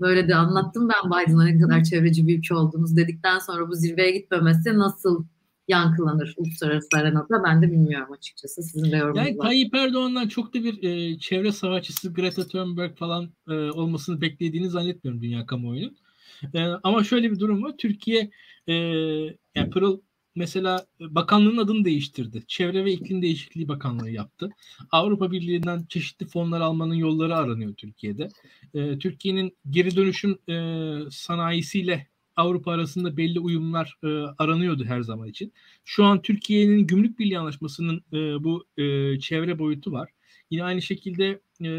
[0.00, 4.10] Böyle de anlattım ben Biden'a ne kadar çevreci bir ülke olduğumuz dedikten sonra bu zirveye
[4.10, 5.24] gitmemesi nasıl
[5.68, 8.62] yankılanır uluslararası arenada ben de bilmiyorum açıkçası.
[8.62, 9.38] Sizin de yorumunuz yani.
[9.38, 15.22] Tayyip Erdoğan'dan çok da bir e, çevre savaşçısı Greta Thunberg falan e, olmasını beklediğini zannetmiyorum
[15.22, 15.96] dünya kamuoyunun.
[16.54, 17.74] E, ama şöyle bir durum var.
[17.78, 18.30] Türkiye
[18.66, 18.74] e,
[19.54, 20.00] yani Pırıl
[20.34, 22.42] mesela bakanlığın adını değiştirdi.
[22.46, 24.50] Çevre ve İklim Değişikliği Bakanlığı yaptı.
[24.90, 28.28] Avrupa Birliği'nden çeşitli fonlar almanın yolları aranıyor Türkiye'de.
[28.74, 32.06] E, Türkiye'nin geri dönüşüm e, sanayisiyle
[32.38, 34.08] Avrupa arasında belli uyumlar e,
[34.38, 35.52] aranıyordu her zaman için.
[35.84, 40.10] Şu an Türkiye'nin Gümrük Birliği Anlaşması'nın e, bu e, çevre boyutu var.
[40.50, 41.70] Yine aynı şekilde e,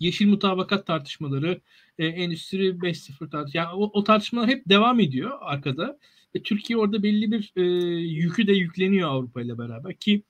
[0.00, 1.60] yeşil mutabakat tartışmaları,
[1.98, 5.98] e, Endüstri 5.0 tartışmaları, yani o, o tartışmalar hep devam ediyor arkada.
[6.36, 7.62] Ve Türkiye orada belli bir e,
[8.00, 10.22] yükü de yükleniyor Avrupa ile beraber ki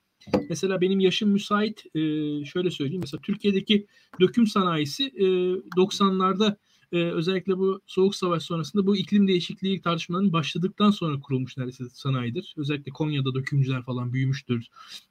[0.49, 1.99] Mesela benim yaşım müsait e,
[2.45, 3.01] şöyle söyleyeyim.
[3.01, 3.87] Mesela Türkiye'deki
[4.19, 5.25] döküm sanayisi e,
[5.77, 6.55] 90'larda
[6.91, 12.53] e, özellikle bu soğuk savaş sonrasında bu iklim değişikliği tartışmalarının başladıktan sonra kurulmuş neredeyse sanayidir.
[12.57, 14.67] Özellikle Konya'da dökümcüler falan büyümüştür.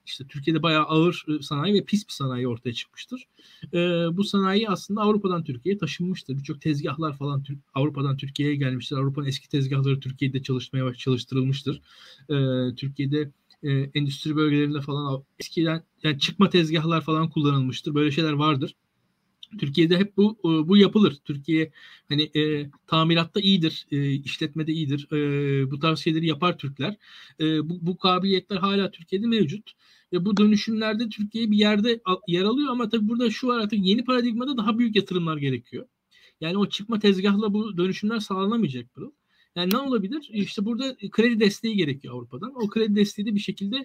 [0.07, 3.29] İşte Türkiye'de bayağı ağır e, sanayi ve pis bir sanayi ortaya çıkmıştır.
[3.75, 3.79] E,
[4.17, 6.39] bu sanayi aslında Avrupa'dan Türkiye'ye taşınmıştır.
[6.39, 7.45] Birçok tezgahlar falan
[7.75, 8.97] Avrupa'dan Türkiye'ye gelmiştir.
[8.97, 11.81] Avrupa'nın eski tezgahları Türkiye'de çalışmaya çalıştırılmıştır.
[12.29, 12.35] E,
[12.75, 13.31] Türkiye'de
[13.63, 17.95] e, endüstri bölgelerinde falan eskiden yani çıkma tezgahlar falan kullanılmıştır.
[17.95, 18.75] Böyle şeyler vardır.
[19.59, 21.17] Türkiye'de hep bu e, bu yapılır.
[21.25, 21.73] Türkiye
[22.09, 25.09] hani e, tamiratta iyidir, e, işletmede iyidir.
[25.13, 26.97] E, bu tarz şeyleri yapar Türkler.
[27.41, 29.73] E, bu, bu kabiliyetler hala Türkiye'de mevcut.
[30.13, 34.05] Ve bu dönüşümlerde Türkiye bir yerde yer alıyor ama tabii burada şu var artık yeni
[34.05, 35.87] paradigmada daha büyük yatırımlar gerekiyor.
[36.41, 39.11] Yani o çıkma tezgahla bu dönüşümler sağlanamayacak Pırıl.
[39.57, 40.29] Yani ne olabilir?
[40.33, 42.53] İşte burada kredi desteği gerekiyor Avrupa'dan.
[42.55, 43.77] O kredi desteği de bir şekilde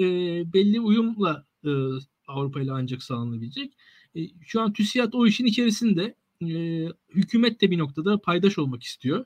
[0.00, 0.04] e,
[0.52, 1.70] belli uyumla e,
[2.28, 3.72] Avrupa ile ancak sağlanabilecek.
[4.16, 6.14] E, şu an TÜSİAD o işin içerisinde.
[6.42, 9.24] E, hükümet de bir noktada paydaş olmak istiyor.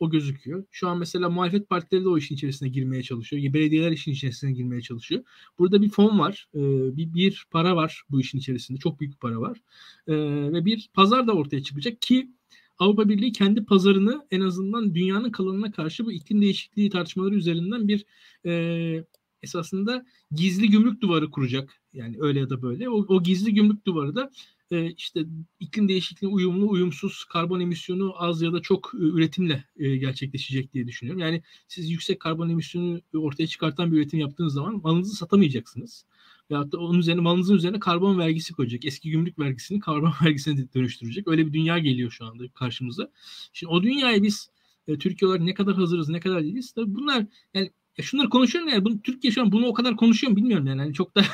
[0.00, 0.64] O gözüküyor.
[0.70, 3.52] Şu an mesela muhalefet partileri de o işin içerisine girmeye çalışıyor.
[3.52, 5.22] Belediyeler işin içerisine girmeye çalışıyor.
[5.58, 6.48] Burada bir fon var.
[6.54, 6.60] E,
[6.96, 8.78] bir, bir para var bu işin içerisinde.
[8.78, 9.60] Çok büyük bir para var.
[10.06, 10.14] E,
[10.52, 12.30] ve bir pazar da ortaya çıkacak ki
[12.78, 18.04] Avrupa Birliği kendi pazarını en azından dünyanın kalanına karşı bu iklim değişikliği tartışmaları üzerinden bir
[18.46, 19.04] e,
[19.46, 21.80] esasında gizli gümrük duvarı kuracak.
[21.92, 22.88] Yani öyle ya da böyle.
[22.88, 24.30] O, o gizli gümrük duvarı da
[24.70, 25.24] e, işte
[25.60, 30.86] iklim değişikliği uyumlu, uyumsuz, karbon emisyonu az ya da çok e, üretimle e, gerçekleşecek diye
[30.86, 31.20] düşünüyorum.
[31.20, 36.04] Yani siz yüksek karbon emisyonu ortaya çıkartan bir üretim yaptığınız zaman malınızı satamayacaksınız.
[36.50, 38.84] Veyahut da onun üzerine malınızın üzerine karbon vergisi koyacak.
[38.84, 41.28] Eski gümrük vergisini karbon vergisine dönüştürecek.
[41.28, 43.10] Öyle bir dünya geliyor şu anda karşımıza.
[43.52, 44.50] Şimdi o dünyaya biz
[44.88, 46.72] e, Türkiye olarak ne kadar hazırız, ne kadar değiliz.
[46.72, 50.30] Tabii bunlar yani ya şunları konuşuyorum ya bunu, Türkiye şu an bunu o kadar konuşuyor
[50.30, 50.80] mu bilmiyorum yani.
[50.80, 51.24] yani çok da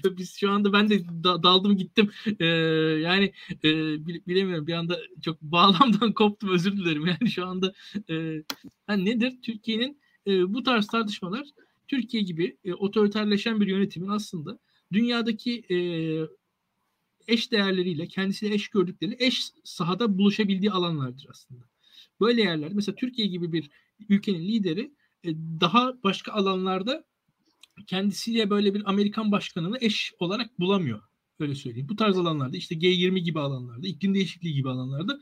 [0.18, 2.10] biz şu anda ben de da, daldım gittim
[2.40, 2.46] ee,
[3.02, 3.32] yani
[3.64, 3.70] e,
[4.06, 7.74] bilemiyorum bir anda çok bağlamdan koptum özür dilerim yani şu anda
[8.10, 8.14] e,
[8.88, 11.46] yani nedir Türkiye'nin e, bu tarz tartışmalar
[11.88, 14.58] Türkiye gibi e, otoriterleşen bir yönetimin aslında
[14.92, 15.76] dünyadaki e,
[17.28, 21.64] eş değerleriyle kendisiyle eş gördükleri eş sahada buluşabildiği alanlardır aslında.
[22.20, 23.70] Böyle yerlerde mesela Türkiye gibi bir
[24.08, 24.90] ülkenin lideri e,
[25.60, 27.04] daha başka alanlarda
[27.86, 31.00] kendisiyle böyle bir Amerikan başkanını eş olarak bulamıyor.
[31.40, 31.88] Öyle söyleyeyim.
[31.88, 35.20] Bu tarz alanlarda işte G20 gibi alanlarda, iklim değişikliği gibi alanlarda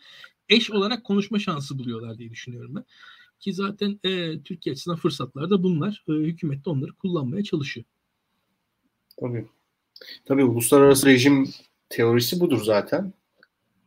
[0.49, 2.85] eş olarak konuşma şansı buluyorlar diye düşünüyorum ben.
[3.41, 6.05] Ki zaten e, Türkiye açısından fırsatlar da bunlar.
[6.09, 7.87] E, hükümet de onları kullanmaya çalışıyor.
[9.21, 9.47] Tabii.
[10.25, 11.49] Tabii uluslararası rejim
[11.89, 13.13] teorisi budur zaten.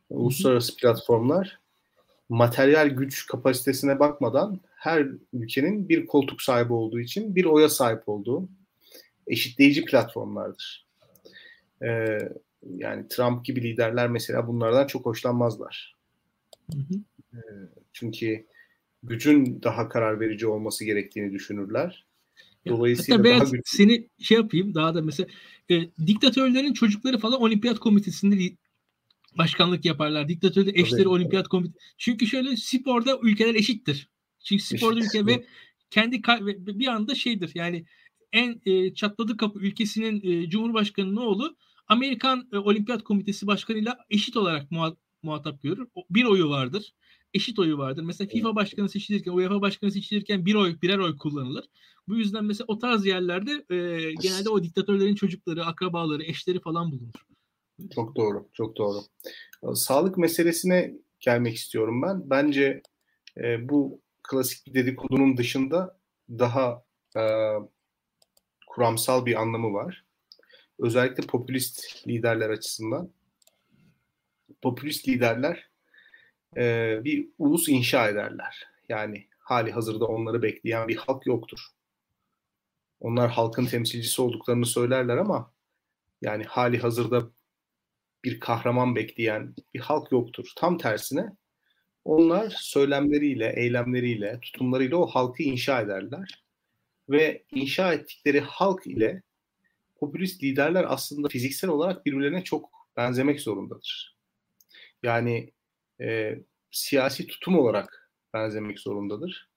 [0.10, 1.60] Uluslararası platformlar
[2.30, 8.50] materyal güç kapasitesine bakmadan her ülkenin bir koltuk sahibi olduğu için bir oya sahip olduğu
[9.28, 10.88] eşitleyici platformlardır.
[11.84, 12.18] Ee,
[12.78, 15.96] yani Trump gibi liderler mesela bunlardan çok hoşlanmazlar.
[16.74, 16.94] Hı hı.
[17.34, 17.40] Ee,
[17.94, 18.46] çünkü
[19.04, 22.06] gücün daha karar verici olması gerektiğini düşünürler.
[22.68, 23.62] Dolayısıyla Hatta daha güç...
[23.66, 25.30] seni şey yapayım daha da mesela
[25.70, 28.38] e, diktatörlerin çocukları falan olimpiyat komitesinde
[29.38, 30.28] başkanlık yaparlar.
[30.30, 31.10] Diktatörde eşleri Tabii.
[31.10, 31.80] olimpiyat komite.
[31.98, 34.10] Çünkü şöyle sporda ülkeler eşittir.
[34.44, 35.46] Çünkü sporda ülke ve
[35.90, 36.22] kendi
[36.80, 37.86] bir anda şeydir yani
[38.34, 41.56] en e, çatladı kapı ülkesinin e, Cumhurbaşkanı'nın oğlu
[41.88, 45.88] Amerikan e, Olimpiyat Komitesi Başkanı'yla eşit olarak muha- muhatap görür.
[45.96, 46.94] O, bir oyu vardır.
[47.34, 48.04] Eşit oyu vardır.
[48.04, 51.66] Mesela FIFA başkanı seçilirken, UEFA başkanı seçilirken bir oy, birer oy kullanılır.
[52.08, 53.76] Bu yüzden mesela o tarz yerlerde e,
[54.22, 57.29] genelde o diktatörlerin çocukları, akrabaları, eşleri falan bulunur.
[57.96, 59.00] Çok doğru, çok doğru.
[59.76, 62.30] Sağlık meselesine gelmek istiyorum ben.
[62.30, 62.82] Bence
[63.38, 65.98] e, bu klasik bir dedikodunun dışında
[66.30, 66.84] daha
[67.18, 67.24] e,
[68.68, 70.06] kuramsal bir anlamı var.
[70.80, 73.10] Özellikle popülist liderler açısından.
[74.62, 75.70] Popülist liderler
[76.58, 78.68] e, bir ulus inşa ederler.
[78.90, 81.60] Yani hali hazırda onları bekleyen bir halk yoktur.
[83.00, 85.52] Onlar halkın temsilcisi olduklarını söylerler ama
[86.22, 87.30] yani hali hazırda
[88.24, 90.52] bir kahraman bekleyen bir halk yoktur.
[90.56, 91.26] Tam tersine
[92.06, 96.44] onlar söylemleriyle, eylemleriyle, tutumlarıyla o halkı inşa ederler.
[97.10, 99.22] Ve inşa ettikleri halk ile
[100.00, 104.18] popülist liderler aslında fiziksel olarak birbirlerine çok benzemek zorundadır.
[105.04, 105.52] Yani
[106.02, 106.40] e,
[106.72, 109.50] siyasi tutum olarak benzemek zorundadır.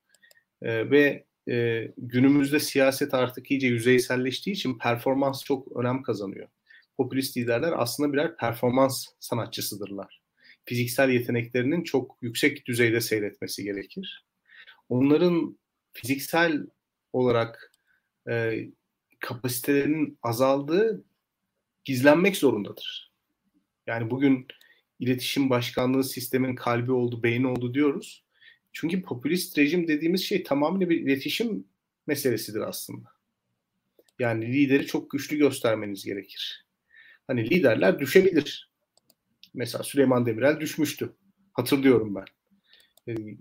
[0.63, 6.49] E, ve e, günümüzde siyaset artık iyice yüzeyselleştiği için performans çok önem kazanıyor.
[6.97, 10.23] Popülist liderler aslında birer performans sanatçısıdırlar.
[10.65, 14.25] Fiziksel yeteneklerinin çok yüksek düzeyde seyretmesi gerekir.
[14.89, 15.59] Onların
[15.93, 16.67] fiziksel
[17.13, 17.73] olarak
[18.31, 18.65] e,
[19.21, 21.05] kapasitelerinin azaldığı
[21.85, 23.13] gizlenmek zorundadır.
[23.87, 24.47] Yani bugün
[24.99, 28.25] iletişim başkanlığı sistemin kalbi oldu, beyni oldu diyoruz.
[28.73, 31.65] Çünkü popülist rejim dediğimiz şey tamamen bir iletişim
[32.07, 33.09] meselesidir aslında.
[34.19, 36.67] Yani lideri çok güçlü göstermeniz gerekir.
[37.33, 38.71] Hani liderler düşebilir.
[39.55, 41.13] Mesela Süleyman Demirel düşmüştü.
[41.53, 42.25] Hatırlıyorum ben.
[43.09, 43.37] Ee,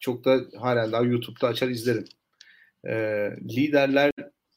[0.00, 2.04] çok da halen daha YouTube'da açar izlerim.
[2.88, 4.10] Ee, liderler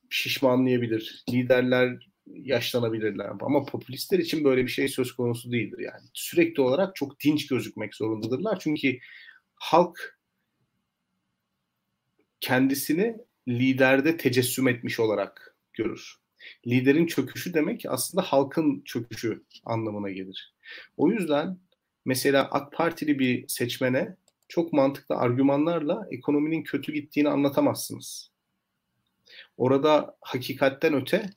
[0.09, 1.23] şişmanlayabilir.
[1.29, 3.25] Liderler yaşlanabilirler.
[3.41, 6.07] Ama popülistler için böyle bir şey söz konusu değildir yani.
[6.13, 8.59] Sürekli olarak çok dinç gözükmek zorundadırlar.
[8.59, 8.99] Çünkü
[9.55, 10.19] halk
[12.41, 13.17] kendisini
[13.47, 16.24] liderde tecessüm etmiş olarak görür.
[16.67, 20.55] Liderin çöküşü demek aslında halkın çöküşü anlamına gelir.
[20.97, 21.59] O yüzden
[22.05, 24.15] mesela AK Partili bir seçmene
[24.47, 28.31] çok mantıklı argümanlarla ekonominin kötü gittiğini anlatamazsınız.
[29.57, 31.29] Orada hakikatten öte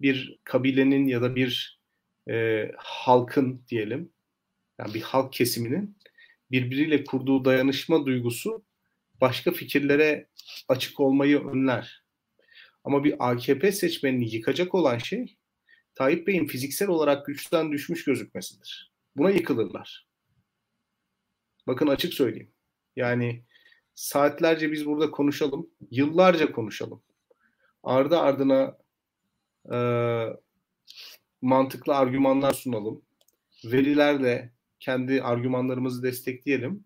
[0.00, 1.80] bir kabilenin ya da bir
[2.30, 4.12] e, halkın diyelim,
[4.78, 5.96] yani bir halk kesiminin
[6.50, 8.64] birbiriyle kurduğu dayanışma duygusu
[9.20, 10.26] başka fikirlere
[10.68, 11.99] açık olmayı önler.
[12.84, 15.36] Ama bir AKP seçmenini yıkacak olan şey
[15.94, 18.92] Tayyip Bey'in fiziksel olarak güçten düşmüş gözükmesidir.
[19.16, 20.06] Buna yıkılırlar.
[21.66, 22.52] Bakın açık söyleyeyim.
[22.96, 23.44] Yani
[23.94, 27.02] saatlerce biz burada konuşalım, yıllarca konuşalım.
[27.82, 28.78] Ardı ardına
[29.72, 29.78] e,
[31.42, 33.02] mantıklı argümanlar sunalım.
[33.64, 36.84] Verilerle kendi argümanlarımızı destekleyelim.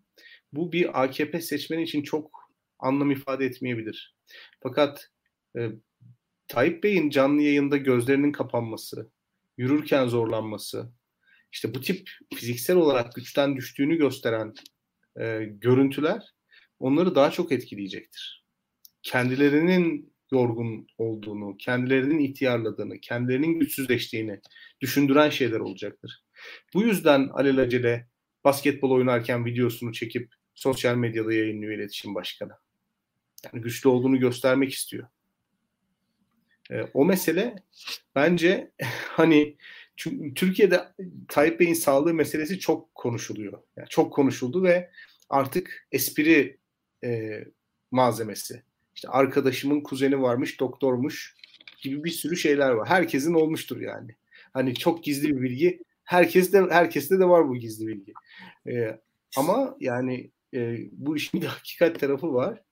[0.53, 4.17] Bu bir AKP seçmeni için çok anlam ifade etmeyebilir.
[4.63, 5.11] Fakat
[5.59, 5.71] e,
[6.49, 9.11] Tayyip Bey'in canlı yayında gözlerinin kapanması,
[9.57, 10.93] yürürken zorlanması,
[11.53, 14.55] işte bu tip fiziksel olarak güçten düştüğünü gösteren
[15.21, 16.35] e, görüntüler
[16.79, 18.45] onları daha çok etkileyecektir.
[19.03, 24.41] Kendilerinin yorgun olduğunu, kendilerinin ihtiyarladığını, kendilerinin güçsüzleştiğini
[24.81, 26.23] düşündüren şeyler olacaktır.
[26.75, 28.09] Bu yüzden alelacele
[28.45, 32.53] basketbol oynarken videosunu çekip sosyal medyada yayınlıyor iletişim başkanı.
[33.45, 35.09] Yani güçlü olduğunu göstermek istiyor.
[36.71, 37.57] E, o mesele
[38.15, 38.71] bence
[39.09, 39.57] hani
[39.97, 40.81] çünkü Türkiye'de
[41.29, 43.63] Tayyip Bey'in sağlığı meselesi çok konuşuluyor.
[43.77, 44.91] Yani çok konuşuldu ve
[45.31, 46.59] artık espri
[47.05, 47.41] e,
[47.91, 48.63] malzemesi.
[48.95, 51.37] İşte arkadaşımın kuzeni varmış, doktormuş
[51.83, 52.89] gibi bir sürü şeyler var.
[52.89, 54.17] Herkesin olmuştur yani.
[54.53, 55.83] Hani çok gizli bir bilgi.
[56.05, 58.13] Herkes de herkeste de var bu gizli bilgi.
[58.69, 59.01] E,
[59.37, 62.63] ama yani e, bu işin bir hakikat tarafı var.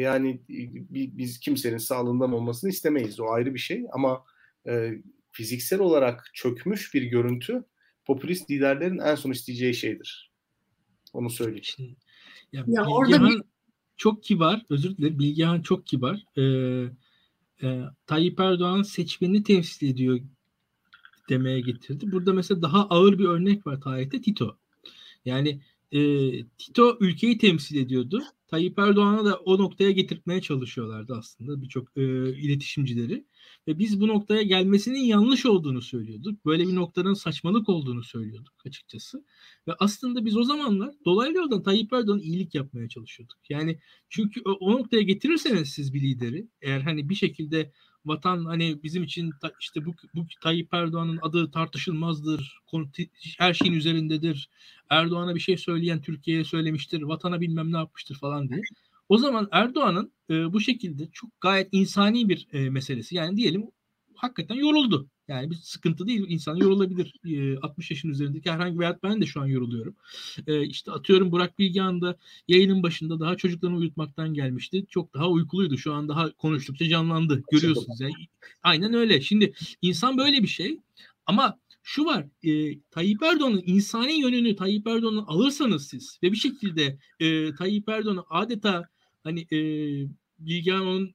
[0.00, 0.60] Yani e,
[0.90, 3.20] biz kimsenin sağlığından olmasını istemeyiz.
[3.20, 4.24] O ayrı bir şey ama
[4.68, 4.92] e,
[5.32, 7.64] fiziksel olarak çökmüş bir görüntü
[8.04, 10.32] popülist liderlerin en son isteyeceği şeydir.
[11.12, 11.64] Onu söyleyeyim.
[11.64, 11.96] Şimdi,
[12.52, 13.42] ya, ya orada bir...
[13.96, 15.18] çok kibar, özür dilerim.
[15.18, 16.24] Bilgehan çok kibar.
[16.36, 16.42] Ee,
[17.62, 20.20] e, Tayyip Erdoğan seçmenini temsil ediyor
[21.28, 22.12] demeye getirdi.
[22.12, 24.56] Burada mesela daha ağır bir örnek var tarihte Tito.
[25.24, 25.60] Yani
[25.92, 26.00] e,
[26.58, 28.22] Tito ülkeyi temsil ediyordu.
[28.50, 32.02] Tayyip Erdoğan'ı da o noktaya getirtmeye çalışıyorlardı aslında birçok e,
[32.36, 33.24] iletişimcileri.
[33.68, 36.44] Ve biz bu noktaya gelmesinin yanlış olduğunu söylüyorduk.
[36.44, 39.24] Böyle bir noktanın saçmalık olduğunu söylüyorduk açıkçası.
[39.68, 43.38] Ve aslında biz o zamanlar dolaylı yoldan Tayyip Erdoğan'a iyilik yapmaya çalışıyorduk.
[43.50, 43.78] Yani
[44.08, 47.72] çünkü o, o noktaya getirirseniz siz bir lideri eğer hani bir şekilde
[48.04, 52.60] vatan hani bizim için işte bu, bu Tayyip Erdoğan'ın adı tartışılmazdır.
[53.38, 54.48] Her şeyin üzerindedir.
[54.90, 57.02] Erdoğan'a bir şey söyleyen Türkiye'ye söylemiştir.
[57.02, 58.60] Vatana bilmem ne yapmıştır falan diye.
[59.08, 63.16] O zaman Erdoğan'ın e, bu şekilde çok gayet insani bir e, meselesi.
[63.16, 63.66] Yani diyelim
[64.14, 65.08] hakikaten yoruldu.
[65.30, 66.24] Yani bir sıkıntı değil.
[66.28, 67.14] İnsan yorulabilir.
[67.24, 69.96] E, 60 yaşın üzerindeki herhangi bir hayat ben de şu an yoruluyorum.
[70.46, 72.16] E, işte atıyorum Burak Bilgehan da
[72.48, 74.86] yayının başında daha çocuklarını uyutmaktan gelmişti.
[74.88, 75.78] Çok daha uykuluydu.
[75.78, 77.42] Şu an daha konuştukça canlandı.
[77.52, 78.00] Görüyorsunuz.
[78.00, 78.12] Yani,
[78.62, 79.20] aynen öyle.
[79.20, 79.52] Şimdi
[79.82, 80.78] insan böyle bir şey.
[81.26, 82.26] Ama şu var.
[82.42, 88.24] E, Tayyip Erdoğan'ın insani yönünü Tayyip Erdoğan'ı alırsanız siz ve bir şekilde e, Tayyip Erdoğan'ı
[88.30, 88.88] adeta
[89.24, 89.58] hani e,
[90.38, 91.14] Bilgehan onun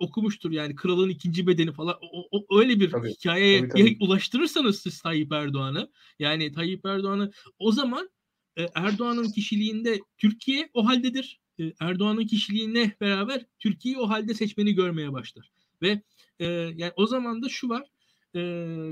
[0.00, 3.96] okumuştur yani kralın ikinci bedeni falan o, o öyle bir tabii, hikayeye tabii, tabii.
[4.00, 8.10] ulaştırırsanız siz Tayyip Erdoğan'ı yani Tayyip Erdoğan'ı o zaman
[8.56, 11.40] e, Erdoğan'ın kişiliğinde Türkiye o haldedir.
[11.58, 15.50] E, Erdoğan'ın kişiliğine beraber Türkiye'yi o halde seçmeni görmeye başlar.
[15.82, 16.02] Ve
[16.38, 16.46] e,
[16.76, 17.90] yani o zaman da şu var
[18.34, 18.40] e,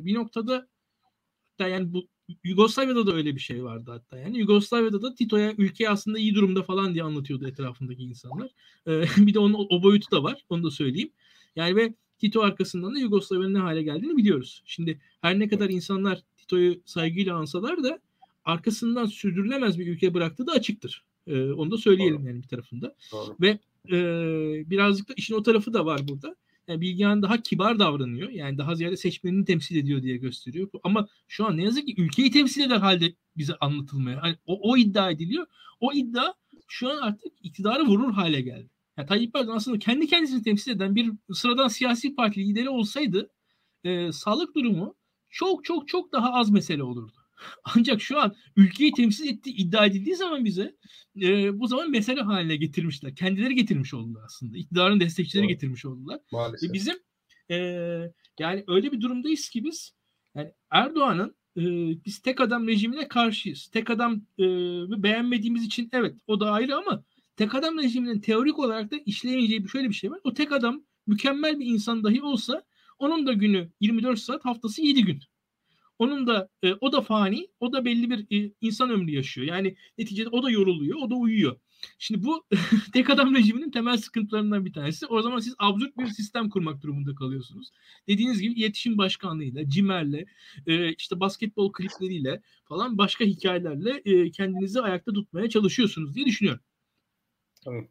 [0.04, 0.68] bir noktada
[1.58, 2.08] da yani bu
[2.44, 4.18] Yugoslavya'da da öyle bir şey vardı hatta.
[4.18, 8.50] Yani Yugoslavya'da da Tito'ya ülke aslında iyi durumda falan diye anlatıyordu etrafındaki insanlar.
[8.86, 10.44] Ee, bir de onun o boyutu da var.
[10.48, 11.10] Onu da söyleyeyim.
[11.56, 14.62] Yani ve Tito arkasından da Yugoslavya'nın ne hale geldiğini biliyoruz.
[14.66, 18.00] Şimdi her ne kadar insanlar Tito'yu saygıyla ansalar da
[18.44, 21.04] arkasından sürdürülemez bir ülke bıraktığı da açıktır.
[21.26, 22.26] Ee, onu da söyleyelim Doğru.
[22.26, 22.94] yani bir tarafında.
[23.12, 23.36] Doğru.
[23.40, 24.00] Ve e,
[24.70, 26.36] birazcık da işin o tarafı da var burada
[26.68, 28.30] yani Bilgehan daha kibar davranıyor.
[28.30, 30.68] Yani daha ziyade seçmenini temsil ediyor diye gösteriyor.
[30.84, 34.20] Ama şu an ne yazık ki ülkeyi temsil eder halde bize anlatılmaya.
[34.24, 35.46] Yani o, o iddia ediliyor.
[35.80, 36.34] O iddia
[36.68, 38.70] şu an artık iktidarı vurur hale geldi.
[38.98, 43.30] Yani Tayyip Erdoğan aslında kendi kendisini temsil eden bir sıradan siyasi parti lideri olsaydı
[43.84, 44.94] e, sağlık durumu
[45.30, 47.23] çok çok çok daha az mesele olurdu.
[47.76, 50.76] Ancak şu an ülkeyi temsil ettiği iddia edildiği zaman bize
[51.22, 53.14] e, bu zaman mesele haline getirmişler.
[53.14, 54.58] Kendileri getirmiş oldular aslında.
[54.58, 55.52] İktidarın destekçileri Doğru.
[55.52, 56.20] getirmiş oldular.
[56.32, 56.70] Maalesef.
[56.70, 56.96] Ve bizim
[57.50, 57.56] e,
[58.38, 59.92] yani öyle bir durumdayız ki biz
[60.34, 61.62] yani Erdoğan'ın e,
[62.04, 63.68] biz tek adam rejimine karşıyız.
[63.72, 64.44] Tek adam e,
[65.02, 67.04] beğenmediğimiz için evet o da ayrı ama
[67.36, 70.20] tek adam rejiminin teorik olarak da işleyemeyeceği bir şöyle bir şey var.
[70.24, 72.62] O tek adam mükemmel bir insan dahi olsa
[72.98, 75.20] onun da günü 24 saat haftası 7 gün.
[75.98, 79.46] Onun da e, o da fani, o da belli bir e, insan ömrü yaşıyor.
[79.46, 81.56] Yani neticede o da yoruluyor, o da uyuyor.
[81.98, 82.46] Şimdi bu
[82.92, 85.06] tek adam rejiminin temel sıkıntılarından bir tanesi.
[85.06, 87.70] O zaman siz absürt bir sistem kurmak durumunda kalıyorsunuz.
[88.08, 90.26] Dediğiniz gibi iletişim başkanlığıyla, cimerle,
[90.66, 96.62] e, işte basketbol klipleriyle falan başka hikayelerle e, kendinizi ayakta tutmaya çalışıyorsunuz diye düşünüyorum.
[97.64, 97.88] Tamam.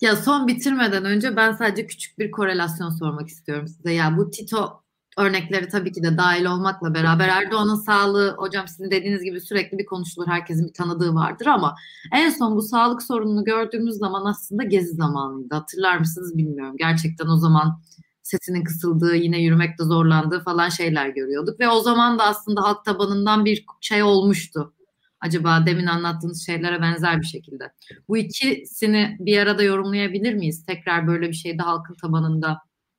[0.00, 3.92] Ya son bitirmeden önce ben sadece küçük bir korelasyon sormak istiyorum size.
[3.92, 4.81] Ya bu Tito
[5.18, 9.86] örnekleri tabii ki de dahil olmakla beraber Erdoğan'ın sağlığı hocam sizin dediğiniz gibi sürekli bir
[9.86, 10.26] konuşulur.
[10.26, 11.74] Herkesin bir tanıdığı vardır ama
[12.12, 15.54] en son bu sağlık sorununu gördüğümüz zaman aslında gezi zamanıydı.
[15.54, 16.76] Hatırlar mısınız bilmiyorum.
[16.78, 17.80] Gerçekten o zaman
[18.22, 23.44] sesinin kısıldığı, yine yürümekte zorlandığı falan şeyler görüyorduk ve o zaman da aslında halk tabanından
[23.44, 24.74] bir şey olmuştu.
[25.20, 27.72] Acaba demin anlattığınız şeylere benzer bir şekilde.
[28.08, 30.66] Bu ikisini bir arada yorumlayabilir miyiz?
[30.66, 32.58] Tekrar böyle bir şeyde halkın tabanında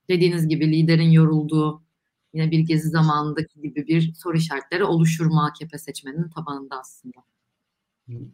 [0.10, 1.83] dediğiniz gibi liderin yorulduğu,
[2.34, 7.18] yine bir gezi zamanındaki gibi bir soru işaretleri oluşur mu AKP seçmeninin tabanında aslında?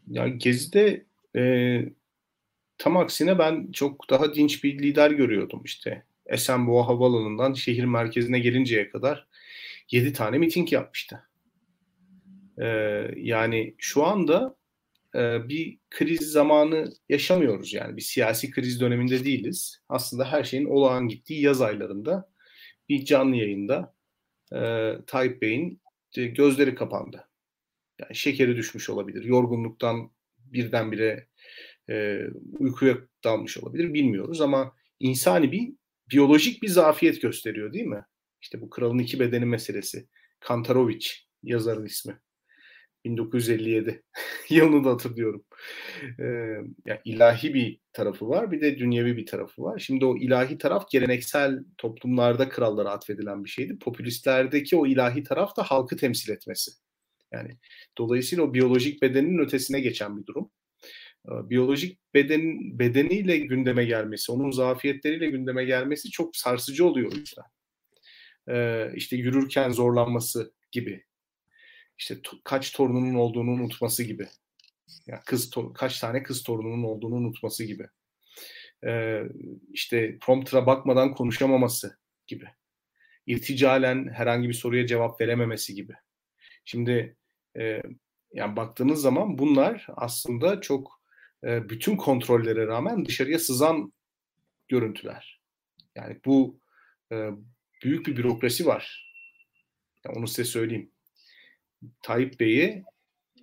[0.08, 1.06] Ya Gezi'de
[1.36, 1.44] e,
[2.78, 6.04] tam aksine ben çok daha dinç bir lider görüyordum işte.
[6.26, 9.28] Esenboğa Havaalanı'ndan şehir merkezine gelinceye kadar
[9.92, 11.24] 7 tane miting yapmıştı.
[12.62, 14.56] Ee, yani şu anda
[15.16, 19.82] e, bir kriz zamanı yaşamıyoruz yani bir siyasi kriz döneminde değiliz.
[19.90, 22.30] Aslında her şeyin olağan gittiği yaz aylarında
[22.90, 23.96] bir canlı yayında
[24.54, 25.82] e, Tayyip Bey'in
[26.18, 27.30] e, gözleri kapandı.
[28.00, 29.24] Yani şekeri düşmüş olabilir.
[29.24, 31.28] Yorgunluktan birdenbire
[31.90, 32.22] e,
[32.60, 33.94] uykuya dalmış olabilir.
[33.94, 35.74] Bilmiyoruz ama insani bir
[36.12, 38.06] biyolojik bir zafiyet gösteriyor değil mi?
[38.42, 40.08] İşte bu kralın iki bedeni meselesi.
[40.40, 41.08] Kantarovic
[41.44, 42.20] yazarın ismi.
[43.06, 44.04] 1957
[44.50, 45.46] yılını da hatırlıyorum.
[46.20, 46.24] Ee,
[46.86, 49.80] yani ilahi bir tarafı var bir de dünyevi bir tarafı var.
[49.80, 53.80] Şimdi o ilahi taraf geleneksel toplumlarda krallara atfedilen bir şeydi.
[53.80, 56.72] Popülistlerdeki o ilahi taraf da halkı temsil etmesi.
[57.34, 57.58] Yani
[57.98, 60.52] dolayısıyla o biyolojik bedenin ötesine geçen bir durum.
[61.28, 67.46] Ee, biyolojik beden bedeniyle gündeme gelmesi, onun zafiyetleriyle gündeme gelmesi çok sarsıcı oluyor o yüzden.
[68.50, 71.04] Ee, işte yürürken zorlanması gibi
[72.00, 74.28] işte to, kaç torununun olduğunu unutması gibi.
[75.08, 77.88] Yani kız to, kaç tane kız torununun olduğunu unutması gibi.
[78.86, 79.24] Ee,
[79.74, 81.98] işte prompter'a bakmadan konuşamaması
[82.28, 82.46] gibi.
[83.28, 85.94] İrticalen herhangi bir soruya cevap verememesi gibi.
[86.66, 87.18] Şimdi
[87.58, 87.82] e,
[88.34, 91.02] yani baktığınız zaman bunlar aslında çok
[91.44, 93.94] e, bütün kontrollere rağmen dışarıya sızan
[94.68, 95.42] görüntüler.
[95.96, 96.60] Yani bu
[97.12, 97.30] e,
[97.84, 99.14] büyük bir bürokrasi var.
[100.06, 100.92] Yani onu size söyleyeyim.
[102.02, 102.84] Tayyip Bey'i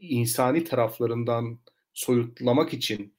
[0.01, 1.59] insani taraflarından
[1.95, 3.15] soyutlamak için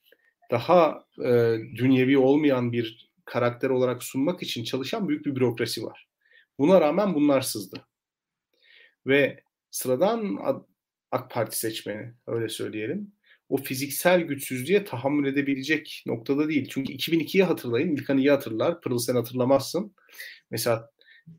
[0.51, 6.07] daha e, dünyevi olmayan bir karakter olarak sunmak için çalışan büyük bir bürokrasi var.
[6.59, 7.87] Buna rağmen bunlar sızdı.
[9.07, 10.39] Ve sıradan
[11.11, 13.11] AK Parti seçmeni öyle söyleyelim
[13.49, 16.67] o fiziksel güçsüzlüğe tahammül edebilecek noktada değil.
[16.69, 17.95] Çünkü 2002'yi hatırlayın.
[17.95, 18.81] İlkan iyi hatırlar.
[18.81, 19.95] Pırıl sen hatırlamazsın.
[20.51, 20.89] Mesela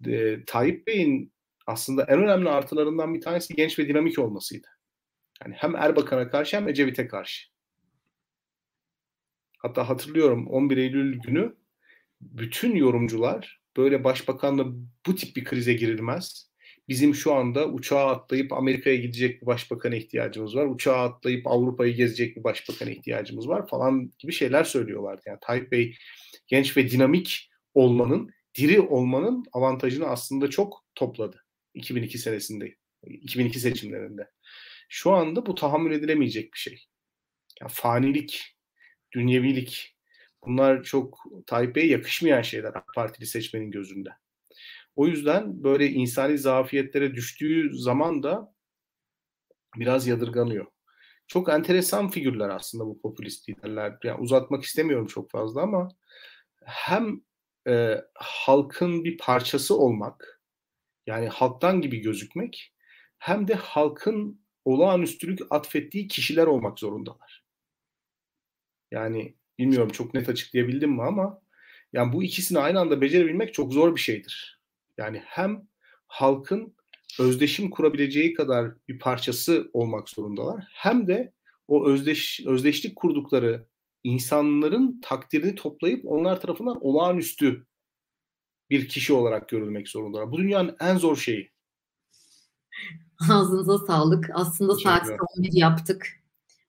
[0.06, 1.32] e, Tayyip Bey'in
[1.68, 4.66] aslında en önemli artılarından bir tanesi genç ve dinamik olmasıydı.
[5.44, 7.48] Yani hem Erbakan'a karşı hem Ecevit'e karşı.
[9.58, 11.56] Hatta hatırlıyorum 11 Eylül günü
[12.20, 14.66] bütün yorumcular böyle başbakanla
[15.06, 16.50] bu tip bir krize girilmez.
[16.88, 20.66] Bizim şu anda uçağa atlayıp Amerika'ya gidecek bir başbakana ihtiyacımız var.
[20.66, 25.22] Uçağa atlayıp Avrupa'yı gezecek bir başbakana ihtiyacımız var falan gibi şeyler söylüyorlardı.
[25.26, 25.96] Yani Tayyip Bey
[26.46, 31.47] genç ve dinamik olmanın, diri olmanın avantajını aslında çok topladı
[31.78, 32.74] 2002 senesinde,
[33.06, 34.30] 2002 seçimlerinde.
[34.88, 36.84] Şu anda bu tahammül edilemeyecek bir şey.
[37.60, 38.56] Yani fanilik,
[39.12, 39.96] dünyevilik
[40.46, 44.10] bunlar çok Tayyip Bey'e yakışmayan şeyler AK Partili seçmenin gözünde.
[44.96, 48.54] O yüzden böyle insani zafiyetlere düştüğü zaman da
[49.76, 50.66] biraz yadırganıyor.
[51.26, 53.98] Çok enteresan figürler aslında bu popülist liderler.
[54.04, 55.88] Yani uzatmak istemiyorum çok fazla ama
[56.64, 57.20] hem
[57.68, 60.37] e, halkın bir parçası olmak,
[61.08, 62.72] yani halktan gibi gözükmek,
[63.18, 67.44] hem de halkın olağanüstülük atfettiği kişiler olmak zorundalar.
[68.90, 71.42] Yani bilmiyorum çok net açıklayabildim mi ama
[71.92, 74.60] yani bu ikisini aynı anda becerebilmek çok zor bir şeydir.
[74.98, 75.68] Yani hem
[76.06, 76.74] halkın
[77.20, 80.64] özdeşim kurabileceği kadar bir parçası olmak zorundalar.
[80.72, 81.32] Hem de
[81.68, 83.66] o özdeş, özdeşlik kurdukları
[84.04, 87.66] insanların takdirini toplayıp onlar tarafından olağanüstü
[88.70, 90.32] bir kişi olarak görülmek zorundalar.
[90.32, 91.50] Bu dünyanın en zor şeyi.
[93.30, 94.30] Ağzınıza sağlık.
[94.34, 96.06] Aslında saat 11 yaptık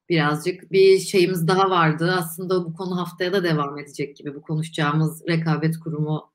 [0.08, 0.72] birazcık.
[0.72, 2.14] Bir şeyimiz daha vardı.
[2.18, 4.34] Aslında bu konu haftaya da devam edecek gibi.
[4.34, 6.32] Bu konuşacağımız rekabet kurumu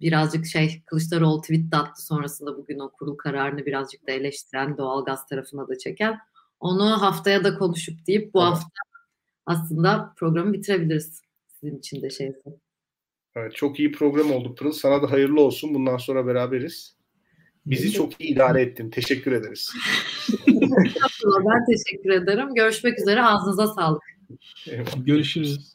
[0.00, 5.26] birazcık şey Kılıçdaroğlu tweet de attı sonrasında bugün o kurul kararını birazcık da eleştiren doğalgaz
[5.26, 6.18] tarafına da çeken.
[6.60, 8.50] Onu haftaya da konuşup deyip bu evet.
[8.50, 8.68] hafta
[9.46, 11.20] aslında programı bitirebiliriz.
[11.48, 12.61] Sizin için de şeyse.
[13.36, 14.72] Evet, çok iyi program oldu Pırıl.
[14.72, 15.74] Sana da hayırlı olsun.
[15.74, 16.96] Bundan sonra beraberiz.
[17.66, 18.90] Bizi çok iyi idare ettin.
[18.90, 19.72] Teşekkür ederiz.
[21.46, 22.54] ben teşekkür ederim.
[22.54, 23.22] Görüşmek üzere.
[23.22, 24.02] Ağzınıza sağlık.
[24.96, 25.72] Görüşürüz.